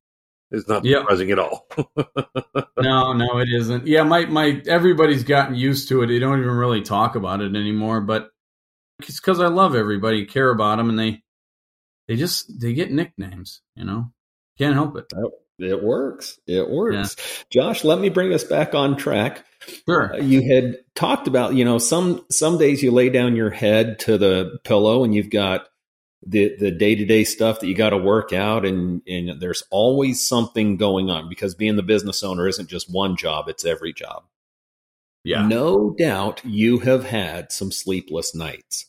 is 0.54 0.68
not 0.68 0.84
Yep. 0.84 1.00
surprising 1.02 1.30
at 1.30 1.38
all. 1.38 1.66
no, 2.80 3.12
no, 3.12 3.38
it 3.38 3.48
isn't. 3.48 3.86
Yeah, 3.86 4.02
my 4.02 4.26
my 4.26 4.62
everybody's 4.66 5.24
gotten 5.24 5.54
used 5.54 5.88
to 5.88 6.02
it. 6.02 6.06
They 6.08 6.18
don't 6.18 6.38
even 6.40 6.50
really 6.52 6.82
talk 6.82 7.16
about 7.16 7.40
it 7.40 7.54
anymore. 7.54 8.00
But 8.00 8.30
it's 9.00 9.20
because 9.20 9.40
I 9.40 9.48
love 9.48 9.74
everybody, 9.74 10.24
care 10.26 10.50
about 10.50 10.76
them, 10.78 10.88
and 10.88 10.98
they 10.98 11.22
they 12.08 12.16
just 12.16 12.60
they 12.60 12.72
get 12.74 12.90
nicknames. 12.92 13.60
You 13.76 13.84
know, 13.84 14.12
can't 14.58 14.74
help 14.74 14.96
it. 14.96 15.06
It 15.58 15.82
works. 15.84 16.38
It 16.48 16.68
works. 16.68 17.16
Josh, 17.50 17.84
let 17.84 18.00
me 18.00 18.08
bring 18.08 18.32
us 18.34 18.42
back 18.44 18.74
on 18.74 18.96
track. 18.96 19.44
Sure. 19.88 20.14
Uh, 20.14 20.18
You 20.18 20.42
had 20.52 20.78
talked 20.96 21.28
about, 21.28 21.54
you 21.54 21.64
know, 21.64 21.78
some 21.78 22.24
some 22.30 22.58
days 22.58 22.82
you 22.82 22.90
lay 22.90 23.08
down 23.08 23.36
your 23.36 23.50
head 23.50 24.00
to 24.00 24.18
the 24.18 24.58
pillow 24.64 25.04
and 25.04 25.14
you've 25.14 25.30
got 25.30 25.68
the 26.26 26.56
the 26.58 26.70
day 26.70 26.94
to 26.94 27.04
day 27.04 27.24
stuff 27.24 27.60
that 27.60 27.66
you 27.66 27.74
got 27.74 27.90
to 27.90 27.98
work 27.98 28.32
out, 28.32 28.64
and 28.64 29.02
and 29.06 29.40
there's 29.40 29.64
always 29.70 30.24
something 30.24 30.76
going 30.76 31.10
on 31.10 31.28
because 31.28 31.54
being 31.54 31.76
the 31.76 31.82
business 31.82 32.22
owner 32.22 32.48
isn't 32.48 32.68
just 32.68 32.92
one 32.92 33.16
job; 33.16 33.48
it's 33.48 33.64
every 33.64 33.92
job. 33.92 34.24
Yeah. 35.24 35.46
No 35.46 35.94
doubt 35.98 36.44
you 36.44 36.80
have 36.80 37.04
had 37.04 37.50
some 37.50 37.72
sleepless 37.72 38.34
nights. 38.34 38.86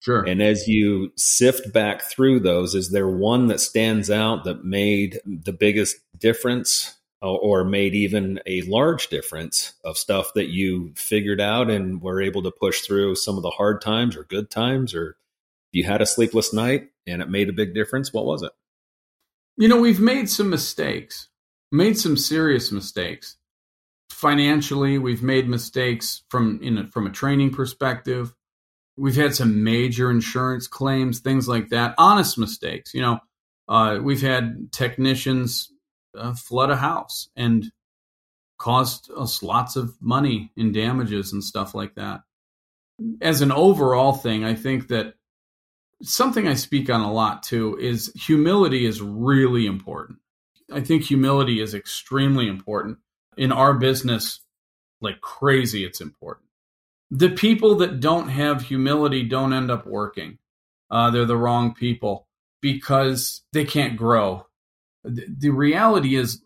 Sure. 0.00 0.24
And 0.24 0.42
as 0.42 0.66
you 0.66 1.12
sift 1.16 1.72
back 1.72 2.02
through 2.02 2.40
those, 2.40 2.74
is 2.74 2.90
there 2.90 3.08
one 3.08 3.48
that 3.48 3.60
stands 3.60 4.10
out 4.10 4.44
that 4.44 4.64
made 4.64 5.20
the 5.24 5.52
biggest 5.52 5.96
difference 6.18 6.96
or, 7.20 7.38
or 7.38 7.64
made 7.64 7.94
even 7.94 8.40
a 8.46 8.62
large 8.62 9.08
difference 9.08 9.74
of 9.84 9.96
stuff 9.96 10.32
that 10.34 10.48
you 10.48 10.92
figured 10.96 11.40
out 11.40 11.70
and 11.70 12.02
were 12.02 12.20
able 12.20 12.42
to 12.42 12.50
push 12.50 12.80
through 12.80 13.14
some 13.14 13.36
of 13.36 13.42
the 13.42 13.50
hard 13.50 13.80
times 13.80 14.16
or 14.16 14.24
good 14.24 14.50
times? 14.50 14.94
Or 14.94 15.16
you 15.72 15.84
had 15.84 16.02
a 16.02 16.06
sleepless 16.06 16.52
night 16.52 16.88
and 17.06 17.22
it 17.22 17.28
made 17.28 17.48
a 17.48 17.52
big 17.52 17.74
difference? 17.74 18.12
What 18.12 18.26
was 18.26 18.42
it? 18.42 18.52
You 19.56 19.68
know, 19.68 19.80
we've 19.80 20.00
made 20.00 20.30
some 20.30 20.50
mistakes, 20.50 21.28
made 21.70 21.98
some 21.98 22.16
serious 22.16 22.72
mistakes. 22.72 23.36
Financially, 24.10 24.98
we've 24.98 25.22
made 25.22 25.48
mistakes 25.48 26.22
from 26.30 26.60
in 26.62 26.78
a, 26.78 26.86
from 26.88 27.06
a 27.06 27.10
training 27.10 27.52
perspective. 27.52 28.34
We've 28.96 29.16
had 29.16 29.34
some 29.34 29.64
major 29.64 30.10
insurance 30.10 30.66
claims, 30.66 31.20
things 31.20 31.48
like 31.48 31.70
that. 31.70 31.94
Honest 31.98 32.38
mistakes. 32.38 32.94
You 32.94 33.00
know, 33.02 33.20
uh, 33.68 33.98
we've 34.02 34.22
had 34.22 34.70
technicians 34.72 35.72
uh, 36.16 36.34
flood 36.34 36.70
a 36.70 36.76
house 36.76 37.28
and 37.36 37.72
cost 38.58 39.10
us 39.16 39.42
lots 39.42 39.76
of 39.76 39.96
money 40.00 40.52
in 40.56 40.72
damages 40.72 41.32
and 41.32 41.42
stuff 41.42 41.74
like 41.74 41.94
that. 41.96 42.20
As 43.20 43.40
an 43.40 43.50
overall 43.50 44.12
thing, 44.12 44.44
I 44.44 44.54
think 44.54 44.88
that 44.88 45.14
something 46.02 46.48
I 46.48 46.54
speak 46.54 46.90
on 46.90 47.00
a 47.00 47.12
lot 47.12 47.42
too 47.42 47.78
is 47.80 48.12
humility 48.14 48.84
is 48.84 49.00
really 49.00 49.66
important. 49.66 50.18
I 50.72 50.80
think 50.80 51.04
humility 51.04 51.60
is 51.60 51.74
extremely 51.74 52.48
important 52.48 52.98
in 53.36 53.52
our 53.52 53.74
business, 53.74 54.40
like 55.00 55.20
crazy. 55.20 55.84
It's 55.84 56.00
important. 56.00 56.46
The 57.10 57.30
people 57.30 57.76
that 57.76 58.00
don't 58.00 58.28
have 58.28 58.62
humility 58.62 59.22
don't 59.22 59.52
end 59.52 59.70
up 59.70 59.86
working. 59.86 60.38
Uh, 60.90 61.10
they're 61.10 61.24
the 61.24 61.36
wrong 61.36 61.74
people 61.74 62.26
because 62.60 63.42
they 63.52 63.64
can't 63.64 63.96
grow. 63.96 64.46
The, 65.04 65.26
the 65.28 65.50
reality 65.50 66.16
is, 66.16 66.42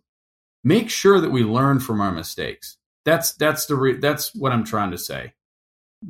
make 0.65 0.91
sure 0.91 1.21
that 1.21 1.31
we 1.31 1.45
learn 1.45 1.79
from 1.81 2.01
our 2.01 2.13
mistakes. 2.13 2.79
That's 3.05 3.33
that's 3.35 3.67
the 3.67 3.77
re- 3.77 3.99
that's 3.99 4.35
what 4.35 4.53
I'm 4.53 4.65
trying 4.65 4.91
to 4.91 4.99
say. 4.99 5.35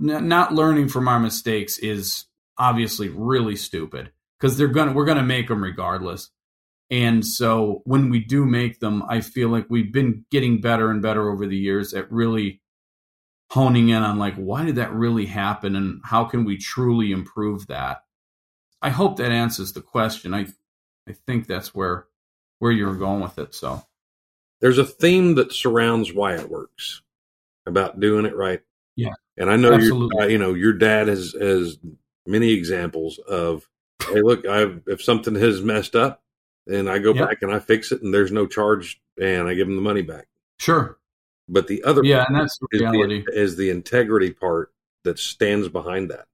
N- 0.00 0.28
not 0.28 0.54
learning 0.54 0.88
from 0.88 1.08
our 1.08 1.20
mistakes 1.20 1.76
is 1.78 2.26
obviously 2.58 3.08
really 3.08 3.56
stupid 3.56 4.12
because 4.38 4.56
they're 4.56 4.68
gonna 4.68 4.92
we're 4.92 5.04
gonna 5.04 5.22
make 5.22 5.48
them 5.48 5.62
regardless. 5.62 6.30
And 6.90 7.26
so 7.26 7.82
when 7.84 8.10
we 8.10 8.20
do 8.20 8.44
make 8.44 8.78
them, 8.78 9.02
I 9.08 9.20
feel 9.20 9.48
like 9.48 9.66
we've 9.68 9.92
been 9.92 10.24
getting 10.30 10.60
better 10.60 10.90
and 10.90 11.02
better 11.02 11.28
over 11.28 11.46
the 11.46 11.56
years 11.56 11.94
at 11.94 12.10
really 12.12 12.60
honing 13.50 13.88
in 13.88 14.02
on 14.02 14.18
like 14.18 14.34
why 14.34 14.64
did 14.64 14.76
that 14.76 14.92
really 14.92 15.26
happen 15.26 15.76
and 15.76 16.00
how 16.04 16.24
can 16.24 16.44
we 16.44 16.56
truly 16.58 17.12
improve 17.12 17.66
that. 17.68 18.02
I 18.82 18.90
hope 18.90 19.16
that 19.16 19.32
answers 19.32 19.72
the 19.72 19.80
question. 19.80 20.34
I 20.34 20.46
I 21.08 21.12
think 21.26 21.46
that's 21.46 21.74
where 21.74 22.06
where 22.58 22.72
you're 22.72 22.94
going 22.94 23.20
with 23.20 23.38
it. 23.38 23.54
So 23.54 23.82
there's 24.60 24.78
a 24.78 24.84
theme 24.84 25.34
that 25.36 25.52
surrounds 25.52 26.12
Wyatt 26.12 26.48
Works 26.48 27.02
about 27.66 28.00
doing 28.00 28.26
it 28.26 28.36
right. 28.36 28.60
Yeah. 28.96 29.14
And 29.36 29.50
I 29.50 29.56
know 29.56 29.76
you 29.76 30.10
uh, 30.18 30.26
you 30.26 30.38
know 30.38 30.54
your 30.54 30.72
dad 30.72 31.08
has 31.08 31.34
has 31.38 31.78
many 32.26 32.52
examples 32.52 33.18
of 33.18 33.68
hey 34.08 34.20
look 34.22 34.46
I've 34.46 34.82
if 34.86 35.02
something 35.02 35.34
has 35.34 35.62
messed 35.62 35.94
up 35.94 36.22
and 36.66 36.88
I 36.90 36.98
go 36.98 37.14
yep. 37.14 37.28
back 37.28 37.42
and 37.42 37.52
I 37.52 37.58
fix 37.58 37.92
it 37.92 38.02
and 38.02 38.12
there's 38.12 38.32
no 38.32 38.46
charge 38.46 39.00
and 39.20 39.48
I 39.48 39.54
give 39.54 39.66
them 39.66 39.76
the 39.76 39.82
money 39.82 40.02
back. 40.02 40.26
Sure. 40.58 40.98
But 41.48 41.68
the 41.68 41.84
other 41.84 42.02
yeah, 42.04 42.24
and 42.26 42.36
that's 42.36 42.58
the 42.58 42.66
reality 42.72 43.18
is 43.18 43.24
the, 43.24 43.40
is 43.40 43.56
the 43.56 43.70
integrity 43.70 44.32
part 44.32 44.72
that 45.04 45.18
stands 45.18 45.68
behind 45.68 46.10
that. 46.10 46.26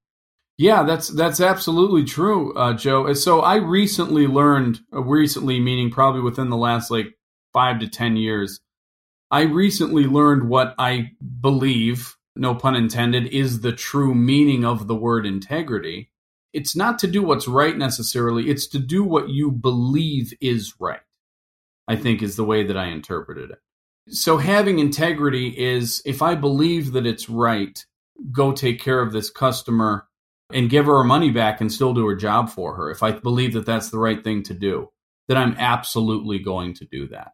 Yeah, 0.59 0.85
that's 0.85 1.09
that's 1.09 1.40
absolutely 1.40 2.05
true, 2.05 2.55
uh, 2.55 2.74
Joe. 2.74 3.12
So 3.14 3.40
I 3.40 3.57
recently 3.57 4.26
learned, 4.26 4.81
uh, 4.92 5.02
recently 5.02 5.61
meaning 5.61 5.90
probably 5.90 6.22
within 6.22 6.50
the 6.50 6.57
last 6.57 6.90
like 6.90 7.18
five 7.52 7.81
to 7.81 7.88
ten 7.88 8.16
years, 8.16 8.61
I 9.31 9.42
recently 9.42 10.05
learned 10.05 10.48
what 10.48 10.74
I 10.78 11.12
believe, 11.40 12.16
no 12.37 12.55
pun 12.55 12.75
intended, 12.75 13.27
is 13.27 13.61
the 13.61 13.73
true 13.73 14.14
meaning 14.14 14.64
of 14.64 14.87
the 14.87 14.95
word 14.95 15.27
integrity. 15.27 16.11
It's 16.53 16.77
not 16.77 16.99
to 17.01 17.07
do 17.07 17.23
what's 17.23 17.49
right 17.49 17.77
necessarily; 17.77 18.51
it's 18.51 18.66
to 18.68 18.79
do 18.79 19.05
what 19.05 19.29
you 19.29 19.51
believe 19.51 20.33
is 20.40 20.75
right. 20.79 21.01
I 21.88 21.97
think 21.97 22.23
is 22.23 22.37
the 22.37 22.45
way 22.45 22.64
that 22.64 22.77
I 22.77 22.87
interpreted 22.87 23.51
it. 23.51 23.59
So 24.09 24.37
having 24.37 24.79
integrity 24.79 25.49
is 25.49 26.03
if 26.05 26.23
I 26.23 26.35
believe 26.35 26.92
that 26.92 27.07
it's 27.07 27.29
right, 27.29 27.85
go 28.31 28.53
take 28.53 28.81
care 28.81 29.01
of 29.01 29.12
this 29.12 29.31
customer 29.31 30.07
and 30.53 30.71
give 30.71 30.87
her 30.87 30.99
her 30.99 31.05
money 31.05 31.31
back 31.31 31.61
and 31.61 31.73
still 31.73 31.95
do 31.95 32.07
her 32.07 32.16
job 32.16 32.51
for 32.51 32.75
her. 32.77 32.90
If 32.90 33.03
I 33.03 33.12
believe 33.12 33.55
that 33.55 33.66
that's 33.66 33.90
the 33.90 33.99
right 33.99 34.23
thing 34.23 34.42
to 34.45 34.55
do, 34.55 34.90
then 35.29 35.37
I'm 35.37 35.57
absolutely 35.59 36.38
going 36.38 36.75
to 36.75 36.85
do 36.85 37.09
that 37.09 37.33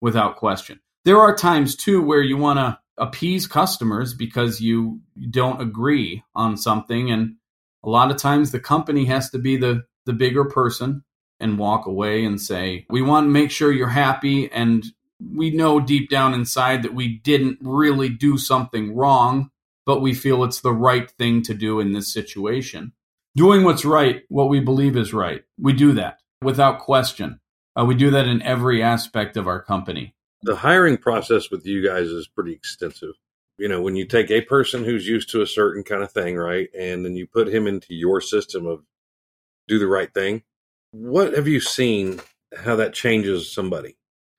without 0.00 0.36
question. 0.36 0.80
There 1.04 1.20
are 1.20 1.36
times 1.36 1.76
too 1.76 2.02
where 2.02 2.22
you 2.22 2.36
want 2.36 2.58
to 2.58 2.78
appease 2.98 3.46
customers 3.46 4.14
because 4.14 4.60
you 4.60 5.00
don't 5.30 5.60
agree 5.60 6.22
on 6.34 6.56
something 6.56 7.10
and 7.10 7.36
a 7.82 7.88
lot 7.88 8.10
of 8.10 8.16
times 8.16 8.50
the 8.50 8.60
company 8.60 9.04
has 9.06 9.30
to 9.30 9.38
be 9.38 9.56
the 9.56 9.84
the 10.06 10.12
bigger 10.12 10.44
person 10.44 11.02
and 11.40 11.58
walk 11.58 11.86
away 11.86 12.24
and 12.24 12.40
say, 12.40 12.86
"We 12.88 13.02
want 13.02 13.26
to 13.26 13.30
make 13.30 13.50
sure 13.50 13.72
you're 13.72 13.88
happy 13.88 14.50
and 14.50 14.84
we 15.20 15.50
know 15.50 15.80
deep 15.80 16.10
down 16.10 16.34
inside 16.34 16.82
that 16.82 16.94
we 16.94 17.18
didn't 17.18 17.58
really 17.60 18.08
do 18.08 18.36
something 18.36 18.94
wrong, 18.94 19.50
but 19.86 20.00
we 20.00 20.14
feel 20.14 20.44
it's 20.44 20.60
the 20.60 20.72
right 20.72 21.10
thing 21.10 21.42
to 21.42 21.54
do 21.54 21.80
in 21.80 21.92
this 21.92 22.12
situation. 22.12 22.92
Doing 23.36 23.64
what's 23.64 23.84
right, 23.84 24.22
what 24.28 24.48
we 24.48 24.60
believe 24.60 24.96
is 24.96 25.12
right. 25.12 25.42
We 25.58 25.72
do 25.72 25.92
that 25.92 26.18
without 26.42 26.80
question. 26.80 27.40
Uh, 27.78 27.84
we 27.84 27.94
do 27.94 28.10
that 28.10 28.28
in 28.28 28.42
every 28.42 28.82
aspect 28.82 29.36
of 29.36 29.48
our 29.48 29.60
company. 29.60 30.13
The 30.44 30.56
hiring 30.56 30.98
process 30.98 31.50
with 31.50 31.66
you 31.66 31.84
guys 31.84 32.08
is 32.08 32.28
pretty 32.28 32.52
extensive. 32.52 33.14
You 33.58 33.68
know, 33.68 33.82
when 33.82 33.96
you 33.96 34.04
take 34.06 34.30
a 34.30 34.40
person 34.40 34.84
who's 34.84 35.06
used 35.06 35.30
to 35.30 35.42
a 35.42 35.46
certain 35.46 35.84
kind 35.84 36.02
of 36.02 36.12
thing, 36.12 36.36
right, 36.36 36.68
and 36.76 37.04
then 37.04 37.16
you 37.16 37.26
put 37.26 37.48
him 37.48 37.66
into 37.66 37.94
your 37.94 38.20
system 38.20 38.66
of 38.66 38.84
do 39.68 39.78
the 39.78 39.86
right 39.86 40.12
thing, 40.12 40.42
what 40.90 41.34
have 41.34 41.48
you 41.48 41.60
seen 41.60 42.20
how 42.56 42.76
that 42.76 42.94
changes 42.94 43.52
somebody? 43.52 43.96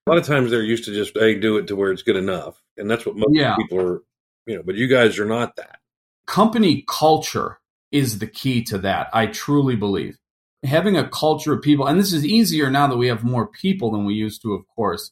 a 0.07 0.11
lot 0.11 0.19
of 0.19 0.25
times 0.25 0.51
they're 0.51 0.61
used 0.63 0.85
to 0.85 0.93
just 0.93 1.17
hey 1.17 1.35
do 1.35 1.57
it 1.57 1.67
to 1.67 1.75
where 1.75 1.91
it's 1.91 2.03
good 2.03 2.15
enough 2.15 2.61
and 2.77 2.89
that's 2.89 3.05
what 3.05 3.15
most 3.15 3.31
yeah. 3.31 3.55
people 3.55 3.79
are 3.79 4.01
you 4.45 4.55
know 4.55 4.63
but 4.63 4.75
you 4.75 4.87
guys 4.87 5.17
are 5.19 5.25
not 5.25 5.55
that 5.55 5.79
company 6.27 6.83
culture 6.87 7.59
is 7.91 8.19
the 8.19 8.27
key 8.27 8.63
to 8.63 8.77
that 8.77 9.09
i 9.13 9.25
truly 9.25 9.75
believe 9.75 10.17
having 10.63 10.95
a 10.95 11.09
culture 11.09 11.53
of 11.53 11.61
people 11.61 11.87
and 11.87 11.99
this 11.99 12.13
is 12.13 12.25
easier 12.25 12.69
now 12.69 12.87
that 12.87 12.97
we 12.97 13.07
have 13.07 13.23
more 13.23 13.47
people 13.47 13.91
than 13.91 14.05
we 14.05 14.13
used 14.13 14.41
to 14.41 14.53
of 14.53 14.63
course 14.75 15.11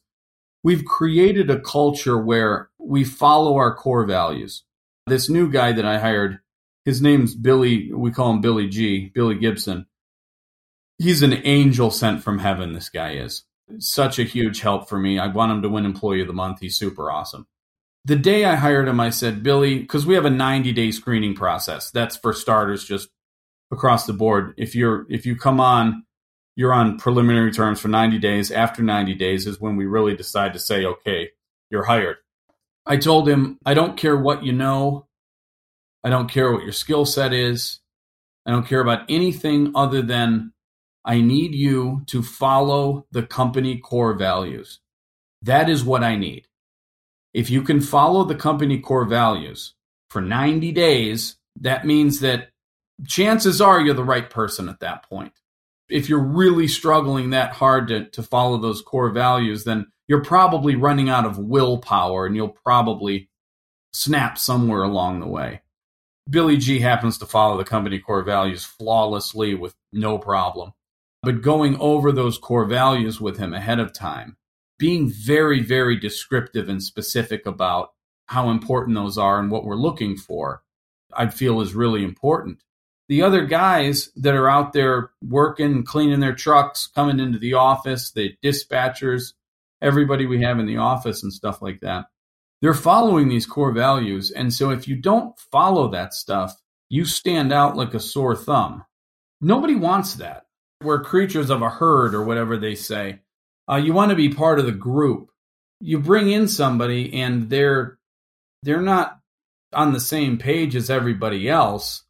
we've 0.64 0.84
created 0.84 1.48
a 1.48 1.60
culture 1.60 2.18
where 2.18 2.70
we 2.78 3.04
follow 3.04 3.56
our 3.56 3.74
core 3.74 4.04
values 4.04 4.64
this 5.06 5.30
new 5.30 5.48
guy 5.50 5.70
that 5.72 5.84
i 5.84 5.98
hired 5.98 6.40
his 6.84 7.00
name's 7.00 7.34
billy 7.34 7.92
we 7.92 8.10
call 8.10 8.30
him 8.32 8.40
billy 8.40 8.68
g 8.68 9.12
billy 9.14 9.36
gibson 9.36 9.86
he's 10.98 11.22
an 11.22 11.34
angel 11.44 11.90
sent 11.90 12.22
from 12.22 12.40
heaven 12.40 12.72
this 12.72 12.88
guy 12.88 13.12
is 13.12 13.44
such 13.78 14.18
a 14.18 14.24
huge 14.24 14.60
help 14.60 14.88
for 14.88 14.98
me. 14.98 15.18
I 15.18 15.26
want 15.28 15.52
him 15.52 15.62
to 15.62 15.68
win 15.68 15.84
Employee 15.84 16.20
of 16.20 16.26
the 16.26 16.32
Month. 16.32 16.60
He's 16.60 16.76
super 16.76 17.10
awesome. 17.10 17.46
The 18.04 18.16
day 18.16 18.44
I 18.44 18.56
hired 18.56 18.88
him, 18.88 19.00
I 19.00 19.10
said, 19.10 19.42
Billy, 19.42 19.78
because 19.78 20.04
we 20.04 20.14
have 20.14 20.26
a 20.26 20.30
90 20.30 20.72
day 20.72 20.90
screening 20.90 21.34
process. 21.34 21.90
That's 21.90 22.16
for 22.16 22.32
starters, 22.32 22.84
just 22.84 23.08
across 23.72 24.06
the 24.06 24.12
board. 24.12 24.54
If 24.58 24.74
you're 24.74 25.06
if 25.08 25.24
you 25.24 25.36
come 25.36 25.60
on, 25.60 26.04
you're 26.56 26.72
on 26.72 26.98
preliminary 26.98 27.52
terms 27.52 27.80
for 27.80 27.88
90 27.88 28.18
days. 28.18 28.50
After 28.50 28.82
90 28.82 29.14
days 29.14 29.46
is 29.46 29.60
when 29.60 29.76
we 29.76 29.86
really 29.86 30.16
decide 30.16 30.52
to 30.52 30.58
say, 30.58 30.84
okay, 30.84 31.30
you're 31.70 31.84
hired. 31.84 32.16
I 32.86 32.96
told 32.96 33.28
him, 33.28 33.58
I 33.64 33.74
don't 33.74 33.96
care 33.96 34.16
what 34.16 34.44
you 34.44 34.52
know. 34.52 35.06
I 36.04 36.10
don't 36.10 36.30
care 36.30 36.52
what 36.52 36.62
your 36.62 36.72
skill 36.72 37.06
set 37.06 37.32
is. 37.32 37.80
I 38.46 38.50
don't 38.50 38.66
care 38.66 38.80
about 38.80 39.06
anything 39.08 39.72
other 39.74 40.02
than 40.02 40.52
I 41.04 41.20
need 41.20 41.54
you 41.54 42.02
to 42.06 42.22
follow 42.22 43.06
the 43.10 43.22
company 43.22 43.78
core 43.78 44.14
values. 44.14 44.80
That 45.42 45.68
is 45.68 45.84
what 45.84 46.04
I 46.04 46.16
need. 46.16 46.46
If 47.32 47.50
you 47.50 47.62
can 47.62 47.80
follow 47.80 48.24
the 48.24 48.34
company 48.34 48.78
core 48.78 49.06
values 49.06 49.74
for 50.10 50.20
90 50.20 50.72
days, 50.72 51.36
that 51.60 51.86
means 51.86 52.20
that 52.20 52.50
chances 53.06 53.60
are 53.60 53.80
you're 53.80 53.94
the 53.94 54.04
right 54.04 54.28
person 54.28 54.68
at 54.68 54.80
that 54.80 55.08
point. 55.08 55.32
If 55.88 56.08
you're 56.08 56.18
really 56.18 56.68
struggling 56.68 57.30
that 57.30 57.52
hard 57.52 57.88
to, 57.88 58.06
to 58.10 58.22
follow 58.22 58.58
those 58.58 58.82
core 58.82 59.10
values, 59.10 59.64
then 59.64 59.86
you're 60.08 60.24
probably 60.24 60.76
running 60.76 61.08
out 61.08 61.26
of 61.26 61.38
willpower 61.38 62.26
and 62.26 62.34
you'll 62.34 62.48
probably 62.48 63.28
snap 63.92 64.38
somewhere 64.38 64.82
along 64.82 65.20
the 65.20 65.26
way. 65.26 65.62
Billy 66.28 66.56
G 66.56 66.78
happens 66.78 67.18
to 67.18 67.26
follow 67.26 67.58
the 67.58 67.64
company 67.64 67.98
core 67.98 68.22
values 68.22 68.64
flawlessly 68.64 69.54
with 69.54 69.74
no 69.92 70.18
problem 70.18 70.72
but 71.24 71.40
going 71.40 71.76
over 71.78 72.12
those 72.12 72.36
core 72.36 72.66
values 72.66 73.20
with 73.20 73.38
him 73.38 73.54
ahead 73.54 73.80
of 73.80 73.94
time, 73.94 74.36
being 74.78 75.10
very, 75.10 75.62
very 75.62 75.98
descriptive 75.98 76.68
and 76.68 76.82
specific 76.82 77.46
about 77.46 77.92
how 78.26 78.50
important 78.50 78.94
those 78.94 79.16
are 79.16 79.40
and 79.40 79.50
what 79.50 79.64
we're 79.64 79.74
looking 79.74 80.16
for, 80.16 80.62
I 81.14 81.28
feel 81.28 81.62
is 81.62 81.74
really 81.74 82.04
important. 82.04 82.62
The 83.08 83.22
other 83.22 83.44
guys 83.44 84.10
that 84.16 84.34
are 84.34 84.48
out 84.48 84.72
there 84.72 85.10
working, 85.22 85.84
cleaning 85.84 86.20
their 86.20 86.34
trucks, 86.34 86.86
coming 86.86 87.20
into 87.20 87.38
the 87.38 87.54
office, 87.54 88.12
the 88.12 88.34
dispatchers, 88.42 89.34
everybody 89.82 90.26
we 90.26 90.42
have 90.42 90.58
in 90.58 90.66
the 90.66 90.78
office 90.78 91.22
and 91.22 91.32
stuff 91.32 91.60
like 91.60 91.80
that, 91.80 92.06
they're 92.62 92.72
following 92.72 93.28
these 93.28 93.46
core 93.46 93.72
values. 93.72 94.30
And 94.30 94.52
so 94.52 94.70
if 94.70 94.88
you 94.88 94.96
don't 94.96 95.38
follow 95.52 95.88
that 95.90 96.14
stuff, 96.14 96.56
you 96.88 97.04
stand 97.04 97.52
out 97.52 97.76
like 97.76 97.92
a 97.92 98.00
sore 98.00 98.36
thumb. 98.36 98.84
Nobody 99.40 99.74
wants 99.74 100.14
that 100.14 100.44
we're 100.84 101.02
creatures 101.02 101.50
of 101.50 101.62
a 101.62 101.70
herd 101.70 102.14
or 102.14 102.22
whatever 102.22 102.56
they 102.56 102.74
say. 102.74 103.20
Uh, 103.68 103.76
you 103.76 103.92
want 103.92 104.10
to 104.10 104.16
be 104.16 104.28
part 104.28 104.58
of 104.58 104.66
the 104.66 104.72
group. 104.72 105.30
You 105.80 105.98
bring 105.98 106.30
in 106.30 106.46
somebody 106.46 107.20
and 107.20 107.50
they're 107.50 107.98
they're 108.62 108.82
not 108.82 109.18
on 109.72 109.92
the 109.92 110.00
same 110.00 110.38
page 110.38 110.76
as 110.76 110.90
everybody 110.90 111.48
else. 111.48 112.03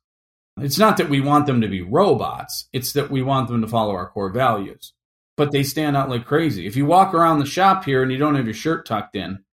It's 0.61 0.79
not 0.79 0.97
that 0.99 1.11
we 1.11 1.21
want 1.21 1.47
them 1.47 1.61
to 1.61 1.69
be 1.69 1.83
robots. 1.83 2.69
It's 2.73 2.93
that 2.93 3.11
we 3.11 3.23
want 3.23 3.49
them 3.49 3.61
to 3.63 3.69
follow 3.69 3.95
our 3.95 4.09
core 4.09 4.31
values. 4.31 4.93
But 5.37 5.51
they 5.51 5.65
stand 5.65 5.97
out 5.97 6.11
like 6.11 6.27
crazy. 6.27 6.67
If 6.67 6.77
you 6.77 6.87
walk 6.87 7.13
around 7.13 7.41
the 7.41 7.47
shop 7.47 7.85
here 7.85 8.03
and 8.03 8.13
you 8.13 8.19
don't 8.19 8.37
have 8.37 8.47
your 8.47 8.55
shirt 8.55 8.87
tucked 8.87 9.17
in, 9.17 9.45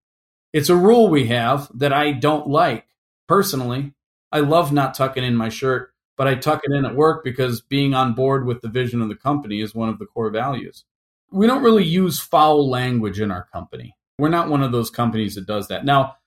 it's 0.54 0.70
a 0.70 0.76
rule 0.76 1.10
we 1.10 1.28
have 1.28 1.70
that 1.76 1.92
I 1.92 2.12
don't 2.12 2.48
like 2.48 2.86
personally. 3.28 3.94
I 4.32 4.42
love 4.42 4.72
not 4.72 4.94
tucking 4.94 5.24
in 5.24 5.36
my 5.36 5.50
shirt 5.50 5.92
but 6.22 6.28
I 6.28 6.36
tuck 6.36 6.62
it 6.64 6.72
in 6.72 6.86
at 6.86 6.96
work 6.96 7.24
because 7.24 7.62
being 7.62 7.96
on 7.96 8.14
board 8.14 8.46
with 8.46 8.62
the 8.62 8.70
vision 8.70 9.02
of 9.02 9.10
the 9.10 9.16
company 9.16 9.60
is 9.60 9.74
one 9.74 9.90
of 9.90 9.98
the 9.98 10.06
core 10.06 10.30
values. 10.30 10.86
We 11.32 11.48
don't 11.48 11.64
really 11.64 11.84
use 11.84 12.20
foul 12.20 12.70
language 12.70 13.20
in 13.20 13.32
our 13.32 13.48
company. 13.52 13.96
We're 14.20 14.30
not 14.30 14.48
one 14.48 14.62
of 14.62 14.72
those 14.72 14.92
companies 14.92 15.34
that 15.34 15.48
does 15.48 15.70
that. 15.70 15.84
Now, 15.84 16.18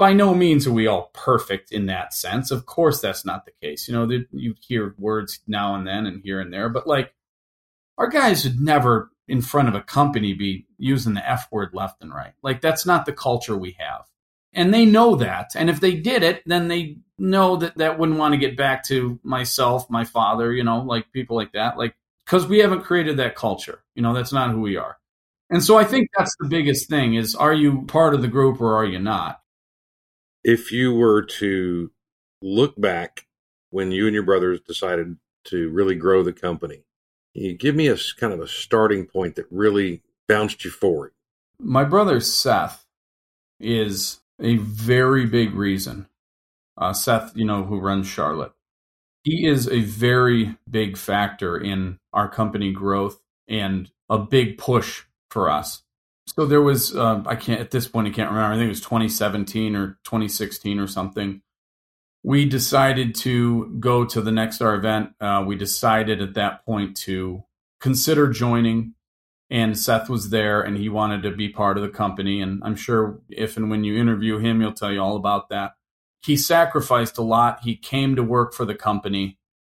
by 0.00 0.14
no 0.14 0.34
means 0.34 0.66
are 0.66 0.72
we 0.72 0.86
all 0.86 1.10
perfect 1.12 1.72
in 1.72 1.84
that 1.84 2.14
sense. 2.14 2.50
Of 2.50 2.64
course, 2.64 3.02
that's 3.02 3.26
not 3.26 3.44
the 3.44 3.52
case. 3.60 3.86
You 3.86 3.92
know, 3.92 4.08
you 4.32 4.54
hear 4.58 4.94
words 4.96 5.40
now 5.46 5.74
and 5.74 5.86
then 5.86 6.06
and 6.06 6.22
here 6.24 6.40
and 6.40 6.50
there, 6.50 6.70
but 6.70 6.86
like 6.86 7.12
our 7.98 8.08
guys 8.08 8.44
would 8.44 8.58
never 8.58 9.10
in 9.28 9.42
front 9.42 9.68
of 9.68 9.74
a 9.74 9.82
company 9.82 10.32
be 10.32 10.66
using 10.78 11.12
the 11.12 11.30
F 11.30 11.48
word 11.52 11.74
left 11.74 12.00
and 12.00 12.14
right. 12.14 12.32
Like 12.42 12.62
that's 12.62 12.86
not 12.86 13.04
the 13.04 13.12
culture 13.12 13.58
we 13.58 13.76
have. 13.78 14.06
And 14.54 14.72
they 14.72 14.86
know 14.86 15.16
that. 15.16 15.50
And 15.54 15.68
if 15.68 15.80
they 15.80 15.96
did 15.96 16.22
it, 16.22 16.42
then 16.46 16.68
they 16.68 16.96
know 17.18 17.56
that 17.56 17.76
that 17.76 17.98
wouldn't 17.98 18.18
want 18.18 18.32
to 18.32 18.40
get 18.40 18.56
back 18.56 18.82
to 18.84 19.20
myself, 19.22 19.90
my 19.90 20.04
father, 20.04 20.50
you 20.50 20.64
know, 20.64 20.80
like 20.80 21.12
people 21.12 21.36
like 21.36 21.52
that, 21.52 21.76
like 21.76 21.94
because 22.24 22.46
we 22.46 22.60
haven't 22.60 22.84
created 22.84 23.18
that 23.18 23.36
culture. 23.36 23.82
You 23.94 24.00
know, 24.00 24.14
that's 24.14 24.32
not 24.32 24.50
who 24.50 24.62
we 24.62 24.78
are. 24.78 24.96
And 25.50 25.62
so 25.62 25.76
I 25.76 25.84
think 25.84 26.08
that's 26.16 26.34
the 26.40 26.48
biggest 26.48 26.88
thing 26.88 27.16
is 27.16 27.34
are 27.34 27.52
you 27.52 27.82
part 27.82 28.14
of 28.14 28.22
the 28.22 28.28
group 28.28 28.62
or 28.62 28.76
are 28.76 28.86
you 28.86 28.98
not? 28.98 29.40
If 30.42 30.72
you 30.72 30.94
were 30.94 31.22
to 31.22 31.90
look 32.42 32.80
back 32.80 33.26
when 33.70 33.92
you 33.92 34.06
and 34.06 34.14
your 34.14 34.22
brothers 34.22 34.60
decided 34.60 35.16
to 35.44 35.68
really 35.70 35.94
grow 35.94 36.22
the 36.22 36.32
company, 36.32 36.84
you 37.34 37.54
give 37.54 37.74
me 37.74 37.88
a 37.88 37.96
kind 38.18 38.32
of 38.32 38.40
a 38.40 38.48
starting 38.48 39.06
point 39.06 39.36
that 39.36 39.46
really 39.50 40.02
bounced 40.28 40.64
you 40.64 40.70
forward. 40.70 41.12
My 41.58 41.84
brother 41.84 42.20
Seth 42.20 42.86
is 43.58 44.20
a 44.40 44.56
very 44.56 45.26
big 45.26 45.54
reason. 45.54 46.08
Uh, 46.76 46.92
Seth, 46.92 47.32
you 47.36 47.44
know, 47.44 47.64
who 47.64 47.78
runs 47.78 48.06
Charlotte, 48.06 48.52
he 49.22 49.46
is 49.46 49.68
a 49.68 49.80
very 49.80 50.56
big 50.68 50.96
factor 50.96 51.58
in 51.58 51.98
our 52.12 52.28
company 52.28 52.72
growth 52.72 53.20
and 53.46 53.90
a 54.08 54.18
big 54.18 54.56
push 54.56 55.02
for 55.30 55.50
us. 55.50 55.82
So 56.36 56.46
there 56.46 56.62
was, 56.62 56.94
uh, 56.96 57.22
I 57.26 57.36
can't 57.36 57.60
at 57.60 57.70
this 57.70 57.88
point, 57.88 58.06
I 58.06 58.10
can't 58.10 58.30
remember. 58.30 58.54
I 58.54 58.56
think 58.56 58.66
it 58.66 58.70
was 58.70 58.80
2017 58.80 59.74
or 59.74 59.98
2016 60.04 60.78
or 60.78 60.86
something. 60.86 61.42
We 62.22 62.44
decided 62.44 63.14
to 63.16 63.76
go 63.80 64.04
to 64.04 64.20
the 64.20 64.30
Nexstar 64.30 64.76
event. 64.76 65.14
Uh, 65.20 65.42
we 65.46 65.56
decided 65.56 66.20
at 66.20 66.34
that 66.34 66.64
point 66.64 66.96
to 66.98 67.44
consider 67.80 68.28
joining 68.28 68.94
and 69.50 69.76
Seth 69.76 70.08
was 70.08 70.30
there 70.30 70.60
and 70.62 70.76
he 70.76 70.88
wanted 70.88 71.24
to 71.24 71.32
be 71.32 71.48
part 71.48 71.76
of 71.76 71.82
the 71.82 71.88
company. 71.88 72.40
And 72.40 72.62
I'm 72.62 72.76
sure 72.76 73.20
if 73.28 73.56
and 73.56 73.68
when 73.68 73.82
you 73.82 73.98
interview 73.98 74.38
him, 74.38 74.60
he'll 74.60 74.72
tell 74.72 74.92
you 74.92 75.02
all 75.02 75.16
about 75.16 75.48
that. 75.48 75.72
He 76.22 76.36
sacrificed 76.36 77.18
a 77.18 77.22
lot. 77.22 77.60
He 77.64 77.74
came 77.74 78.14
to 78.14 78.22
work 78.22 78.54
for 78.54 78.64
the 78.64 78.74
company, 78.74 79.38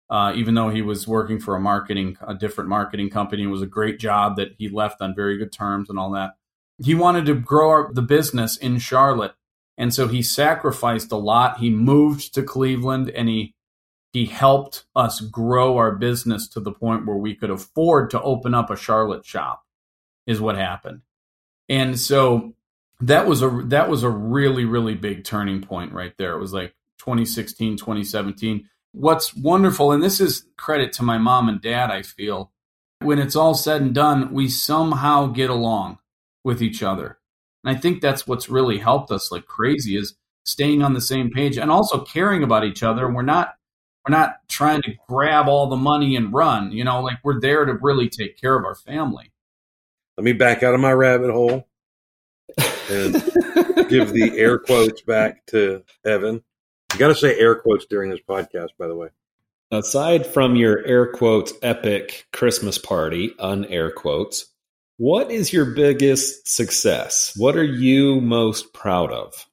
uh, 0.09 0.33
even 0.35 0.55
though 0.55 0.69
he 0.69 0.81
was 0.81 1.07
working 1.07 1.39
for 1.39 1.55
a 1.55 1.61
marketing, 1.61 2.17
a 2.27 2.33
different 2.33 2.69
marketing 2.69 3.09
company. 3.09 3.43
It 3.43 3.47
was 3.47 3.61
a 3.61 3.67
great 3.67 3.99
job 3.99 4.35
that 4.35 4.55
he 4.57 4.67
left 4.67 5.01
on 5.01 5.15
very 5.15 5.37
good 5.37 5.53
terms 5.53 5.89
and 5.89 5.97
all 5.97 6.11
that. 6.11 6.31
He 6.83 6.95
wanted 6.95 7.25
to 7.27 7.35
grow 7.35 7.69
our, 7.69 7.93
the 7.93 8.01
business 8.01 8.57
in 8.57 8.79
Charlotte. 8.79 9.33
And 9.77 9.93
so 9.93 10.07
he 10.07 10.21
sacrificed 10.21 11.11
a 11.11 11.17
lot. 11.17 11.59
He 11.59 11.69
moved 11.69 12.33
to 12.33 12.43
Cleveland 12.43 13.09
and 13.09 13.29
he 13.29 13.55
he 14.13 14.25
helped 14.25 14.83
us 14.93 15.21
grow 15.21 15.77
our 15.77 15.93
business 15.93 16.47
to 16.49 16.59
the 16.59 16.73
point 16.73 17.05
where 17.05 17.15
we 17.15 17.33
could 17.33 17.49
afford 17.49 18.09
to 18.09 18.21
open 18.21 18.53
up 18.53 18.69
a 18.69 18.75
Charlotte 18.75 19.25
shop 19.25 19.63
is 20.27 20.41
what 20.41 20.57
happened. 20.57 21.01
And 21.69 21.97
so 21.97 22.53
that 22.99 23.25
was 23.25 23.41
a 23.41 23.49
that 23.65 23.89
was 23.89 24.03
a 24.03 24.09
really 24.09 24.65
really 24.65 24.95
big 24.95 25.23
turning 25.23 25.61
point 25.61 25.93
right 25.93 26.13
there. 26.17 26.33
It 26.33 26.39
was 26.39 26.53
like 26.53 26.75
2016, 26.99 27.77
2017. 27.77 28.69
What's 28.91 29.33
wonderful 29.35 29.93
and 29.93 30.03
this 30.03 30.19
is 30.19 30.45
credit 30.57 30.93
to 30.93 31.03
my 31.03 31.17
mom 31.17 31.47
and 31.47 31.61
dad 31.61 31.89
I 31.89 32.01
feel 32.01 32.51
when 33.01 33.17
it's 33.17 33.35
all 33.35 33.55
said 33.55 33.81
and 33.81 33.95
done, 33.95 34.31
we 34.33 34.47
somehow 34.47 35.27
get 35.27 35.49
along 35.49 35.97
with 36.43 36.61
each 36.61 36.83
other. 36.83 37.19
And 37.63 37.75
I 37.75 37.79
think 37.79 38.01
that's 38.01 38.27
what's 38.27 38.49
really 38.49 38.77
helped 38.77 39.11
us 39.11 39.31
like 39.31 39.45
crazy 39.45 39.95
is 39.95 40.15
staying 40.45 40.81
on 40.81 40.93
the 40.93 41.01
same 41.01 41.29
page 41.29 41.57
and 41.57 41.69
also 41.69 42.03
caring 42.03 42.43
about 42.43 42.65
each 42.65 42.83
other. 42.83 43.05
And 43.05 43.15
we're 43.15 43.21
not 43.21 43.53
we're 44.07 44.15
not 44.15 44.35
trying 44.47 44.81
to 44.81 44.93
grab 45.07 45.47
all 45.47 45.69
the 45.69 45.75
money 45.75 46.15
and 46.15 46.33
run. 46.33 46.71
You 46.71 46.83
know, 46.83 47.01
like 47.01 47.19
we're 47.23 47.39
there 47.39 47.65
to 47.65 47.77
really 47.81 48.09
take 48.09 48.39
care 48.39 48.57
of 48.57 48.65
our 48.65 48.75
family. 48.75 49.31
Let 50.17 50.23
me 50.23 50.33
back 50.33 50.63
out 50.63 50.73
of 50.73 50.79
my 50.79 50.91
rabbit 50.91 51.31
hole 51.31 51.67
and 52.89 53.13
give 53.89 54.11
the 54.11 54.33
air 54.37 54.57
quotes 54.57 55.01
back 55.01 55.45
to 55.47 55.83
Evan. 56.05 56.43
You 56.93 56.99
got 56.99 57.09
to 57.09 57.15
say 57.15 57.39
air 57.39 57.55
quotes 57.55 57.85
during 57.85 58.09
this 58.09 58.19
podcast, 58.27 58.69
by 58.77 58.87
the 58.87 58.95
way. 58.95 59.09
Aside 59.71 60.25
from 60.25 60.57
your 60.57 60.85
air 60.85 61.07
quotes 61.07 61.53
epic 61.61 62.27
Christmas 62.33 62.77
party, 62.77 63.33
un 63.39 63.63
air 63.65 63.89
quotes, 63.89 64.47
what 65.01 65.31
is 65.31 65.51
your 65.51 65.65
biggest 65.65 66.47
success? 66.47 67.33
What 67.35 67.57
are 67.57 67.63
you 67.63 68.21
most 68.21 68.71
proud 68.71 69.11
of? 69.11 69.47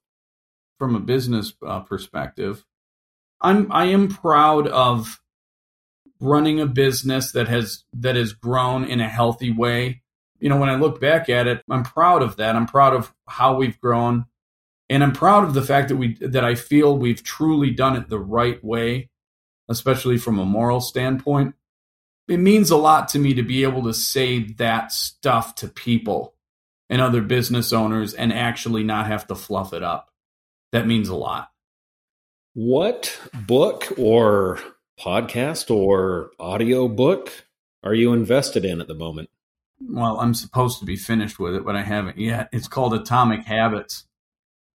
From 0.79 0.95
a 0.95 1.01
business 1.01 1.55
uh, 1.67 1.81
perspective, 1.81 2.67
I'm 3.41 3.73
I 3.73 3.87
am 3.87 4.09
proud 4.09 4.69
of 4.69 5.23
running 6.21 6.61
a 6.61 6.67
business 6.67 7.33
that 7.33 7.49
has 7.49 7.85
that 7.95 8.15
has 8.15 8.35
grown 8.35 8.85
in 8.85 9.01
a 9.01 9.09
healthy 9.09 9.51
way. 9.51 10.03
You 10.39 10.51
know, 10.51 10.59
when 10.59 10.69
I 10.69 10.77
look 10.77 11.01
back 11.01 11.31
at 11.31 11.47
it, 11.47 11.63
I'm 11.71 11.83
proud 11.83 12.23
of 12.23 12.37
that. 12.37 12.55
I'm 12.55 12.67
proud 12.67 12.93
of 12.93 13.15
how 13.27 13.57
we've 13.57 13.81
grown. 13.81 14.27
And 14.91 15.03
I'm 15.03 15.13
proud 15.13 15.45
of 15.45 15.55
the 15.55 15.63
fact 15.63 15.89
that 15.89 15.97
we 15.97 16.19
that 16.21 16.45
I 16.45 16.57
feel 16.57 16.95
we've 16.95 17.23
truly 17.23 17.71
done 17.71 17.97
it 17.97 18.11
the 18.11 18.21
right 18.21 18.63
way, 18.63 19.09
especially 19.67 20.19
from 20.19 20.39
a 20.39 20.45
moral 20.45 20.83
standpoint. 20.83 21.55
It 22.29 22.39
means 22.39 22.71
a 22.71 22.77
lot 22.77 23.09
to 23.09 23.19
me 23.19 23.35
to 23.35 23.43
be 23.43 23.63
able 23.63 23.83
to 23.85 23.95
say 23.95 24.45
that 24.55 24.93
stuff 24.93 25.55
to 25.57 25.69
people 25.69 26.35
and 26.91 27.01
other 27.01 27.23
business 27.23 27.73
owners 27.73 28.15
and 28.15 28.33
actually 28.33 28.85
not 28.85 29.07
have 29.07 29.27
to 29.29 29.35
fluff 29.35 29.73
it 29.73 29.83
up. 29.83 30.11
That 30.73 30.87
means 30.87 31.09
a 31.09 31.17
lot. 31.17 31.51
What 32.55 33.19
book 33.33 33.93
or 33.97 34.59
podcast 35.01 35.75
or 35.75 36.33
audio 36.39 36.89
book 36.89 37.33
are 37.83 37.95
you 37.95 38.13
invested 38.13 38.65
in 38.65 38.81
at 38.81 38.89
the 38.89 38.95
moment? 38.95 39.31
Well, 39.81 40.19
I'm 40.21 40.35
supposed 40.35 40.81
to 40.81 40.85
be 40.85 40.97
finished 40.97 41.39
with 41.39 41.55
it, 41.55 41.65
but 41.65 41.77
I 41.77 41.83
haven't 41.83 42.19
yet. 42.19 42.49
It's 42.53 42.69
called 42.69 42.95
Atomic 42.95 43.45
Habits. 43.45 44.05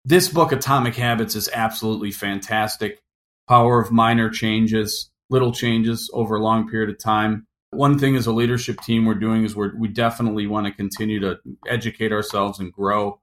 This 0.06 0.30
book, 0.30 0.52
Atomic 0.52 0.96
Habits, 0.96 1.36
is 1.36 1.50
absolutely 1.54 2.12
fantastic. 2.12 3.02
Power 3.48 3.82
of 3.82 3.92
minor 3.92 4.30
changes, 4.30 5.12
little 5.30 5.52
changes 5.52 6.10
over 6.14 6.36
a 6.36 6.44
long 6.44 6.70
period 6.70 6.90
of 6.90 7.00
time. 7.00 7.48
One 7.72 7.98
thing 7.98 8.16
as 8.16 8.28
a 8.28 8.32
leadership 8.32 8.82
team 8.82 9.06
we're 9.06 9.16
doing 9.16 9.44
is 9.44 9.56
we're, 9.56 9.76
we 9.76 9.88
definitely 9.88 10.46
want 10.46 10.68
to 10.68 10.74
continue 10.74 11.20
to 11.22 11.40
educate 11.68 12.12
ourselves 12.12 12.60
and 12.60 12.72
grow. 12.72 13.20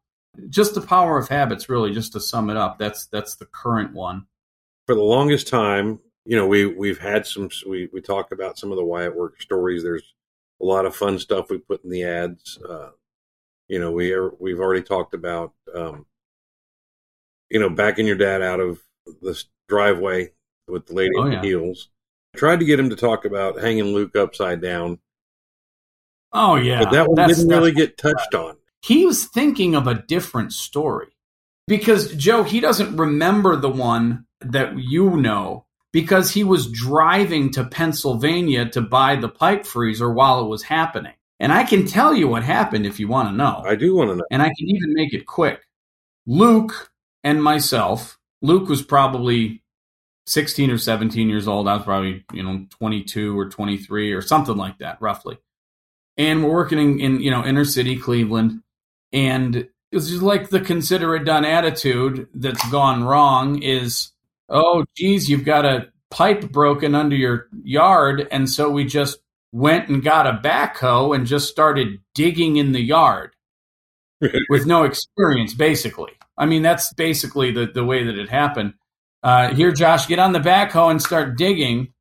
Just 0.48 0.74
the 0.74 0.80
power 0.80 1.18
of 1.18 1.28
habits, 1.28 1.68
really, 1.68 1.92
just 1.92 2.12
to 2.12 2.20
sum 2.20 2.50
it 2.50 2.56
up. 2.56 2.78
That's 2.78 3.06
that's 3.06 3.36
the 3.36 3.46
current 3.46 3.92
one 3.92 4.26
for 4.90 4.96
the 4.96 5.02
longest 5.02 5.46
time, 5.46 6.00
you 6.24 6.36
know, 6.36 6.48
we 6.48 6.66
we've 6.66 6.98
had 6.98 7.24
some 7.24 7.48
we 7.64 7.88
we 7.92 8.00
talked 8.00 8.32
about 8.32 8.58
some 8.58 8.72
of 8.72 8.76
the 8.76 8.84
Wyatt 8.84 9.16
Works 9.16 9.44
stories. 9.44 9.84
There's 9.84 10.14
a 10.60 10.64
lot 10.64 10.84
of 10.84 10.96
fun 10.96 11.20
stuff 11.20 11.48
we 11.48 11.58
put 11.58 11.84
in 11.84 11.90
the 11.90 12.02
ads. 12.02 12.58
Uh, 12.58 12.90
you 13.68 13.78
know, 13.78 13.92
we 13.92 14.12
are, 14.12 14.30
we've 14.40 14.58
already 14.58 14.82
talked 14.82 15.14
about 15.14 15.52
um, 15.74 16.06
you 17.50 17.60
know 17.60 17.70
backing 17.70 18.04
your 18.04 18.16
dad 18.16 18.42
out 18.42 18.58
of 18.58 18.80
the 19.22 19.40
driveway 19.68 20.32
with 20.70 20.86
the 20.86 20.94
lady 20.94 21.12
oh, 21.16 21.24
in 21.24 21.30
the 21.32 21.40
heels. 21.40 21.88
I 22.34 22.38
tried 22.38 22.60
to 22.60 22.64
get 22.64 22.80
him 22.80 22.90
to 22.90 22.96
talk 22.96 23.24
about 23.24 23.60
hanging 23.60 23.86
Luke 23.86 24.16
upside 24.16 24.60
down. 24.60 24.98
Oh 26.32 26.54
yeah, 26.56 26.84
but 26.84 26.92
that 26.92 27.08
one 27.08 27.16
that's, 27.16 27.38
didn't 27.38 27.50
really 27.50 27.72
get 27.72 27.98
touched 27.98 28.34
on. 28.34 28.56
He 28.82 29.04
was 29.04 29.24
thinking 29.24 29.74
of 29.74 29.86
a 29.86 29.94
different 29.94 30.52
story 30.52 31.08
because 31.66 32.14
Joe 32.14 32.44
he 32.44 32.60
doesn't 32.60 32.96
remember 32.96 33.56
the 33.56 33.68
one 33.68 34.26
that 34.40 34.78
you 34.78 35.16
know 35.16 35.66
because 35.92 36.30
he 36.30 36.44
was 36.44 36.70
driving 36.70 37.50
to 37.52 37.64
Pennsylvania 37.64 38.68
to 38.70 38.80
buy 38.80 39.16
the 39.16 39.28
pipe 39.28 39.66
freezer 39.66 40.10
while 40.10 40.44
it 40.44 40.48
was 40.48 40.62
happening. 40.62 41.14
And 41.40 41.52
I 41.52 41.64
can 41.64 41.86
tell 41.86 42.14
you 42.14 42.28
what 42.28 42.44
happened 42.44 42.86
if 42.86 43.00
you 43.00 43.08
want 43.08 43.28
to 43.28 43.34
know. 43.34 43.62
I 43.64 43.74
do 43.74 43.94
want 43.94 44.10
to 44.10 44.16
know. 44.16 44.24
And 44.30 44.42
I 44.42 44.48
can 44.48 44.68
even 44.68 44.92
make 44.92 45.14
it 45.14 45.26
quick. 45.26 45.62
Luke 46.26 46.92
and 47.24 47.42
myself, 47.42 48.18
Luke 48.42 48.68
was 48.68 48.82
probably 48.82 49.59
16 50.30 50.70
or 50.70 50.78
17 50.78 51.28
years 51.28 51.48
old. 51.48 51.68
I 51.68 51.74
was 51.74 51.84
probably, 51.84 52.24
you 52.32 52.42
know, 52.42 52.66
22 52.70 53.38
or 53.38 53.48
23 53.48 54.12
or 54.12 54.22
something 54.22 54.56
like 54.56 54.78
that, 54.78 54.98
roughly. 55.00 55.38
And 56.16 56.44
we're 56.44 56.52
working 56.52 56.78
in, 56.78 57.00
in 57.00 57.20
you 57.20 57.30
know, 57.30 57.44
inner 57.44 57.64
city 57.64 57.96
Cleveland. 57.96 58.62
And 59.12 59.68
it's 59.90 60.08
just 60.08 60.22
like 60.22 60.50
the 60.50 60.60
consider 60.60 61.16
it 61.16 61.24
done 61.24 61.44
attitude 61.44 62.28
that's 62.34 62.68
gone 62.70 63.02
wrong 63.02 63.62
is 63.62 64.12
oh, 64.48 64.84
geez, 64.96 65.28
you've 65.28 65.44
got 65.44 65.64
a 65.64 65.88
pipe 66.10 66.50
broken 66.50 66.94
under 66.94 67.16
your 67.16 67.46
yard. 67.62 68.26
And 68.30 68.48
so 68.50 68.68
we 68.68 68.84
just 68.84 69.18
went 69.52 69.88
and 69.88 70.02
got 70.02 70.26
a 70.26 70.40
backhoe 70.42 71.14
and 71.14 71.26
just 71.26 71.48
started 71.48 72.00
digging 72.14 72.56
in 72.56 72.72
the 72.72 72.82
yard 72.82 73.34
with 74.48 74.66
no 74.66 74.84
experience, 74.84 75.54
basically. 75.54 76.12
I 76.36 76.46
mean, 76.46 76.62
that's 76.62 76.92
basically 76.94 77.52
the, 77.52 77.66
the 77.66 77.84
way 77.84 78.04
that 78.04 78.18
it 78.18 78.28
happened. 78.28 78.74
Uh, 79.22 79.54
here, 79.54 79.72
Josh, 79.72 80.06
get 80.06 80.18
on 80.18 80.32
the 80.32 80.40
backhoe 80.40 80.90
and 80.90 81.00
start 81.00 81.36
digging. 81.36 81.92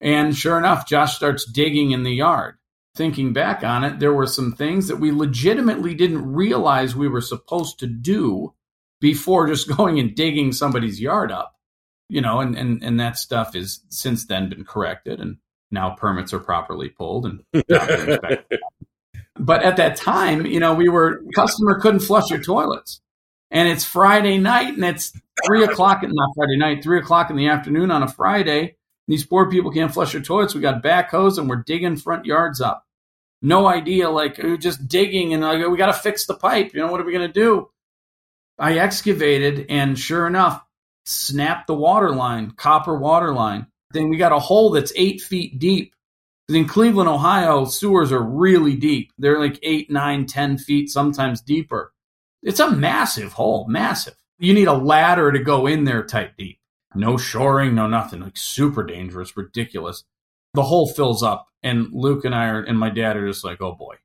And 0.00 0.36
sure 0.36 0.58
enough, 0.58 0.86
Josh 0.86 1.16
starts 1.16 1.50
digging 1.50 1.92
in 1.92 2.02
the 2.02 2.14
yard. 2.14 2.56
Thinking 2.94 3.32
back 3.32 3.62
on 3.62 3.84
it, 3.84 3.98
there 3.98 4.12
were 4.12 4.26
some 4.26 4.52
things 4.52 4.88
that 4.88 4.96
we 4.96 5.12
legitimately 5.12 5.94
didn't 5.94 6.32
realize 6.32 6.96
we 6.96 7.08
were 7.08 7.20
supposed 7.20 7.78
to 7.80 7.86
do 7.86 8.54
before 9.00 9.46
just 9.46 9.68
going 9.76 9.98
and 9.98 10.14
digging 10.14 10.52
somebody's 10.52 11.00
yard 11.00 11.30
up 11.30 11.56
you 12.08 12.20
know, 12.20 12.40
and, 12.40 12.56
and, 12.56 12.82
and 12.82 13.00
that 13.00 13.18
stuff 13.18 13.54
is 13.56 13.80
since 13.88 14.26
then 14.26 14.48
been 14.48 14.64
corrected 14.64 15.20
and 15.20 15.36
now 15.70 15.90
permits 15.90 16.32
are 16.32 16.38
properly 16.38 16.88
pulled 16.88 17.26
and 17.26 17.42
but 19.38 19.62
at 19.62 19.76
that 19.76 19.96
time, 19.96 20.46
you 20.46 20.60
know, 20.60 20.74
we 20.74 20.88
were 20.88 21.22
customer 21.34 21.80
couldn't 21.80 22.00
flush 22.00 22.30
your 22.30 22.42
toilets. 22.42 23.00
And 23.50 23.68
it's 23.68 23.84
Friday 23.84 24.38
night, 24.38 24.74
and 24.74 24.84
it's 24.84 25.12
three 25.46 25.64
o'clock, 25.64 26.02
not 26.02 26.30
Friday 26.34 26.56
night, 26.56 26.82
three 26.82 26.98
o'clock 26.98 27.30
in 27.30 27.36
the 27.36 27.48
afternoon 27.48 27.90
on 27.90 28.02
a 28.02 28.08
Friday. 28.08 28.76
These 29.08 29.26
poor 29.26 29.50
people 29.50 29.70
can't 29.70 29.92
flush 29.92 30.12
their 30.12 30.20
toilets. 30.22 30.54
We 30.54 30.60
got 30.60 30.82
backhoes, 30.82 31.38
and 31.38 31.48
we're 31.48 31.62
digging 31.64 31.96
front 31.96 32.26
yards 32.26 32.60
up. 32.60 32.84
No 33.42 33.66
idea, 33.66 34.10
like 34.10 34.38
we're 34.38 34.56
just 34.56 34.88
digging, 34.88 35.34
and 35.34 35.42
like, 35.42 35.66
we 35.68 35.76
got 35.76 35.86
to 35.86 35.92
fix 35.92 36.26
the 36.26 36.34
pipe. 36.34 36.74
You 36.74 36.80
know, 36.80 36.90
what 36.90 37.00
are 37.00 37.04
we 37.04 37.12
gonna 37.12 37.28
do? 37.28 37.70
I 38.58 38.78
excavated, 38.78 39.66
and 39.68 39.98
sure 39.98 40.26
enough, 40.26 40.64
snapped 41.04 41.66
the 41.66 41.74
water 41.74 42.10
line, 42.10 42.52
copper 42.52 42.96
water 42.96 43.32
line. 43.32 43.66
Then 43.92 44.08
we 44.08 44.16
got 44.16 44.32
a 44.32 44.38
hole 44.38 44.70
that's 44.70 44.92
eight 44.96 45.20
feet 45.20 45.58
deep. 45.58 45.94
In 46.48 46.66
Cleveland, 46.66 47.08
Ohio, 47.08 47.64
sewers 47.64 48.12
are 48.12 48.22
really 48.22 48.76
deep. 48.76 49.12
They're 49.18 49.40
like 49.40 49.58
eight, 49.62 49.90
nine, 49.90 50.26
ten 50.26 50.58
feet, 50.58 50.90
sometimes 50.90 51.40
deeper. 51.40 51.92
It's 52.46 52.60
a 52.60 52.70
massive 52.70 53.32
hole, 53.32 53.66
massive. 53.68 54.14
You 54.38 54.54
need 54.54 54.68
a 54.68 54.72
ladder 54.72 55.32
to 55.32 55.38
go 55.40 55.66
in 55.66 55.82
there 55.82 56.04
tight 56.04 56.36
deep. 56.38 56.60
No 56.94 57.16
shoring, 57.16 57.74
no 57.74 57.88
nothing. 57.88 58.20
Like 58.20 58.36
super 58.36 58.84
dangerous, 58.84 59.36
ridiculous. 59.36 60.04
The 60.54 60.62
hole 60.62 60.86
fills 60.86 61.24
up, 61.24 61.48
and 61.64 61.88
Luke 61.92 62.24
and 62.24 62.34
I 62.34 62.46
are, 62.46 62.62
and 62.62 62.78
my 62.78 62.88
dad 62.88 63.16
are 63.16 63.26
just 63.26 63.44
like, 63.44 63.60
oh 63.60 63.72
boy, 63.72 63.96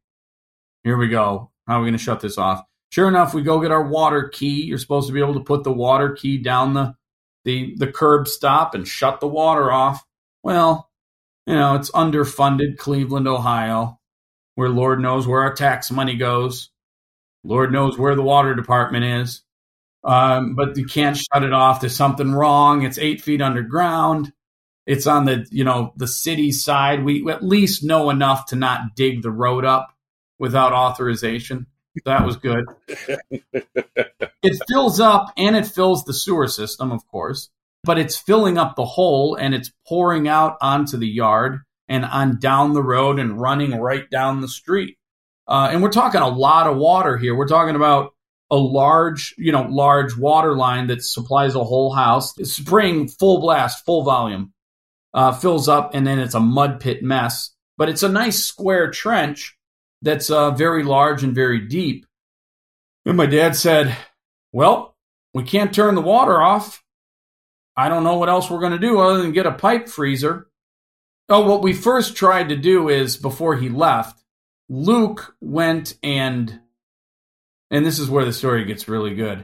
here 0.83 0.97
we 0.97 1.07
go. 1.07 1.51
How 1.67 1.77
are 1.77 1.81
we 1.81 1.85
going 1.85 1.97
to 1.97 2.03
shut 2.03 2.19
this 2.19 2.39
off? 2.39 2.63
Sure 2.91 3.07
enough, 3.07 3.35
we 3.35 3.43
go 3.43 3.61
get 3.61 3.71
our 3.71 3.87
water 3.87 4.27
key. 4.27 4.63
You're 4.63 4.79
supposed 4.79 5.07
to 5.07 5.13
be 5.13 5.21
able 5.21 5.35
to 5.35 5.43
put 5.43 5.63
the 5.63 5.71
water 5.71 6.11
key 6.11 6.39
down 6.39 6.73
the 6.73 6.95
the 7.45 7.75
the 7.77 7.91
curb 7.91 8.27
stop 8.27 8.73
and 8.73 8.87
shut 8.87 9.19
the 9.19 9.27
water 9.27 9.71
off. 9.71 10.03
Well, 10.41 10.89
you 11.45 11.53
know, 11.53 11.75
it's 11.75 11.91
underfunded 11.91 12.79
Cleveland, 12.79 13.27
Ohio, 13.27 13.99
where 14.55 14.69
Lord 14.69 14.99
knows 14.99 15.27
where 15.27 15.43
our 15.43 15.53
tax 15.53 15.91
money 15.91 16.15
goes. 16.15 16.70
Lord 17.43 17.71
knows 17.71 17.97
where 17.97 18.15
the 18.15 18.21
water 18.21 18.53
department 18.55 19.05
is. 19.05 19.41
Um, 20.03 20.55
but 20.55 20.77
you 20.77 20.85
can't 20.85 21.17
shut 21.17 21.43
it 21.43 21.53
off. 21.53 21.81
There's 21.81 21.95
something 21.95 22.31
wrong. 22.31 22.83
It's 22.83 22.97
eight 22.97 23.21
feet 23.21 23.41
underground. 23.41 24.33
It's 24.87 25.05
on 25.05 25.25
the 25.25 25.45
you 25.51 25.63
know 25.63 25.93
the 25.95 26.07
city 26.07 26.51
side. 26.51 27.03
We 27.03 27.29
at 27.29 27.43
least 27.43 27.83
know 27.83 28.09
enough 28.09 28.47
to 28.47 28.55
not 28.55 28.95
dig 28.95 29.21
the 29.21 29.31
road 29.31 29.63
up 29.63 29.95
without 30.39 30.73
authorization. 30.73 31.67
That 32.05 32.25
was 32.25 32.37
good. 32.37 32.65
it 33.51 34.63
fills 34.69 34.99
up 34.99 35.31
and 35.37 35.55
it 35.55 35.67
fills 35.67 36.03
the 36.03 36.13
sewer 36.13 36.47
system, 36.47 36.91
of 36.91 37.05
course, 37.07 37.49
but 37.83 37.99
it's 37.99 38.17
filling 38.17 38.57
up 38.57 38.75
the 38.75 38.85
hole 38.85 39.35
and 39.35 39.53
it's 39.53 39.71
pouring 39.87 40.27
out 40.27 40.57
onto 40.61 40.97
the 40.97 41.07
yard 41.07 41.59
and 41.87 42.05
on 42.05 42.39
down 42.39 42.73
the 42.73 42.83
road 42.83 43.19
and 43.19 43.39
running 43.39 43.75
right 43.75 44.09
down 44.09 44.41
the 44.41 44.47
street. 44.47 44.97
Uh, 45.47 45.69
and 45.71 45.81
we're 45.81 45.91
talking 45.91 46.21
a 46.21 46.27
lot 46.27 46.67
of 46.67 46.77
water 46.77 47.17
here. 47.17 47.35
We're 47.35 47.47
talking 47.47 47.75
about 47.75 48.13
a 48.49 48.57
large, 48.57 49.33
you 49.37 49.51
know, 49.51 49.63
large 49.63 50.15
water 50.15 50.55
line 50.55 50.87
that 50.87 51.03
supplies 51.03 51.55
a 51.55 51.63
whole 51.63 51.93
house. 51.93 52.35
Spring 52.43 53.07
full 53.07 53.39
blast, 53.39 53.85
full 53.85 54.03
volume, 54.03 54.53
uh, 55.13 55.31
fills 55.31 55.67
up, 55.67 55.95
and 55.95 56.05
then 56.05 56.19
it's 56.19 56.35
a 56.35 56.39
mud 56.39 56.79
pit 56.79 57.01
mess. 57.01 57.51
But 57.77 57.89
it's 57.89 58.03
a 58.03 58.09
nice 58.09 58.43
square 58.43 58.91
trench 58.91 59.57
that's 60.01 60.29
uh, 60.29 60.51
very 60.51 60.83
large 60.83 61.23
and 61.23 61.33
very 61.33 61.59
deep. 61.67 62.05
And 63.05 63.17
my 63.17 63.25
dad 63.25 63.55
said, 63.55 63.95
Well, 64.51 64.95
we 65.33 65.43
can't 65.43 65.73
turn 65.73 65.95
the 65.95 66.01
water 66.01 66.41
off. 66.41 66.83
I 67.75 67.89
don't 67.89 68.03
know 68.03 68.17
what 68.17 68.29
else 68.29 68.49
we're 68.49 68.59
going 68.59 68.73
to 68.73 68.79
do 68.79 68.99
other 68.99 69.21
than 69.21 69.31
get 69.31 69.45
a 69.45 69.51
pipe 69.51 69.87
freezer. 69.87 70.47
Oh, 71.29 71.47
what 71.47 71.63
we 71.63 71.71
first 71.71 72.17
tried 72.17 72.49
to 72.49 72.57
do 72.57 72.89
is 72.89 73.15
before 73.15 73.55
he 73.55 73.69
left, 73.69 74.20
Luke 74.73 75.35
went 75.41 75.97
and, 76.01 76.61
and 77.69 77.85
this 77.85 77.99
is 77.99 78.09
where 78.09 78.23
the 78.23 78.31
story 78.31 78.63
gets 78.63 78.87
really 78.87 79.13
good. 79.13 79.43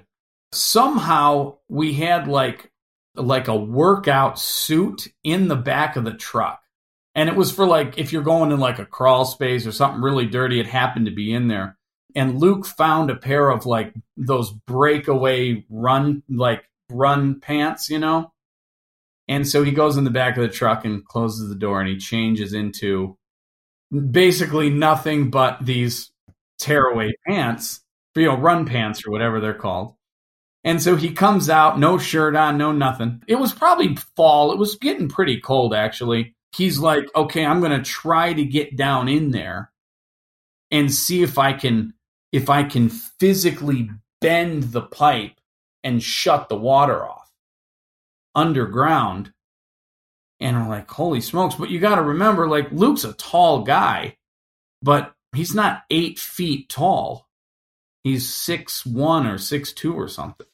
Somehow 0.53 1.57
we 1.67 1.95
had 1.95 2.30
like, 2.30 2.71
like 3.13 3.49
a 3.49 3.55
workout 3.55 4.39
suit 4.39 5.09
in 5.25 5.49
the 5.49 5.57
back 5.57 5.97
of 5.97 6.05
the 6.05 6.13
truck. 6.13 6.61
And 7.13 7.28
it 7.28 7.36
was 7.36 7.51
for 7.51 7.67
like 7.67 7.97
if 7.97 8.13
you're 8.13 8.23
going 8.23 8.53
in 8.53 8.59
like 8.61 8.80
a 8.80 8.86
crawl 8.86 9.25
space 9.25 9.67
or 9.67 9.73
something 9.73 10.01
really 10.01 10.28
dirty 10.28 10.61
it 10.61 10.67
happened 10.67 11.07
to 11.07 11.11
be 11.11 11.34
in 11.34 11.49
there. 11.49 11.78
And 12.15 12.39
luke 12.39 12.65
found 12.65 13.09
a 13.09 13.15
pair 13.15 13.49
of 13.49 13.65
like 13.65 13.93
those 14.15 14.51
breakaway 14.51 15.65
run 15.69 16.23
like 16.30 16.63
run 16.89 17.41
pants 17.41 17.89
you 17.89 17.99
know? 17.99 18.32
And 19.28 19.45
so 19.45 19.61
he 19.61 19.71
goes 19.71 19.97
in 19.97 20.05
the 20.05 20.09
back 20.09 20.38
of 20.38 20.43
the 20.43 20.47
truck 20.47 20.86
and 20.86 21.03
closes 21.03 21.49
the 21.49 21.55
door 21.55 21.82
and 21.82 21.89
he 21.89 21.97
changes 21.97 22.53
into 22.53 23.17
basically 24.11 24.69
nothing 24.69 25.29
but 25.29 25.57
these 25.65 26.11
tearaway 26.59 27.11
pants 27.27 27.81
you 28.17 28.25
know 28.25 28.38
run 28.38 28.65
pants 28.65 29.05
or 29.05 29.11
whatever 29.11 29.39
they're 29.39 29.53
called. 29.53 29.93
And 30.63 30.81
so 30.81 30.95
he 30.95 31.11
comes 31.11 31.49
out 31.49 31.79
no 31.79 31.97
shirt 31.97 32.35
on 32.35 32.57
no 32.57 32.71
nothing. 32.71 33.23
It 33.27 33.35
was 33.35 33.53
probably 33.53 33.95
fall. 34.15 34.51
It 34.51 34.57
was 34.57 34.75
getting 34.75 35.07
pretty 35.07 35.39
cold 35.39 35.73
actually. 35.73 36.35
He's 36.55 36.79
like, 36.79 37.05
okay, 37.15 37.45
I'm 37.45 37.59
going 37.59 37.77
to 37.77 37.89
try 37.89 38.33
to 38.33 38.43
get 38.43 38.75
down 38.75 39.07
in 39.07 39.31
there 39.31 39.71
and 40.71 40.93
see 40.93 41.21
if 41.23 41.38
I 41.38 41.53
can 41.53 41.93
if 42.31 42.49
I 42.49 42.63
can 42.63 42.89
physically 42.89 43.89
bend 44.19 44.63
the 44.63 44.81
pipe 44.81 45.39
and 45.83 46.03
shut 46.03 46.49
the 46.49 46.57
water 46.57 47.07
off 47.07 47.31
underground. 48.35 49.31
And 50.39 50.55
I'm 50.55 50.69
like, 50.69 50.89
holy 50.89 51.21
smokes! 51.21 51.55
But 51.55 51.69
you 51.69 51.79
got 51.79 51.95
to 51.95 52.03
remember, 52.03 52.47
like 52.47 52.71
Luke's 52.71 53.03
a 53.03 53.13
tall 53.13 53.63
guy, 53.63 54.17
but 54.81 55.15
he's 55.35 55.55
not 55.55 55.83
eight 55.89 56.19
feet 56.19 56.69
tall. 56.69 57.27
He's 58.03 58.31
six 58.31 58.85
one 58.85 59.25
or 59.25 59.38
six 59.38 59.73
two 59.73 59.93
or 59.93 60.07
something. 60.07 60.47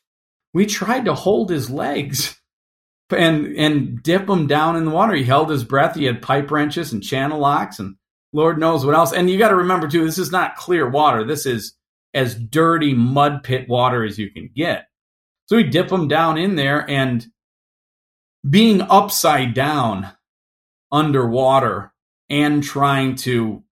We 0.53 0.65
tried 0.65 1.05
to 1.05 1.13
hold 1.13 1.49
his 1.49 1.69
legs 1.69 2.39
and 3.09 3.55
and 3.57 4.01
dip 4.01 4.29
him 4.29 4.47
down 4.47 4.75
in 4.75 4.85
the 4.85 4.91
water. 4.91 5.13
He 5.13 5.23
held 5.23 5.49
his 5.49 5.63
breath. 5.63 5.95
He 5.95 6.05
had 6.05 6.21
pipe 6.21 6.49
wrenches 6.49 6.93
and 6.93 7.03
channel 7.03 7.39
locks 7.39 7.79
and 7.79 7.95
Lord 8.33 8.57
knows 8.57 8.85
what 8.85 8.95
else. 8.95 9.13
And 9.13 9.29
you 9.29 9.37
got 9.37 9.49
to 9.49 9.55
remember 9.55 9.87
too, 9.87 10.05
this 10.05 10.17
is 10.17 10.31
not 10.31 10.55
clear 10.55 10.89
water. 10.89 11.23
This 11.23 11.45
is 11.45 11.75
as 12.13 12.35
dirty 12.35 12.93
mud 12.93 13.43
pit 13.43 13.69
water 13.69 14.03
as 14.03 14.17
you 14.17 14.31
can 14.31 14.49
get. 14.53 14.87
So 15.47 15.57
we 15.57 15.63
dip 15.63 15.91
him 15.91 16.07
down 16.07 16.37
in 16.37 16.55
there 16.55 16.89
and 16.89 17.25
being 18.47 18.81
upside 18.81 19.53
down 19.53 20.11
underwater 20.91 21.93
and 22.29 22.63
trying 22.63 23.15
to 23.15 23.63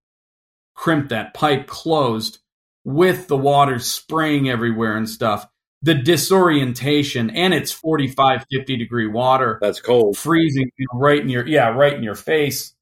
crimp 0.75 1.09
that 1.09 1.33
pipe 1.33 1.67
closed 1.67 2.39
with 2.83 3.27
the 3.27 3.37
water 3.37 3.77
spraying 3.79 4.49
everywhere 4.49 4.97
and 4.97 5.07
stuff 5.07 5.45
the 5.81 5.95
disorientation 5.95 7.29
and 7.31 7.53
it's 7.53 7.71
45 7.71 8.45
50 8.51 8.77
degree 8.77 9.07
water 9.07 9.57
that's 9.61 9.81
cold. 9.81 10.17
freezing 10.17 10.71
right 10.93 11.19
in 11.19 11.29
your 11.29 11.47
yeah 11.47 11.69
right 11.69 11.93
in 11.93 12.03
your 12.03 12.15
face. 12.15 12.73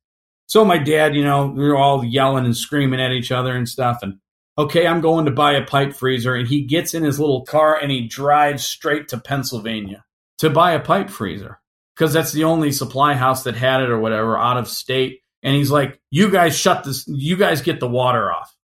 So 0.48 0.66
my 0.66 0.78
dad 0.78 1.16
you 1.16 1.24
know 1.24 1.48
we 1.48 1.68
were 1.68 1.78
all 1.78 2.04
yelling 2.04 2.46
and 2.46 2.56
screaming 2.56 3.02
at 3.02 3.12
each 3.12 3.32
other 3.32 3.56
and 3.56 3.68
stuff 3.68 4.00
and 4.02 4.20
okay 4.58 4.86
i'm 4.86 5.00
going 5.00 5.26
to 5.26 5.32
buy 5.32 5.54
a 5.54 5.66
pipe 5.66 5.94
freezer 5.94 6.36
and 6.36 6.48
he 6.48 6.62
gets 6.66 6.94
in 6.94 7.04
his 7.04 7.20
little 7.20 7.46
car 7.46 7.80
and 7.82 7.92
he 7.92 8.08
drives 8.08 8.66
straight 8.66 9.08
to 9.08 9.18
pennsylvania 9.18 10.04
to 10.38 10.50
buy 10.50 10.72
a 10.72 10.80
pipe 10.80 11.10
freezer 11.10 11.62
because 12.00 12.14
that's 12.14 12.32
the 12.32 12.46
only 12.46 12.72
supply 12.72 13.14
house 13.14 13.44
that 13.44 13.56
had 13.56 13.82
it 13.82 13.90
or 13.90 14.00
whatever 14.00 14.38
out 14.38 14.58
of 14.58 14.70
state 14.70 15.22
and 15.44 15.54
he's 15.56 15.70
like 15.70 16.00
you 16.10 16.32
guys 16.32 16.58
shut 16.58 16.86
this 16.86 17.06
you 17.08 17.36
guys 17.36 17.62
get 17.62 17.82
the 17.82 17.90
water 17.90 18.32
off 18.32 18.56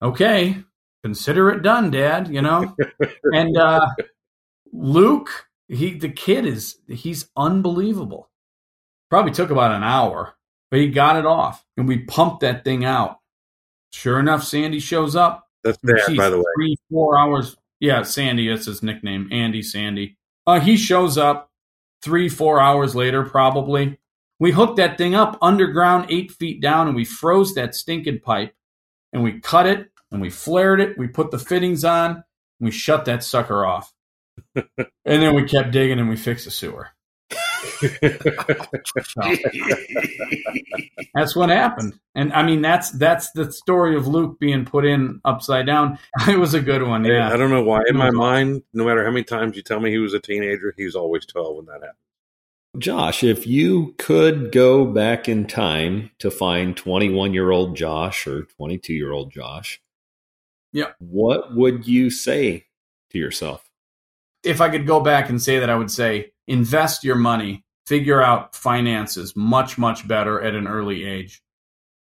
okay 0.00 0.62
consider 1.02 1.50
it 1.50 1.62
done, 1.62 1.90
Dad. 1.90 2.28
You 2.28 2.42
know, 2.42 2.74
and 3.32 3.56
uh, 3.56 3.86
Luke, 4.72 5.46
he 5.68 5.98
the 5.98 6.08
kid 6.08 6.46
is 6.46 6.78
he's 6.88 7.28
unbelievable. 7.36 8.30
Probably 9.10 9.32
took 9.32 9.50
about 9.50 9.72
an 9.72 9.84
hour, 9.84 10.34
but 10.70 10.80
he 10.80 10.88
got 10.88 11.16
it 11.16 11.26
off, 11.26 11.64
and 11.76 11.86
we 11.86 11.98
pumped 11.98 12.40
that 12.40 12.64
thing 12.64 12.84
out. 12.84 13.18
Sure 13.92 14.18
enough, 14.18 14.42
Sandy 14.42 14.80
shows 14.80 15.14
up. 15.14 15.48
That's 15.64 15.78
Dad, 15.78 16.16
by 16.16 16.30
the 16.30 16.38
way. 16.38 16.44
Three, 16.56 16.76
four 16.90 17.18
hours. 17.18 17.56
Yeah, 17.78 18.02
Sandy. 18.02 18.48
That's 18.48 18.66
his 18.66 18.82
nickname. 18.82 19.28
Andy 19.30 19.62
Sandy. 19.62 20.16
Uh, 20.46 20.60
he 20.60 20.76
shows 20.76 21.18
up 21.18 21.50
three, 22.02 22.28
four 22.28 22.60
hours 22.60 22.94
later, 22.94 23.24
probably. 23.24 23.98
We 24.38 24.50
hooked 24.50 24.76
that 24.76 24.98
thing 24.98 25.14
up 25.14 25.38
underground, 25.40 26.06
eight 26.08 26.32
feet 26.32 26.60
down, 26.60 26.88
and 26.88 26.96
we 26.96 27.04
froze 27.04 27.54
that 27.54 27.74
stinking 27.74 28.20
pipe, 28.20 28.54
and 29.12 29.22
we 29.22 29.40
cut 29.40 29.66
it 29.66 29.92
and 30.12 30.20
we 30.20 30.30
flared 30.30 30.80
it. 30.80 30.96
We 30.98 31.08
put 31.08 31.30
the 31.30 31.38
fittings 31.38 31.84
on. 31.84 32.10
And 32.10 32.24
we 32.60 32.70
shut 32.70 33.06
that 33.06 33.24
sucker 33.24 33.64
off. 33.64 33.92
and 34.54 34.64
then 35.04 35.34
we 35.34 35.44
kept 35.44 35.72
digging 35.72 35.98
and 35.98 36.08
we 36.08 36.16
fixed 36.16 36.44
the 36.44 36.50
sewer. 36.50 36.90
that's 41.14 41.36
what 41.36 41.48
happened. 41.48 41.98
And 42.14 42.32
I 42.32 42.42
mean 42.42 42.62
that's 42.62 42.90
that's 42.92 43.30
the 43.32 43.52
story 43.52 43.96
of 43.96 44.06
Luke 44.06 44.38
being 44.38 44.64
put 44.64 44.84
in 44.84 45.20
upside 45.24 45.66
down. 45.66 45.98
It 46.28 46.38
was 46.38 46.54
a 46.54 46.60
good 46.60 46.82
one, 46.82 47.04
yeah. 47.04 47.32
I 47.32 47.36
don't 47.36 47.50
know 47.50 47.62
why 47.62 47.82
in 47.88 47.96
my 47.96 48.10
mind, 48.10 48.62
no 48.72 48.84
matter 48.84 49.04
how 49.04 49.10
many 49.10 49.24
times 49.24 49.56
you 49.56 49.62
tell 49.62 49.80
me 49.80 49.90
he 49.90 49.98
was 49.98 50.14
a 50.14 50.20
teenager, 50.20 50.74
he 50.76 50.84
was 50.84 50.96
always 50.96 51.26
12 51.26 51.56
when 51.56 51.66
that 51.66 51.74
happened. 51.74 51.96
Josh, 52.78 53.22
if 53.22 53.46
you 53.46 53.94
could 53.98 54.50
go 54.50 54.86
back 54.86 55.28
in 55.28 55.46
time 55.46 56.10
to 56.20 56.30
find 56.30 56.76
21 56.76 57.34
year 57.34 57.50
old 57.50 57.76
Josh 57.76 58.26
or 58.26 58.42
22 58.42 58.94
year 58.94 59.12
old 59.12 59.30
Josh, 59.30 59.80
yeah. 60.72 60.92
What 60.98 61.54
would 61.54 61.86
you 61.86 62.10
say 62.10 62.66
to 63.10 63.18
yourself? 63.18 63.70
If 64.42 64.60
I 64.60 64.70
could 64.70 64.86
go 64.86 65.00
back 65.00 65.28
and 65.28 65.40
say 65.40 65.58
that, 65.58 65.70
I 65.70 65.76
would 65.76 65.90
say 65.90 66.31
invest 66.46 67.04
your 67.04 67.16
money, 67.16 67.64
figure 67.86 68.22
out 68.22 68.54
finances 68.54 69.34
much, 69.36 69.78
much 69.78 70.06
better 70.06 70.40
at 70.40 70.54
an 70.54 70.66
early 70.66 71.04
age. 71.04 71.42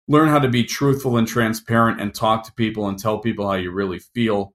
Learn 0.06 0.28
how 0.28 0.38
to 0.38 0.48
be 0.48 0.64
truthful 0.64 1.16
and 1.16 1.26
transparent 1.26 2.00
and 2.00 2.14
talk 2.14 2.44
to 2.44 2.52
people 2.52 2.88
and 2.88 2.98
tell 2.98 3.18
people 3.18 3.48
how 3.48 3.54
you 3.54 3.70
really 3.70 3.98
feel. 3.98 4.52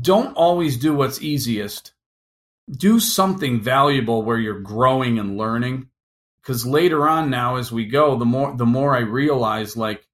Don't 0.00 0.34
always 0.34 0.76
do 0.76 0.94
what's 0.94 1.22
easiest. 1.22 1.94
Do 2.70 3.00
something 3.00 3.60
valuable 3.60 4.22
where 4.22 4.38
you're 4.38 4.60
growing 4.60 5.18
and 5.18 5.36
learning. 5.38 5.88
Because 6.42 6.66
later 6.66 7.08
on 7.08 7.30
now, 7.30 7.56
as 7.56 7.72
we 7.72 7.86
go, 7.86 8.16
the 8.16 8.24
more 8.24 8.54
the 8.56 8.66
more 8.66 8.96
I 8.96 9.00
realize 9.00 9.76
like 9.76 10.06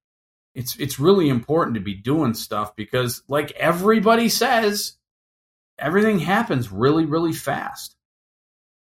it's 0.53 0.75
it's 0.77 0.99
really 0.99 1.27
important 1.27 1.75
to 1.75 1.81
be 1.81 1.95
doing 1.95 2.33
stuff 2.33 2.75
because 2.75 3.23
like 3.27 3.51
everybody 3.51 4.29
says, 4.29 4.97
everything 5.77 6.19
happens 6.19 6.71
really, 6.71 7.05
really 7.05 7.33
fast. 7.33 7.95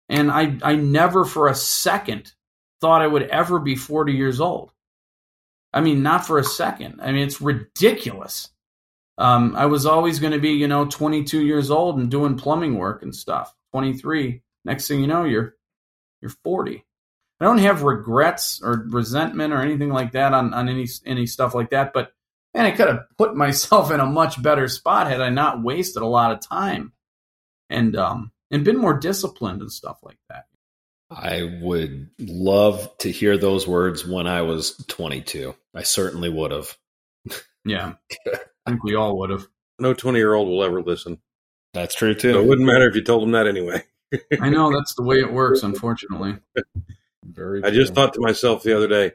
And 0.09 0.31
I 0.31 0.57
I 0.63 0.75
never 0.75 1.25
for 1.25 1.47
a 1.47 1.55
second 1.55 2.31
thought 2.79 3.01
I 3.01 3.07
would 3.07 3.23
ever 3.23 3.59
be 3.59 3.75
40 3.75 4.13
years 4.13 4.39
old. 4.39 4.71
I 5.73 5.81
mean, 5.81 6.01
not 6.01 6.25
for 6.25 6.39
a 6.39 6.43
second. 6.43 6.99
I 7.01 7.11
mean, 7.11 7.23
it's 7.23 7.41
ridiculous. 7.41 8.49
Um, 9.17 9.55
I 9.55 9.65
was 9.65 9.85
always 9.85 10.19
going 10.19 10.33
to 10.33 10.39
be, 10.39 10.51
you 10.51 10.67
know, 10.67 10.85
22 10.85 11.41
years 11.41 11.71
old 11.71 11.97
and 11.97 12.09
doing 12.09 12.37
plumbing 12.37 12.77
work 12.77 13.01
and 13.01 13.15
stuff. 13.15 13.53
23. 13.73 14.41
Next 14.63 14.87
thing 14.87 15.01
you 15.01 15.07
know, 15.07 15.23
you're 15.23 15.55
you're 16.21 16.31
40. 16.43 16.83
I 17.39 17.45
don't 17.45 17.59
have 17.59 17.83
regrets 17.83 18.61
or 18.63 18.85
resentment 18.89 19.53
or 19.53 19.61
anything 19.61 19.89
like 19.89 20.13
that 20.13 20.33
on, 20.33 20.53
on 20.53 20.69
any 20.69 20.87
any 21.05 21.25
stuff 21.25 21.53
like 21.53 21.69
that. 21.71 21.93
But 21.93 22.11
man, 22.53 22.65
I 22.65 22.71
could 22.71 22.87
have 22.87 23.05
put 23.17 23.35
myself 23.35 23.91
in 23.91 23.99
a 23.99 24.05
much 24.05 24.41
better 24.41 24.67
spot 24.67 25.07
had 25.07 25.21
I 25.21 25.29
not 25.29 25.61
wasted 25.61 26.01
a 26.01 26.07
lot 26.07 26.31
of 26.31 26.39
time 26.39 26.93
and 27.69 27.95
um 27.95 28.31
and 28.51 28.63
been 28.63 28.77
more 28.77 28.97
disciplined 28.97 29.61
and 29.61 29.71
stuff 29.71 29.99
like 30.03 30.17
that. 30.29 30.45
I 31.09 31.59
would 31.61 32.09
love 32.19 32.97
to 32.99 33.11
hear 33.11 33.37
those 33.37 33.67
words 33.67 34.05
when 34.05 34.27
I 34.27 34.41
was 34.41 34.75
22. 34.87 35.55
I 35.73 35.83
certainly 35.83 36.29
would 36.29 36.51
have. 36.51 36.77
Yeah, 37.63 37.93
I 38.27 38.39
think 38.71 38.83
we 38.83 38.95
all 38.95 39.17
would 39.19 39.29
have. 39.29 39.47
No 39.79 39.93
20 39.93 40.17
year 40.17 40.33
old 40.33 40.47
will 40.47 40.63
ever 40.63 40.81
listen. 40.81 41.19
That's 41.73 41.95
true 41.95 42.13
too. 42.13 42.33
So 42.33 42.41
it 42.41 42.47
wouldn't 42.47 42.67
matter 42.67 42.89
if 42.89 42.95
you 42.95 43.03
told 43.03 43.23
them 43.23 43.31
that 43.31 43.47
anyway. 43.47 43.83
I 44.41 44.49
know 44.49 44.71
that's 44.71 44.95
the 44.95 45.03
way 45.03 45.17
it 45.17 45.31
works, 45.31 45.63
unfortunately. 45.63 46.37
Very. 47.25 47.63
I 47.63 47.71
just 47.71 47.93
thought 47.93 48.13
to 48.13 48.21
myself 48.21 48.63
the 48.63 48.75
other 48.75 48.87
day, 48.87 49.11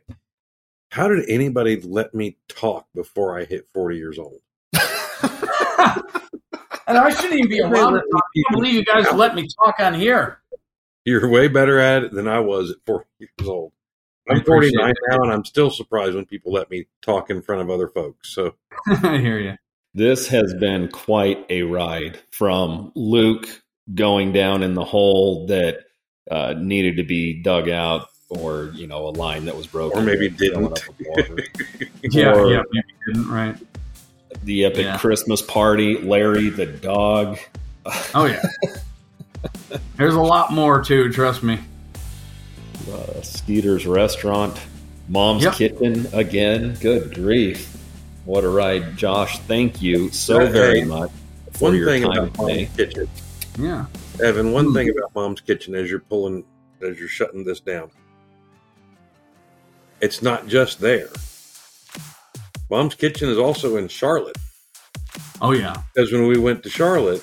how 0.90 1.08
did 1.08 1.28
anybody 1.28 1.80
let 1.80 2.14
me 2.14 2.36
talk 2.48 2.86
before 2.94 3.38
I 3.38 3.44
hit 3.44 3.68
40 3.72 3.96
years 3.96 4.18
old? 4.18 4.40
And 6.96 6.98
I 6.98 7.10
shouldn't 7.10 7.34
even 7.34 7.48
be 7.48 7.58
allowed 7.60 7.90
to 7.90 8.00
talk. 8.00 8.22
I 8.36 8.42
can't 8.48 8.52
believe 8.56 8.74
you 8.74 8.84
guys 8.84 9.10
let 9.12 9.34
me 9.34 9.48
talk 9.64 9.80
on 9.80 9.94
here. 9.94 10.38
You're 11.04 11.28
way 11.28 11.48
better 11.48 11.78
at 11.78 12.04
it 12.04 12.12
than 12.12 12.28
I 12.28 12.40
was 12.40 12.70
at 12.70 12.76
40 12.86 13.04
years 13.18 13.48
old. 13.48 13.72
I 14.28 14.34
I'm 14.34 14.40
appreciate 14.40 14.74
49 14.78 14.90
it. 14.90 14.96
now, 15.10 15.16
and 15.24 15.32
I'm 15.32 15.44
still 15.44 15.70
surprised 15.70 16.14
when 16.14 16.26
people 16.26 16.52
let 16.52 16.70
me 16.70 16.86
talk 17.00 17.28
in 17.30 17.42
front 17.42 17.60
of 17.62 17.70
other 17.70 17.88
folks. 17.88 18.32
So 18.34 18.54
I 18.86 19.18
hear 19.18 19.38
you. 19.40 19.56
This 19.94 20.28
has 20.28 20.54
been 20.54 20.88
quite 20.88 21.44
a 21.50 21.62
ride 21.62 22.18
from 22.30 22.92
Luke 22.94 23.46
going 23.94 24.32
down 24.32 24.62
in 24.62 24.74
the 24.74 24.84
hole 24.84 25.46
that 25.48 25.80
uh, 26.30 26.54
needed 26.56 26.96
to 26.98 27.02
be 27.02 27.42
dug 27.42 27.68
out, 27.68 28.08
or 28.30 28.70
you 28.74 28.86
know, 28.86 29.08
a 29.08 29.10
line 29.10 29.46
that 29.46 29.56
was 29.56 29.66
broken, 29.66 29.98
Or 29.98 30.02
maybe 30.02 30.28
didn't. 30.28 30.66
up. 30.66 30.78
Yeah, 32.04 32.32
Or- 32.34 32.50
yeah, 32.50 32.62
maybe 32.72 32.86
didn't, 33.06 33.28
right? 33.28 33.56
The 34.44 34.64
epic 34.64 34.84
Yeah. 34.84 34.98
Christmas 34.98 35.42
party, 35.42 35.98
Larry 35.98 36.48
the 36.50 36.66
dog. 36.66 37.38
Oh 38.14 38.26
yeah. 38.26 38.42
There's 39.96 40.14
a 40.14 40.20
lot 40.20 40.52
more 40.52 40.82
too. 40.82 41.12
Trust 41.12 41.42
me. 41.42 41.58
uh, 42.92 43.20
Skeeter's 43.22 43.86
restaurant, 43.86 44.60
Mom's 45.08 45.44
Yep. 45.44 45.54
Kitchen 45.54 46.06
again. 46.12 46.74
Good 46.80 47.14
grief. 47.14 47.76
What 48.24 48.44
a 48.44 48.48
ride. 48.48 48.96
Josh, 48.96 49.38
thank 49.40 49.82
you 49.82 50.10
so 50.10 50.40
Hey, 50.46 50.52
very 50.52 50.84
much 50.84 51.10
for 51.52 51.64
one 51.70 51.76
your 51.76 51.86
thing 51.86 52.02
time 52.02 52.24
about 52.24 52.34
today. 52.48 52.64
Mom's 52.66 52.76
Kitchen, 52.76 53.08
Yeah. 53.58 53.86
Evan. 54.22 54.52
One 54.52 54.66
Hmm. 54.66 54.74
thing 54.74 54.90
about 54.90 55.14
Mom's 55.14 55.40
Kitchen 55.40 55.74
as 55.74 55.90
you're 55.90 56.00
pulling, 56.00 56.44
as 56.80 56.98
you're 56.98 57.08
shutting 57.08 57.44
this 57.44 57.60
down, 57.60 57.90
it's 60.00 60.22
not 60.22 60.46
just 60.46 60.80
there. 60.80 61.08
Mom's 62.72 62.94
Kitchen 62.94 63.28
is 63.28 63.36
also 63.36 63.76
in 63.76 63.86
Charlotte. 63.86 64.38
Oh 65.42 65.52
yeah. 65.52 65.76
Because 65.94 66.10
when 66.10 66.26
we 66.26 66.38
went 66.38 66.62
to 66.62 66.70
Charlotte, 66.70 67.22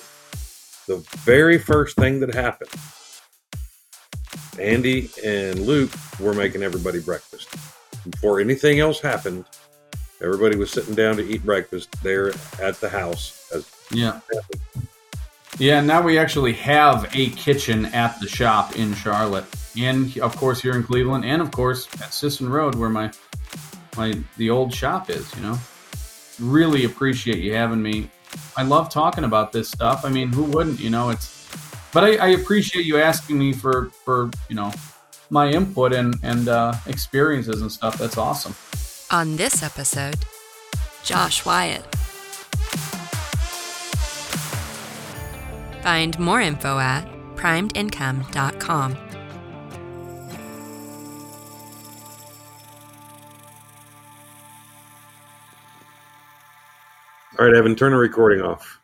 the 0.86 0.98
very 1.24 1.58
first 1.58 1.96
thing 1.96 2.20
that 2.20 2.32
happened, 2.32 2.70
Andy 4.60 5.10
and 5.24 5.58
Luke 5.66 5.90
were 6.20 6.34
making 6.34 6.62
everybody 6.62 7.00
breakfast. 7.00 7.48
Before 8.08 8.38
anything 8.38 8.78
else 8.78 9.00
happened, 9.00 9.44
everybody 10.22 10.56
was 10.56 10.70
sitting 10.70 10.94
down 10.94 11.16
to 11.16 11.28
eat 11.28 11.44
breakfast 11.44 12.00
there 12.00 12.28
at 12.62 12.80
the 12.80 12.88
house. 12.88 13.50
As 13.52 13.68
Yeah. 13.90 14.20
Yeah. 15.58 15.80
Now 15.80 16.00
we 16.00 16.16
actually 16.16 16.52
have 16.52 17.10
a 17.12 17.30
kitchen 17.30 17.86
at 17.86 18.20
the 18.20 18.28
shop 18.28 18.76
in 18.76 18.94
Charlotte, 18.94 19.46
and 19.76 20.16
of 20.18 20.36
course 20.36 20.62
here 20.62 20.76
in 20.76 20.84
Cleveland, 20.84 21.24
and 21.24 21.42
of 21.42 21.50
course 21.50 21.88
at 22.00 22.14
Sisson 22.14 22.48
Road 22.48 22.76
where 22.76 22.88
my 22.88 23.10
my 23.96 24.18
the 24.36 24.50
old 24.50 24.74
shop 24.74 25.10
is. 25.10 25.34
You 25.36 25.42
know. 25.42 25.58
Really 26.40 26.84
appreciate 26.84 27.38
you 27.38 27.54
having 27.54 27.82
me. 27.82 28.10
I 28.56 28.62
love 28.62 28.90
talking 28.90 29.24
about 29.24 29.52
this 29.52 29.68
stuff. 29.70 30.04
I 30.04 30.08
mean, 30.08 30.32
who 30.32 30.44
wouldn't? 30.44 30.80
You 30.80 30.90
know, 30.90 31.10
it's. 31.10 31.36
But 31.92 32.04
I, 32.04 32.16
I 32.16 32.28
appreciate 32.28 32.86
you 32.86 32.98
asking 32.98 33.38
me 33.38 33.52
for 33.52 33.90
for 34.04 34.30
you 34.48 34.56
know 34.56 34.72
my 35.28 35.50
input 35.50 35.92
and 35.92 36.14
and 36.22 36.48
uh, 36.48 36.74
experiences 36.86 37.60
and 37.60 37.70
stuff. 37.70 37.98
That's 37.98 38.16
awesome. 38.16 38.54
On 39.10 39.36
this 39.36 39.62
episode, 39.62 40.16
Josh 41.04 41.44
Wyatt. 41.44 41.84
Find 45.82 46.18
more 46.18 46.40
info 46.40 46.78
at 46.78 47.06
primedincome.com. 47.36 49.09
all 57.40 57.46
right, 57.46 57.56
Evan, 57.56 57.74
turn 57.74 57.92
the 57.92 57.96
recording 57.96 58.42
off. 58.42 58.79